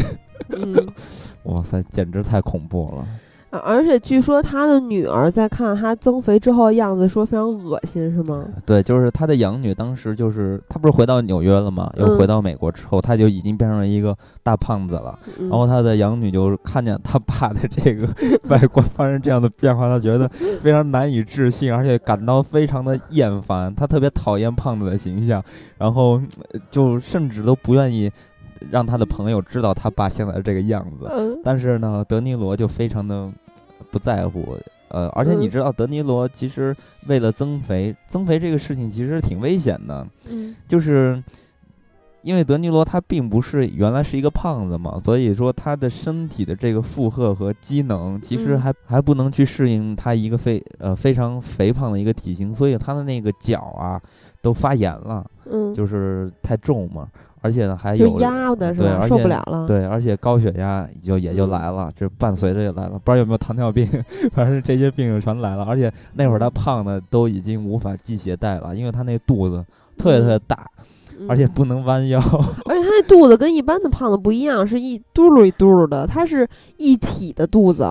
[0.48, 0.88] 嗯，
[1.44, 3.06] 哇塞，简直太恐怖了！
[3.52, 8.46] 而且据说他的女儿在看他增肥之后的样子，说非常恶心，是吗？
[8.64, 11.92] 对，就是他的养女，当时就是他不是回到纽约了吗？
[11.96, 15.18] 又回到美国之后，他就已经变成了一个大胖子了。
[15.40, 18.08] 然后他的养女就看见他爸的这个
[18.48, 20.28] 外观发生这样的变化，他觉得
[20.60, 23.74] 非常难以置信，而且感到非常的厌烦。
[23.74, 25.42] 他特别讨厌胖子的形象，
[25.76, 26.22] 然后
[26.70, 28.08] 就甚至都不愿意。
[28.70, 33.30] 让他的朋友知道他爸现在这个样子，但是呢，德尼罗就非常的
[33.90, 34.56] 不在乎，
[34.88, 36.76] 呃，而且你知道，德尼罗其实
[37.06, 41.22] 为了增肥，增肥这个事情其实挺危险的，嗯，就是
[42.22, 53.98] 因为德尼罗他并不是原来是一个胖子嘛，所以说他的身体的这个负荷和机能其实还还不能去适应他一个非呃非常肥胖的一个体型，所以他的那个脚啊
[54.42, 57.08] 都发炎了，嗯，就是太重嘛。
[57.40, 59.06] 而且呢，还有压的是吧？
[59.08, 59.66] 受不了了。
[59.66, 62.90] 对，而且高血压就也就来了，这伴随着也来了。
[62.90, 63.88] 不知道有没有糖尿病，
[64.32, 65.64] 反正这些病全来了。
[65.64, 69.64] 而且那会儿他胖的都已经无法系鞋带了，因为他那肚子
[69.96, 70.66] 特别特别大，
[71.28, 72.20] 而且不能弯腰。
[72.68, 76.46] 而且他那肚子跟一般的胖子不一样，是一嘟噜一嘟噜的，他是
[76.76, 77.88] 一体的肚子，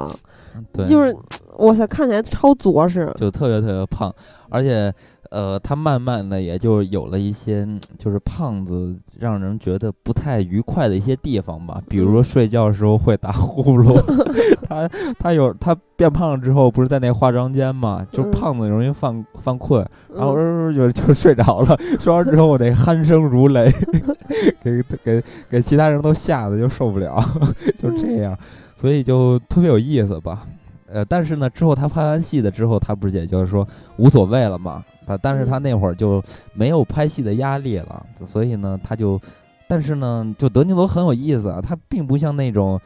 [0.71, 1.15] 对，就是
[1.59, 4.13] 哇塞，看起来超着实，就特别特别胖，
[4.49, 4.93] 而且。
[5.31, 7.63] 呃，他慢慢的也就有了一些，
[7.99, 14.01] 就是胖子让人觉得不太愉快的一些地方吧，比如说睡觉的时候会打呼噜。
[14.67, 20.33] 他他有他变胖了之后，不是在那化妆间嘛，就胖子容易犯犯困，然后
[20.73, 21.77] 就就睡着了。
[21.99, 23.71] 睡完之后我得鼾声如雷，
[24.63, 27.23] 给给给其他人都吓得就受不了，
[27.77, 28.35] 就这样，
[28.75, 30.47] 所以就特别有意思吧。
[30.91, 33.67] 呃，但是呢，之后他拍完戏的之后，他不是也就是说
[33.97, 34.83] 无所谓了嘛。
[35.05, 39.19] 他但是他那会儿就没有拍戏的压力了，所以呢，他就，
[39.67, 42.79] 但是呢，就德尼罗很有意思啊，他并不像那种，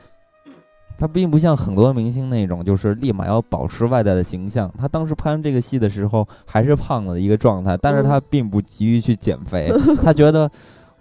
[0.97, 4.71] 他并不像很多明星那种，就是立马要保持外在的形象。
[4.77, 9.69] 他当时拍完这个戏的时候还是胖的一个状态，但是他并不急于去减肥，
[10.01, 10.49] 他觉得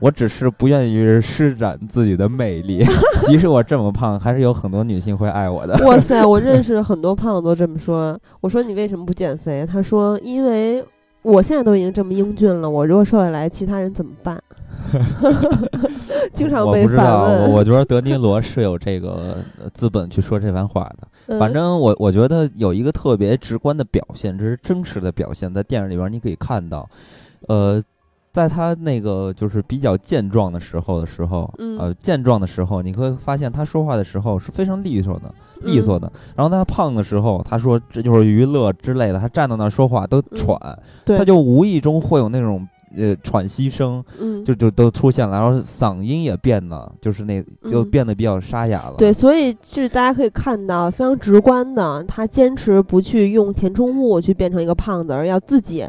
[0.02, 2.84] 我只是不愿意施展自己的魅力，
[3.24, 5.74] 即使我这么胖，还是有很多女性会爱我的。
[5.86, 8.18] 哇塞，我 认识很多胖子都这么说。
[8.40, 9.64] 我说你为什么不减肥？
[9.64, 10.84] 他说因为。
[11.24, 14.36] 我现在都已经这么英俊了，我如果瘦下来，其他人怎么办？
[16.34, 17.48] 经常被反问。
[17.48, 19.36] 我我觉得德尼罗是有这个
[19.72, 21.38] 资本去说这番话的。
[21.38, 26.90] 反正我我觉得有一个特别直观的表现，这是真实的表现，在电影里边你可以看到，
[27.46, 27.80] 呃。
[28.32, 36.10] 在他那个就是比较健壮的时候的时候，呃，健壮的时候，你会发现他说话的时候是非常利索的，利索的。
[36.34, 40.58] 然后他胖的时候，他说这就是娱乐之类的，他站到那说话都喘，
[41.04, 42.66] 他就无意中会有那种。
[42.96, 48.94] 呃，喘息声，嗯，就就都出现了，然后嗓音也变了，就是那就变得比较沙哑了。
[48.98, 55.88] 对，所以就是大家可以看到非常直观的，他坚持不去用填充物去变成一个胖子，而要自己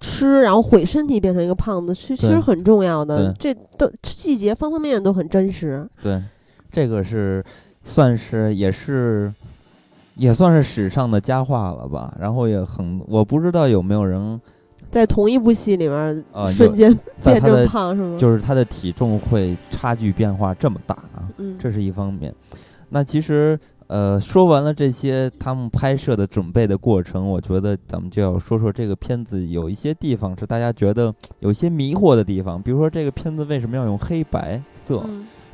[0.00, 3.32] 吃，然后毁身体变成一个胖子，其实很重要的。
[3.38, 5.88] 这都细节方方面面都很真实。
[6.02, 6.20] 对，
[6.72, 7.44] 这个是
[7.84, 9.32] 算是也是
[10.16, 12.12] 也算是史上的佳话了吧？
[12.18, 14.40] 然后也很，我不知道有没有人。
[14.90, 16.92] 在同一部戏里面，瞬间
[17.22, 18.18] 变这么胖是吗？
[18.18, 22.34] 就是他的体重会差距变化这么大啊，这是一方面。
[22.88, 35.04] 那其实呃，说完了这些他们拍摄的准备的过程，我觉得咱们就要说说这个片子有一些地方是大家觉得有些迷惑的地方，比如说这个片子为什么要用黑白色？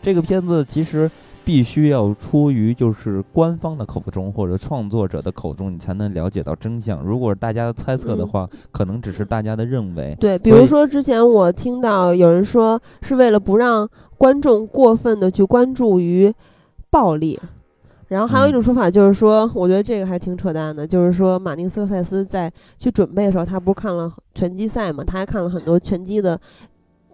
[0.02, 1.10] 这个片子其实
[1.46, 7.00] 必须要出于就是官方的口中或者创作者的口中，你才能了解到真相。
[7.04, 10.16] 如果大家猜测的话，可能只是大家的认为。
[10.18, 16.34] 对，比如说之前我听到有人说是为了不让观众过分的去关注于
[16.90, 17.38] 暴力。
[18.08, 26.40] 然后还有一种说法就是说，我觉得这个还挺扯淡的，就是说马丁斯科塞斯在去准备的时候，他不是看了拳击赛嘛，他还看了很多拳击的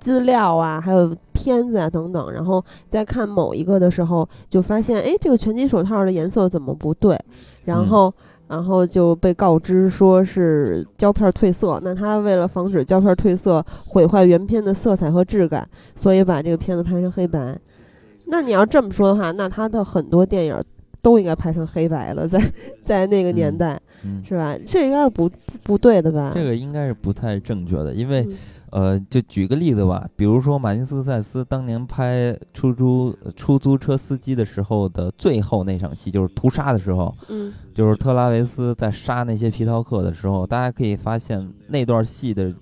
[0.03, 2.33] 资料啊，还有片子啊等等。
[2.33, 7.17] 然后在看某一个的时候，就发现，哎，这个拳击手套的颜色怎么不对？
[7.67, 8.13] 然后，
[8.49, 11.81] 然后就被告知说是胶片褪色。
[11.85, 17.57] 那他为了防止胶片褪色毁坏原片的色彩和质感，所以把这个片子拍成黑白。
[18.27, 20.61] 那你要这么说的话，那他的很多电影。
[21.05, 22.41] 都应该拍成黑白了，在
[22.81, 23.77] 在那个年代，
[24.25, 24.57] 是吧？
[24.65, 25.29] 这应该是不
[25.65, 26.31] 不对的吧？
[26.33, 28.25] 这个应该是不太正确的，因为，
[28.73, 42.53] 呃，就举个例子吧，比如说马丁斯塞斯当年拍出租出租车司机的时候的最后那场戏，就是屠杀的时候，嗯，就是特拉维斯在杀那些皮条客的时候，大家可以发现那段戏的，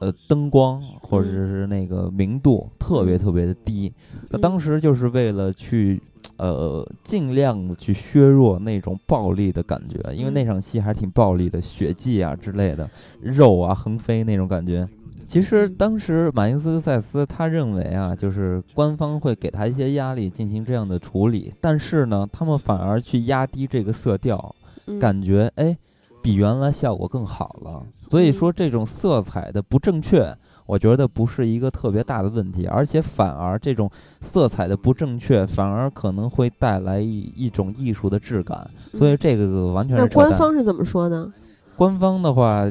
[0.00, 3.92] 呃，灯光或者是那个明度特别特别的低，
[4.30, 6.02] 那当时就是为了去。
[6.38, 12.90] 呃，尽量的去削弱那种暴力的感觉，因为那场戏还挺暴力的，血迹啊之类的，
[13.20, 14.88] 肉啊横飞那种感觉。
[15.26, 24.54] 其实当时马丁斯科塞斯他认为啊，就是官方会给他一些压力进行这样的处理，但是呢，他们反而去压低这个色调，
[25.00, 25.76] 感觉哎，
[26.22, 27.82] 比原来效果更好了。
[27.94, 30.34] 所以说这种色彩的不正确。
[30.66, 33.90] 我觉得不是一个特别大的问题，而且反而这种
[34.22, 38.66] 色彩的不正确，反而可能会带来一一种艺术的质感。
[38.78, 40.02] 所以这个完全是。
[40.02, 41.30] 那官方是怎么说呢？
[41.76, 42.66] 官方的话，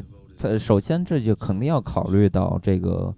[0.48, 3.12] 呃，首先这就肯定要考虑到这个。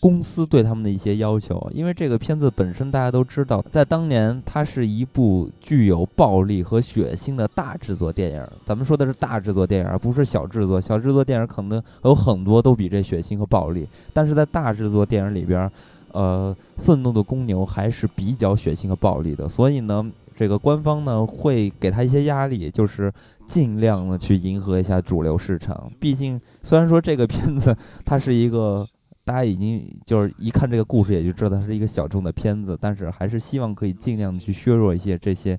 [0.00, 8.46] 公司对他们的一些要求，因为这个片子本身大家都知道，在当年它是一部具有暴力和血腥的大制作电影。
[8.66, 10.78] 咱们说的是大制作电影，而不是小制作。
[10.78, 15.70] 小制作电影可能有很多都比这血腥和暴力，但是在大制作电影里边，
[16.12, 19.48] 呃，愤怒的公牛还是比较血腥和暴力的。
[19.48, 20.04] 所以呢，
[20.36, 23.10] 这个官方呢会给他一些压力，就是
[23.46, 25.90] 尽量的去迎合一下主流市场。
[26.00, 28.86] 毕竟，虽然说这个片子 它是一个。
[29.26, 35.58] 大家已经就是一看这个故事，也就知道它是一个小众的片子，但是还是希望可以尽量的去削弱一些这些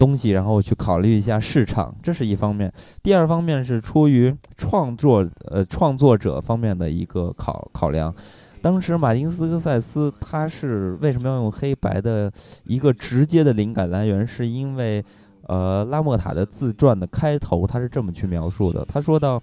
[0.00, 2.72] 东西，然后去考虑一下市场，这是一方面。
[3.00, 8.12] 第二方面是出于创作呃创作者方面的一个考考量。
[8.60, 12.28] 当时马丁斯科塞斯他是为什么要用黑白的
[12.64, 15.04] 一个直接的灵感来源，是因为
[15.48, 19.42] 呃拉莫塔的自传的开头他是这么去描述的，他说到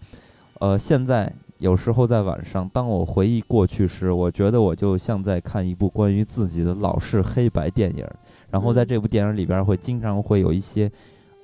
[0.59, 1.31] 呃现在。
[1.59, 8.05] 有时候在晚上，当我回忆过去时，我觉得我就像在看一部关于自己的老式黑白电影。
[8.51, 10.91] 然后在这部电影里边，会经常会有一些，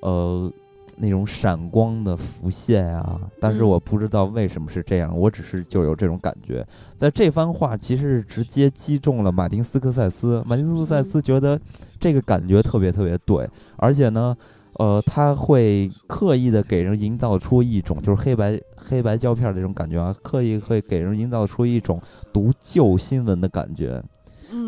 [0.02, 0.52] 呃，
[0.98, 3.20] 那种闪光的浮现啊。
[3.40, 6.66] 但是我不知道为什么是这样，我只是就有这种感觉。
[6.98, 10.44] 在这番话其实是直接击中了马丁斯科塞斯。
[10.46, 11.60] 马丁斯科塞斯觉得
[12.00, 14.36] 这个感觉特别特别对，而且呢。
[14.76, 22.02] 呃，他会刻意的给人营造出一种就是黑白黑白胶片这种感觉啊，刻意会给人营造出一种
[22.32, 24.02] 读旧新闻的感觉。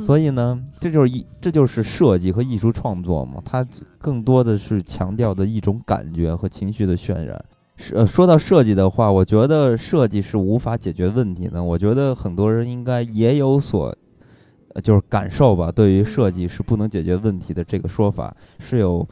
[0.01, 3.65] 所以呢，这就是一这就是设计和艺术创作嘛，它
[3.99, 7.43] 更多的是强调的一种感觉和情绪的渲染。
[7.93, 11.63] 呃，说到设计的话，我觉得设计是无法解决问题的。
[11.63, 13.95] 我觉得很多人应该也有所，
[14.83, 19.07] 就是感受吧，对于设计是不能解决问题的这个说法是有。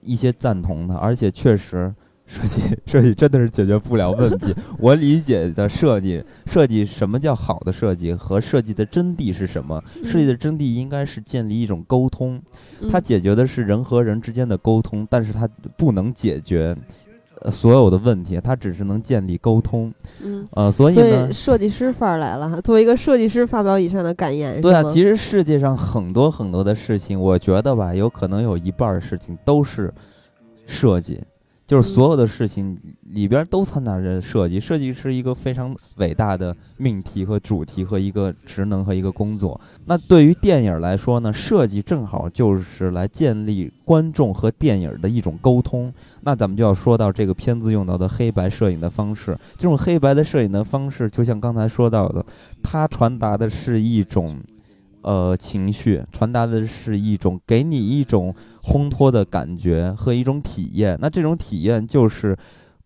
[0.00, 1.92] 一些赞同的，而且确实
[2.28, 4.54] 设计设计真的是解决不了问题。
[4.78, 9.82] 我理解的设计设计什么叫好的设计和设计的真谛是什么？
[10.04, 12.40] 设计的真谛应该是建立一种沟通，
[12.90, 16.76] 它解决的是人和人之间的沟通，但是它不能解决
[17.40, 19.90] 呃所有的问题，它只是能建立沟通。
[20.22, 22.60] 嗯，呃，所以呢，设计师范儿来了哈。
[22.60, 29.90] 作为一个设计师发表以上的感言，对啊，其实世界上很多很多的事情，我觉得吧，有可能有一半儿事情都是。
[30.70, 31.18] 设计，
[31.68, 32.76] 就是所有的事情
[33.12, 34.58] 里边都掺杂着设计。
[34.58, 39.60] 设计是一个非常伟大的命题和主题和一个职能和一个工作。
[39.84, 45.92] 那对于电影来说呢，设计正好就是来建立观众和电影的一种沟通。
[46.22, 49.38] 那咱们就要说到这个片子用到的黑白摄影的方式。
[49.58, 52.24] 这种黑白的摄影的方式，就像刚才说到的，
[52.62, 54.40] 它传达的是一种。
[55.02, 60.98] 呃情绪，传达的是一种给你一种烘托的感觉和一种体验。
[61.00, 62.36] 那这种体验就是。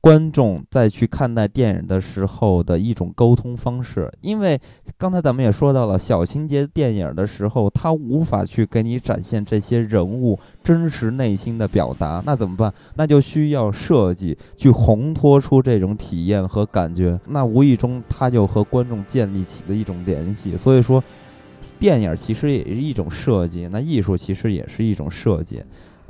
[0.05, 4.60] 观众在去看待电影的时候的一种沟通方式，因为
[4.98, 12.74] 刚才咱们也说到了小情节电影的时候，它无法去给你展现这些人物真实内心的表达，那怎么办？
[12.97, 20.56] 那就需要设计去烘托出这种体验和感觉，那无意中他就和观众建立起了一种联系。
[20.56, 21.01] 所以说，
[21.83, 25.61] 电影其实也是一种设计，那艺术其实也是一种设计。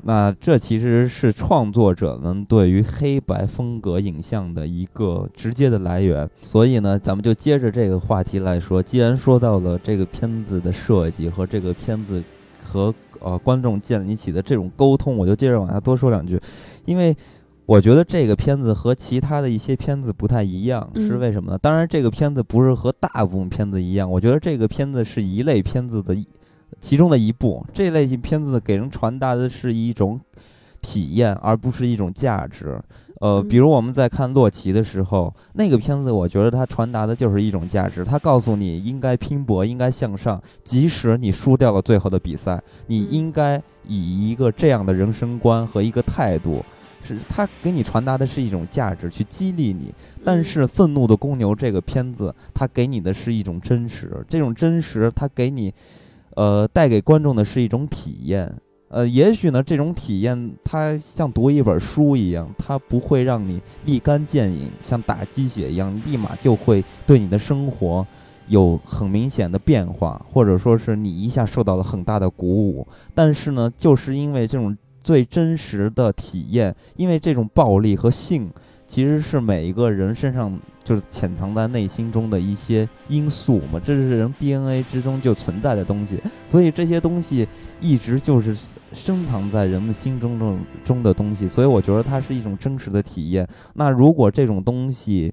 [0.03, 8.82] 那这其实是创作者们对于黑白风格影像的一个直接的来源，所以呢，咱们就接着这个话题来说。
[8.82, 12.23] 既然说到了这个片子的设计和这个片子
[12.62, 16.39] 和呃观众建立起的这种沟通，我就接着往下多说两句。
[16.85, 17.16] 因为
[17.73, 21.57] 我觉得这个片子和其他的一些片子不太一样，是为什么呢？
[21.57, 26.15] 当然，这个片子不是和大部分片子一样，我觉得这个片子是一类片子的。
[26.82, 30.20] 其中的一部，这类型片子给人传达的是一种
[30.82, 32.78] 体验，而不是一种价值。
[33.23, 46.62] 呃，比如我们在看《洛奇》的时候，那个片子，我觉得它传达的就是一种价值，它告诉你应该拼搏，应该向上，即使你输掉了最后的比赛，你应该以一个这样的人生观和一个态度，
[47.04, 49.92] 是它给你传达的是一种价值，去激励你。
[50.24, 55.72] 但是《愤怒的公牛》这个片子，它给你的是一种真实，这种真实，它给你。
[56.34, 58.50] 呃，带给观众的是一种体验。
[58.88, 68.06] 呃，也许呢，这种体验它像读一本书一样，它不会让你立竿见影，像打鸡血一样，立马就会对你的生活
[68.48, 72.88] 有很明显的变化，或者说是你一下受到了很大的鼓舞。
[73.14, 78.50] 但是呢，就是因为这种最真实的体验，因为这种暴力和性。
[78.84, 87.48] 其实是每一个人身上就是潜藏在内心中的一些因素嘛，这是人 DNA 之中就存在的东西，所以这些东西
[87.80, 88.54] 一直就是
[88.92, 93.48] 深藏在人们心中中中的东西，所以我觉得它是一种真实的体验。
[93.76, 95.32] 那如果这种东西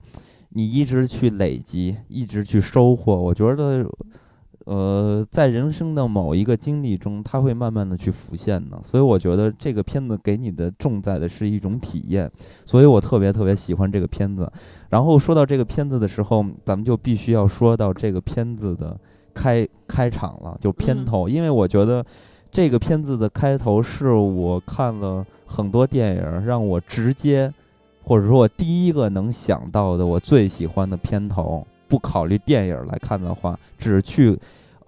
[0.51, 3.85] 你一直去累积，一直去收获，我觉得。
[4.69, 12.29] 呃，在人生的某一个经历中，它会慢慢的去浮现的，所以我觉得这个片子给你的重在的是一种体验，
[12.65, 14.47] 所以我特别特别喜欢这个片子。
[14.89, 18.95] 然后说到这个片子的时候，咱们就必须要说到这个片子的
[19.33, 22.05] 开开场了，就片头，因为我觉得
[22.51, 27.51] 这个片子的开头是我看了很多电影让我直接
[28.03, 34.37] 或者说我第一个能想到的我最喜欢的片头，不考虑电影来看的话，只去。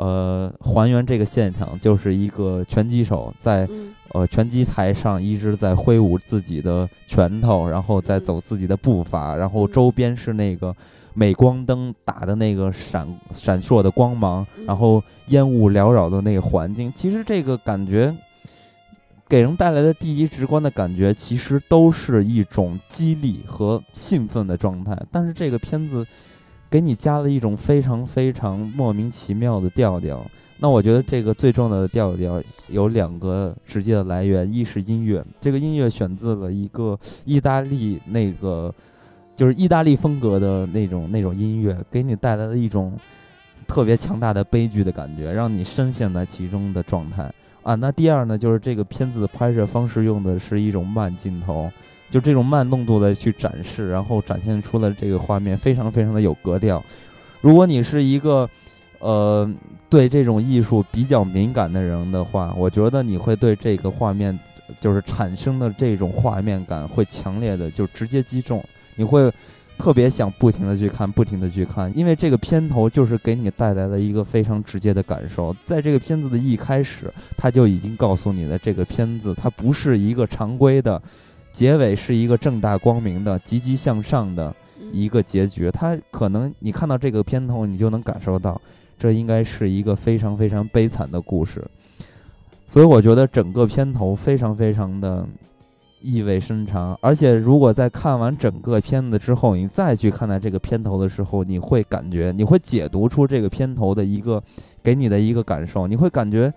[0.02, 3.70] 呃，还原这个现场就是一个拳击手在
[4.14, 10.76] 呃拳击台上一直在挥舞自己的拳头，然后再走自己的步伐，然后周边是那个
[11.14, 18.12] 镁光灯打的那个闪闪烁的光芒，然后烟雾缭绕的那个环境，其实这个感觉
[19.30, 25.00] 给人带来的第一直观的感觉，其实都是一种激励和兴奋的状态。
[25.12, 26.04] 但是这个片子。
[26.72, 30.26] 给你加了一种非常非常莫名其妙的调调，
[30.58, 38.74] 那我觉得这个最重要的调调有两个直接的来源，一是音乐，这个音乐选自了一个意大利那个，
[39.36, 42.98] 就是意大利风格的那种那种音乐，给你带来了一种
[43.68, 47.30] 特别强大的悲剧的感觉，让你深陷在其中的状态
[47.64, 47.76] 啊。
[47.76, 51.70] 那第二呢，就是这个片子的拍摄方式用的是一种慢镜头。
[52.12, 56.84] 就这种慢动作的去展示，然后展现出了这个画面非常非常的有格调。
[57.40, 58.48] 如果你是一个，
[59.00, 59.50] 呃，
[59.90, 64.38] 对这种艺术比较敏感的人的话，我觉得你会对这个画面，
[64.80, 68.64] 就是产生的这种画面感会强烈的就直接击中，
[68.96, 69.32] 你会
[69.78, 75.56] 特别想不停的去看，不停的去看，因为这个片头就是给你带来了一个非常直接的感受。
[75.66, 81.02] 在这个片子的一开始，他就已经告诉你的这个片子它不是一个常规的。
[81.52, 84.56] 结尾是一个正大光明的、积极向上的
[84.92, 85.70] 一个结局。
[85.70, 88.60] 它可能你看到这个片头，你就能感受到，
[88.98, 91.64] 这应该是一个非常非常悲惨的故事。
[92.68, 95.28] 所以我觉得整个片头非常非常的
[96.02, 96.98] 意味深长。
[97.02, 104.42] 而且如果在看完整个片子之后，你再去看待这个片头的时候，你会感觉，你会解读出这个片头的一个
[104.82, 106.52] 给你的一个感受，你会感觉。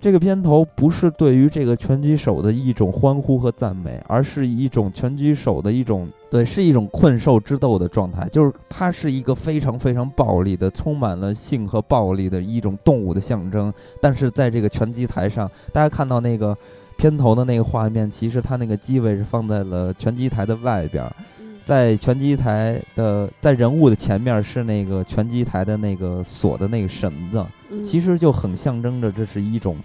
[0.00, 8.26] 这个片头不是对于这个拳击手的一种欢呼和赞美，而是一种拳击手的一种对，是一种困兽之斗的状态。
[8.30, 13.70] 就是它是一个非常非常暴力的、充满了性和暴力的一种动物的象征。
[14.00, 16.56] 但是在这个拳击台上，大家看到那个
[16.96, 21.04] 片头的那个画面，其实它那个机位是放在了拳击台的外边。
[21.70, 27.46] 在拳击台的在人物的前面是那个拳击台的那个锁的那个绳子，
[27.84, 29.76] 其实就很象征着这是一种，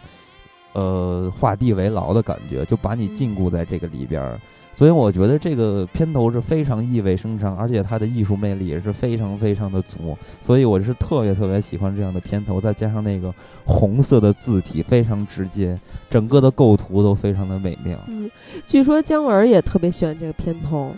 [0.74, 4.42] 呃，画地为牢的感觉，就把你禁锢在这个里边儿。
[4.76, 10.18] 所以我觉得这个片头是非常意味深长，而且它的艺术魅力也是非常非常的足。
[10.42, 13.32] 所以我是特别特别喜欢这样的片头，再加上那个
[13.64, 15.80] 红色的字体非常直接，
[16.10, 17.96] 整个的构图都非常的美妙。
[18.08, 18.28] 嗯，
[18.66, 20.92] 据说姜文也特别喜欢这个片头。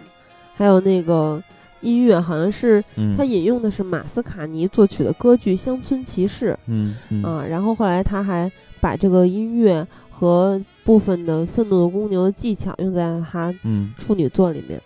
[0.57, 1.41] 还有那个
[1.81, 2.83] 音乐，好像是
[3.15, 6.51] 他引用的是马斯卡尼作曲的歌剧《乡村骑士》。
[6.65, 8.51] 嗯啊，然后后来他还
[8.81, 13.53] 把这个音乐和部分的《愤怒的公牛》的技巧用在他
[13.99, 14.81] 处女作里面。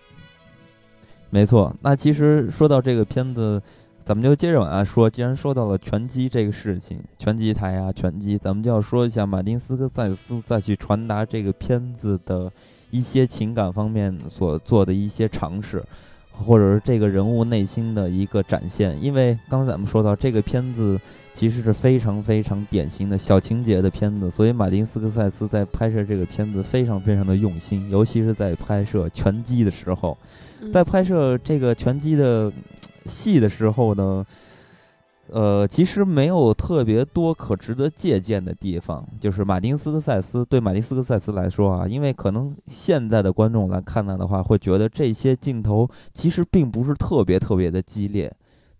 [1.29, 3.61] 没错，那其实说到这个片子，
[4.03, 5.09] 咱们就接着往下说。
[5.09, 12.51] 既然说到了拳击这个事情，拳击台啊，拳击，咱们就要说一下马丁斯科塞斯再去传达这个片子的。
[12.91, 15.83] 一些情感方面所做的一些尝试，
[16.31, 19.01] 或者是这个人物内心的一个展现。
[19.01, 20.99] 因为刚才咱们说到，这个片子
[21.33, 30.17] 其实是非常非常典型的小情节的片子，所以马丁斯科塞斯在拍摄这个片子非常非常的用心，尤其是在拍摄拳击的时候，
[30.71, 32.51] 在拍摄这个拳击的
[33.07, 34.25] 戏的时候呢。
[35.31, 39.07] 呃，其实没有特别多可值得借鉴的地方。
[39.19, 48.29] 就是马丁斯科塞斯对马丁斯科塞斯来说啊，因为可能现在的观众来看他的话，会觉得这些镜头其实并不是特别特别的激烈。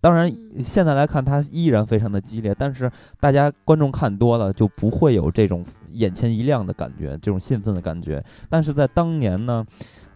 [0.00, 8.22] 当然，现在来看它依然非常的激烈，但是大家观众看多了就不会有这种眼前一亮的感觉，这种兴奋的感觉。
[8.50, 9.64] 但是在当年呢，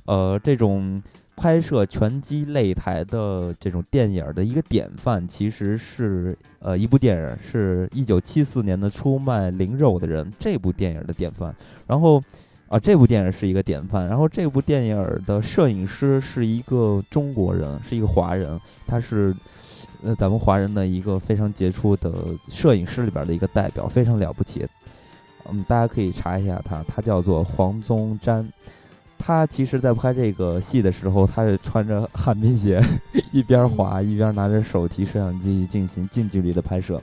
[0.04, 1.02] 呃，这种。
[1.36, 11.54] 拍摄拳击擂台的这种电影的一个典范，其实是呃一部电影，是一九七四年的《出卖灵肉的人》这部电影的典范。
[11.86, 12.20] 然后
[12.68, 14.08] 啊，这部电影是一个典范。
[14.08, 19.36] 然后这部电影的摄影师是一个中国人，是一个华人，他是
[20.02, 22.12] 呃咱们华人的一个非常杰出的
[22.48, 24.66] 摄影师里边的一个代表，非常了不起。
[25.50, 28.44] 嗯，大家可以查一下他，他叫做黄宗瞻。
[29.18, 32.80] 他其实，在拍这个戏的时候，他是穿着旱冰鞋，
[33.32, 37.00] 一边滑一边拿着手提摄像机进行近距离的拍摄。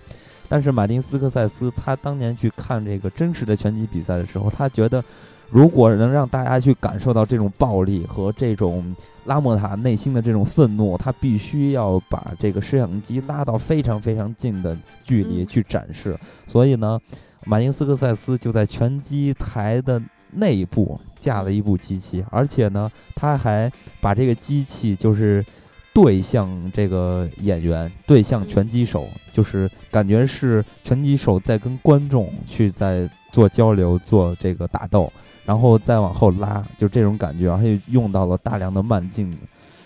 [0.47, 5.03] 但是，马丁斯科塞斯他当年去看这个真实的拳击比赛的时候，他觉得，
[5.49, 8.95] 如果能让大家去感受到这种暴力和这种
[9.25, 16.17] 拉莫塔内心的这种愤怒，他必须要把这个摄像机拉到非常非常近的距离去展示。
[16.45, 16.99] 所以呢，
[17.45, 20.01] 马丁斯科塞斯就在拳击台的。
[20.35, 25.45] 内部架了一部机器，而且呢，他还把这个机器就是
[25.93, 35.11] 对向这个演员，对向拳击手，就是感觉是拳击手在跟观众去在做交流、做这个打斗，
[35.45, 39.35] 然后再往后拉，就这种感觉，而且用到了大量的慢镜，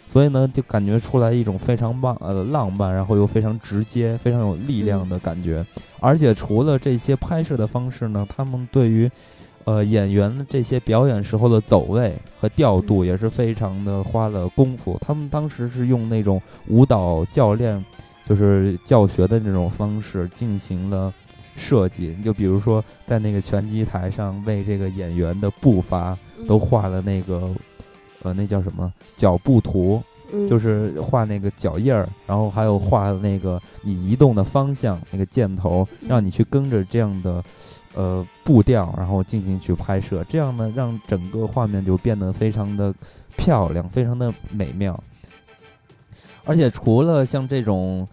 [0.05, 5.65] 所以呢，就感觉出来一种非常棒呃浪漫，然后又非常直接、非常有力量的感觉。
[5.99, 9.09] 而且除了这些拍摄的方式呢，他们对于
[9.67, 14.97] 呃，演员这些表演时候的走位和调度也是非常的花了功夫。
[15.01, 17.83] 他们当时是用那种舞蹈教练，
[18.25, 21.13] 就是教学的那种方式进行了
[21.57, 22.15] 设计。
[22.23, 26.17] 就比如说，在那个拳击台上，为这个演员的步伐
[26.47, 27.53] 都画了那个，
[28.23, 30.01] 呃，那叫什么脚步图，
[30.47, 37.43] 就是画那个脚印儿，然后还有画那个你移动的方向那个箭头，让你去跟着这样的。
[37.97, 42.93] 呃，步调，然后进行去拍摄，这样呢，让整个画面就变得非常的
[43.35, 45.03] 漂亮，非常的美妙。
[46.45, 48.07] 而且除了像这种，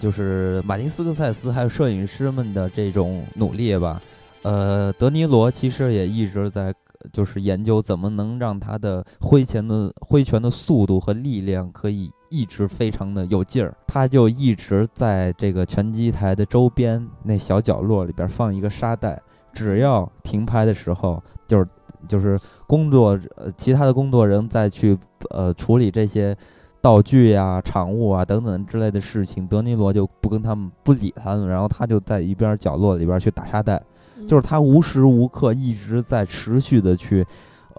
[0.00, 4.00] 就是马丁斯科塞斯还有摄影师们的这种努力吧，
[4.40, 6.74] 呃，德尼罗其实也一直在
[7.12, 19.20] 就是研究怎么能让他的挥拳的挥拳的速度和力量可以一直非常的有劲儿，他就一直在这个拳击台的周边那小角落里边放一个沙袋。
[19.52, 21.66] 只要停拍的时候，就是
[22.06, 24.96] 就是工作，呃，其他的工作人再去
[25.30, 26.36] 呃处理这些
[26.80, 33.82] 道具呀、场务啊等等之类的事情，德尼罗就不跟他们不理他们，然后他就在一边角落里边去打沙袋，
[34.28, 37.26] 就是他无时无刻一直在持续的去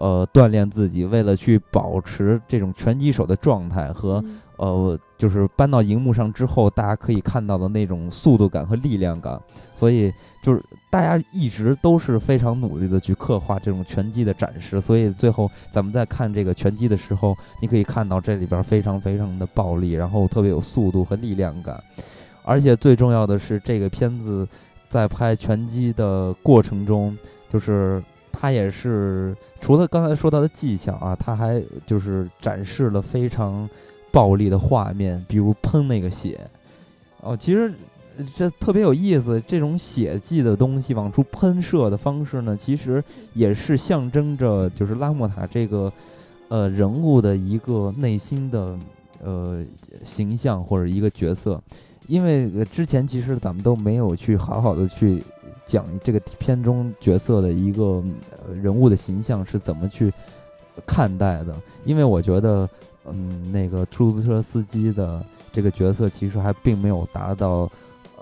[0.00, 4.22] 呃锻炼自己，为了去保持这种拳击手的状态和
[4.56, 9.40] 呃就是搬到荧幕上之后大家可以看到的那种速度感和力量感，
[9.74, 10.12] 所以。
[10.42, 21.78] 就是大家一直都是非常努力的去刻画这种拳击的展示，所以最后咱们在看这个拳击的时候，你可以看到这里边非常非常的暴力，然后特别有速度和力量感，
[22.42, 24.48] 而且最重要的是这个片子
[24.88, 27.14] 在拍拳击的过程中，
[27.50, 28.02] 就是
[28.32, 33.68] 他也是除了刚才说到的技巧啊，他还就是展示了非常
[34.10, 36.40] 暴力的画面，比如喷那个血。
[37.20, 37.72] 哦，其实
[38.34, 43.02] 这特别有意思，这种血迹的东西往出喷射的方式呢，其实
[43.34, 45.92] 也是象征着就是拉莫塔这个
[46.48, 48.78] 呃人物的一个内心的
[49.22, 49.64] 呃
[50.04, 51.60] 形象或者一个角色。
[52.10, 55.22] 因为之前其实咱们都没有去好好的去
[55.64, 58.02] 讲这个片中角色的一个
[58.60, 60.12] 人物的形象是怎么去
[60.84, 61.54] 看待的，
[61.84, 62.68] 因为我觉得，
[63.06, 67.70] 嗯，那个出租车司机的这个角色其实还并没有达到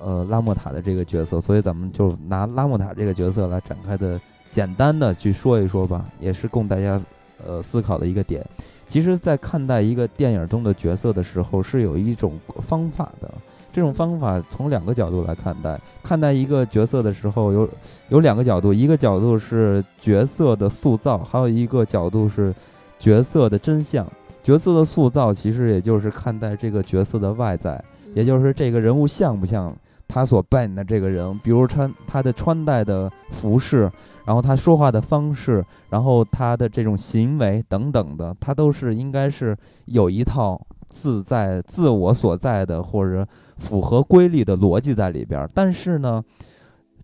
[0.02, 4.20] 呃拉莫塔的这个角色，所以咱们就拿拉莫塔这个角色来展开的
[4.50, 7.00] 简单的去说一说吧，也是供大家
[7.42, 8.44] 呃思考的一个点。
[8.86, 13.32] 其实，在看待一个电影中的角色的时候，是有一种方法的。
[13.70, 17.68] 这种方法从两个角度来看待，看待一个角色的时候，有
[18.08, 22.52] 有两个角度，一个角度是角色的塑造，还有一个角度是
[22.98, 24.06] 角色的真相。
[24.42, 27.82] 角色的塑造其实也就是看待这个角色的外在，
[28.14, 29.76] 也就是这个人物像不像
[30.08, 33.90] 他所扮演的这个人，比如穿他的穿戴的服饰，
[34.24, 39.54] 然后他说话的方式，然后他的这种行为等等的，他都是应该是
[39.84, 40.58] 有一套
[40.88, 43.28] 自在自我所在的或者。
[43.58, 46.22] 符合规律的逻辑在里边，但是呢，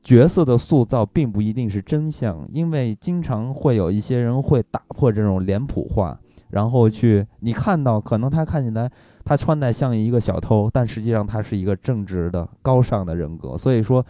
[0.03, 6.19] 角色的塑造并不一定是真相，因为经常会有一些人会打破这种脸谱化，
[6.51, 8.91] 然后去你看到可能他看起来
[9.25, 13.59] 他穿戴像一个小偷，但实际上他是一个正直的高尚的人格。
[13.59, 14.05] 所以说，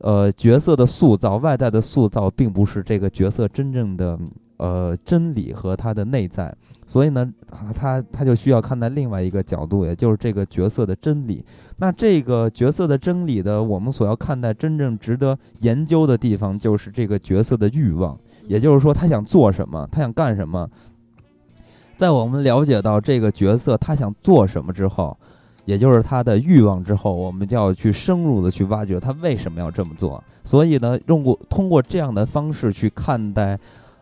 [0.00, 4.18] 呃，角色的塑造、外在的塑造，并不是这个角色真正的。
[4.58, 6.54] 呃，真理和他的内在，
[6.86, 7.30] 所以呢，
[7.74, 11.44] 他他就需要看待另外一个角度，也就是这个角色的真理。
[11.76, 20.66] 那这个角色的真理的，我们所要看待真正值得研究的地方，就是这个角色的欲望，也就是说，他想做什么，他想干什么。
[21.98, 25.14] 在我们了解到这个角色他想做什么之后，
[25.66, 30.24] 也就是他的欲望之后，我们就要去深入的去挖掘他为什么要这么做。
[30.44, 33.58] 所以呢，用过通过这样的方式去看待。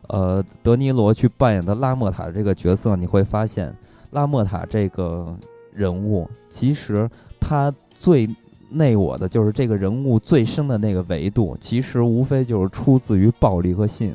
[0.08, 3.74] 呃，德尼罗去扮演的拉莫塔这个角色，你会发现，
[4.10, 5.34] 拉莫塔这个
[5.72, 7.08] 人物，其实
[7.40, 8.28] 他最
[8.68, 14.14] 内我的就是这个人物最深的那个维度，其实无非就是出自于暴力和性。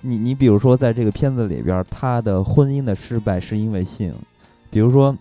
[0.00, 4.14] 你你比如说，在这个片子里边，他的婚姻的失败是因为性，
[4.70, 5.16] 比如说，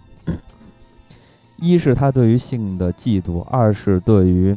[1.58, 4.56] 一是他对于性的嫉妒，二是对于，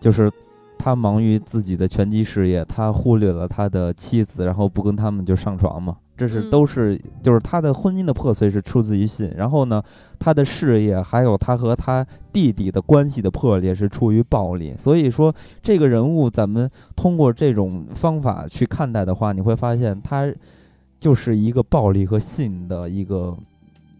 [0.00, 0.30] 就是。
[0.84, 5.96] 他忙于自己的拳击事业，他忽略了他的妻子，然后不跟他们就上床嘛。
[6.14, 9.82] 这是都是就是他的婚姻的破碎是出自于信，然后呢，
[10.18, 14.74] 他的事业还有他和他弟弟的关系的破裂是出于暴力。
[14.78, 20.30] 所以说，这个人物咱们通过这种方法去看待的话，你会发现他
[21.00, 23.34] 就是一个暴力和信的一个。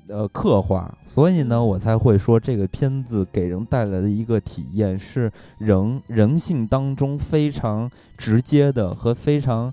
[0.09, 9.73] 呃，刻画，所以呢，我才会说这个片子给人带来的一个体验是人人性当中非常直接的和非常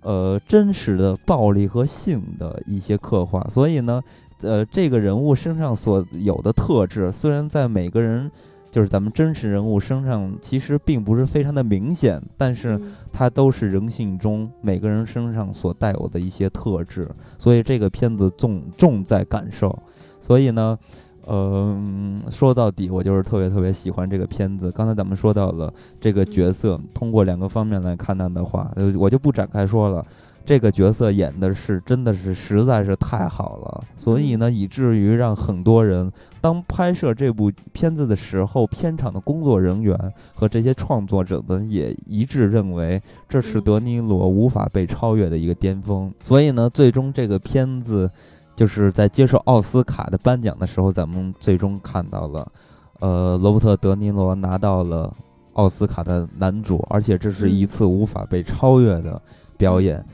[0.00, 3.46] 呃真实的暴力和性的一些刻画。
[3.50, 4.02] 所以呢，
[4.40, 8.30] 呃，这个人物身上所有的特质，虽然在每个人。
[8.76, 12.78] 就是咱们真实人物身上其实并不是非常的明显，但是
[13.10, 17.08] 它都是人性中每个人身上所带有的一些特质，
[17.38, 19.74] 所以这个片子重重在感受。
[20.20, 20.78] 所以呢，
[21.26, 24.70] 嗯，说到底，我就是特别特别喜欢这个片子。
[24.70, 30.04] 刚才咱们说到了这个角色，通过两个方面来看待的话，呃，我就不展开说了。
[30.44, 39.98] 这个角色演的是真的是实在是太好了，所以呢，以至于让很多人当拍摄这部片子的时候，片场的工作人员
[40.34, 46.12] 和这些创作者们也一致认为这是德尼罗无法被超越的一个巅峰。
[46.20, 48.10] 所以呢，最终这个片子
[48.54, 52.52] 就是在接受奥斯卡的颁奖的时候，咱们最终看到了，
[53.00, 55.12] 呃，罗伯特·德尼罗拿到了
[55.54, 59.20] 奥斯卡的男主，而且这是一次无法被超越的
[59.56, 60.04] 表演。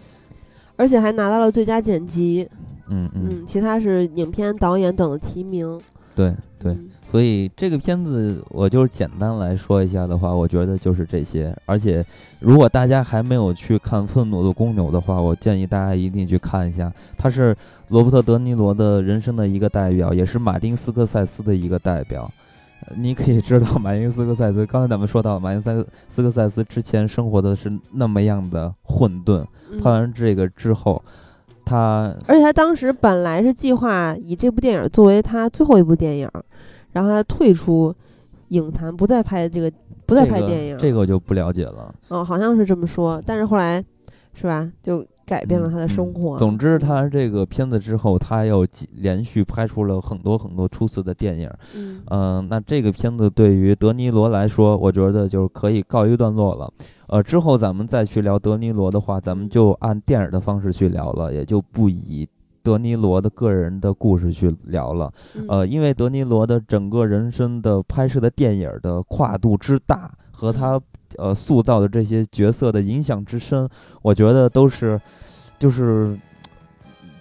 [0.77, 2.49] 而且还拿到了最佳剪辑，
[2.89, 5.79] 嗯嗯，其他是影片导演等的提名。
[6.15, 6.77] 对对，
[7.07, 11.57] 所以这个片子我就是简单来说一下的话，我觉得就是这些。
[11.65, 12.05] 而且
[12.39, 16.93] 如果大家还没有去看《愤怒的公牛》的话，我建议大家一定去看一下。
[17.17, 17.57] 他是
[17.89, 22.31] 罗伯特·德尼罗的人生的一个代表，也是马丁·斯科塞斯的一个代表。
[22.97, 29.45] 你可以知道，马丁斯科塞斯，刚才咱们说到，马丁斯斯科塞斯之前生活的是那么样的混沌，
[29.81, 31.01] 拍完这个之后，
[31.65, 36.29] 他而且他当时本来是计划以这部电影作为他最后一部电影，
[36.93, 37.95] 然后他退出
[38.49, 39.73] 影坛，不再拍这个，
[40.07, 40.77] 不再拍电影。
[40.79, 41.95] 这个我就不了解了。
[42.09, 43.83] 哦，好像是这么说，但是后来
[44.35, 44.71] 是吧？
[44.83, 46.37] 就改变了他的生活。
[46.37, 51.51] 嗯总之，他这个片子之后，他又几连续拍出了很多很多出色的电影。
[51.75, 56.73] 嗯嗯、那这个片子对于德尼罗来说，我觉得就是可以告一段落了。
[57.09, 62.27] 呃，之后咱们再去聊德尼罗的话，咱们就按电影的方式去聊了，也就不以
[62.63, 65.13] 德尼罗的个人的故事去聊了。
[65.35, 70.81] 嗯呃，因为德尼罗的整个人生的拍摄的电影的跨度之大，和他
[71.19, 73.69] 呃塑造的这些角色的影响之深，
[74.03, 75.01] 我觉得都是
[75.59, 76.17] 就是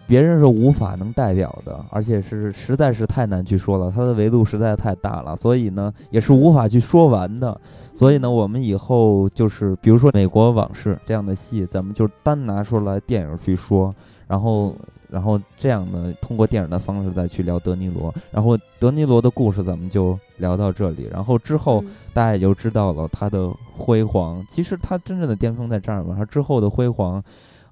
[0.07, 7.59] 别人是无法能代表的，而且是实在是太难去说了，它的维度实在太大了，所以呢也是无法去说完的。
[7.97, 13.93] 所以呢，我们以后就是比如说《美国往事》这样的戏，咱们就单拿出来电影去说，
[14.27, 14.76] 然后
[15.11, 24.43] 然后这样呢，通过电影的方式再去聊德尼罗，然后德尼罗的故事咱们就聊到这里，然后之后嗯大家也就知道了他的辉煌。
[24.49, 27.21] 其实他真正的巅峰在这儿嘛，他之后的辉煌，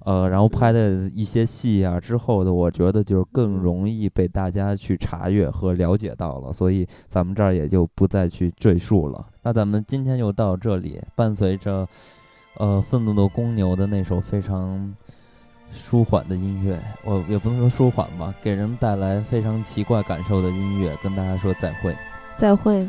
[0.04, 9.26] 呃，然后拍的一些戏啊，之后的我觉得就是更容易被大家去查阅和了解到了，所以咱们这儿也就不再去赘述了。
[9.42, 11.88] 那咱们今天就到这里，伴随着
[12.58, 14.94] 呃愤怒的公牛的那首非常。
[15.72, 21.96] 舒缓的音乐，我也不能说舒缓吧，给人带来非常奇怪感受的音乐，跟大家说再会。
[22.36, 22.88] 再会。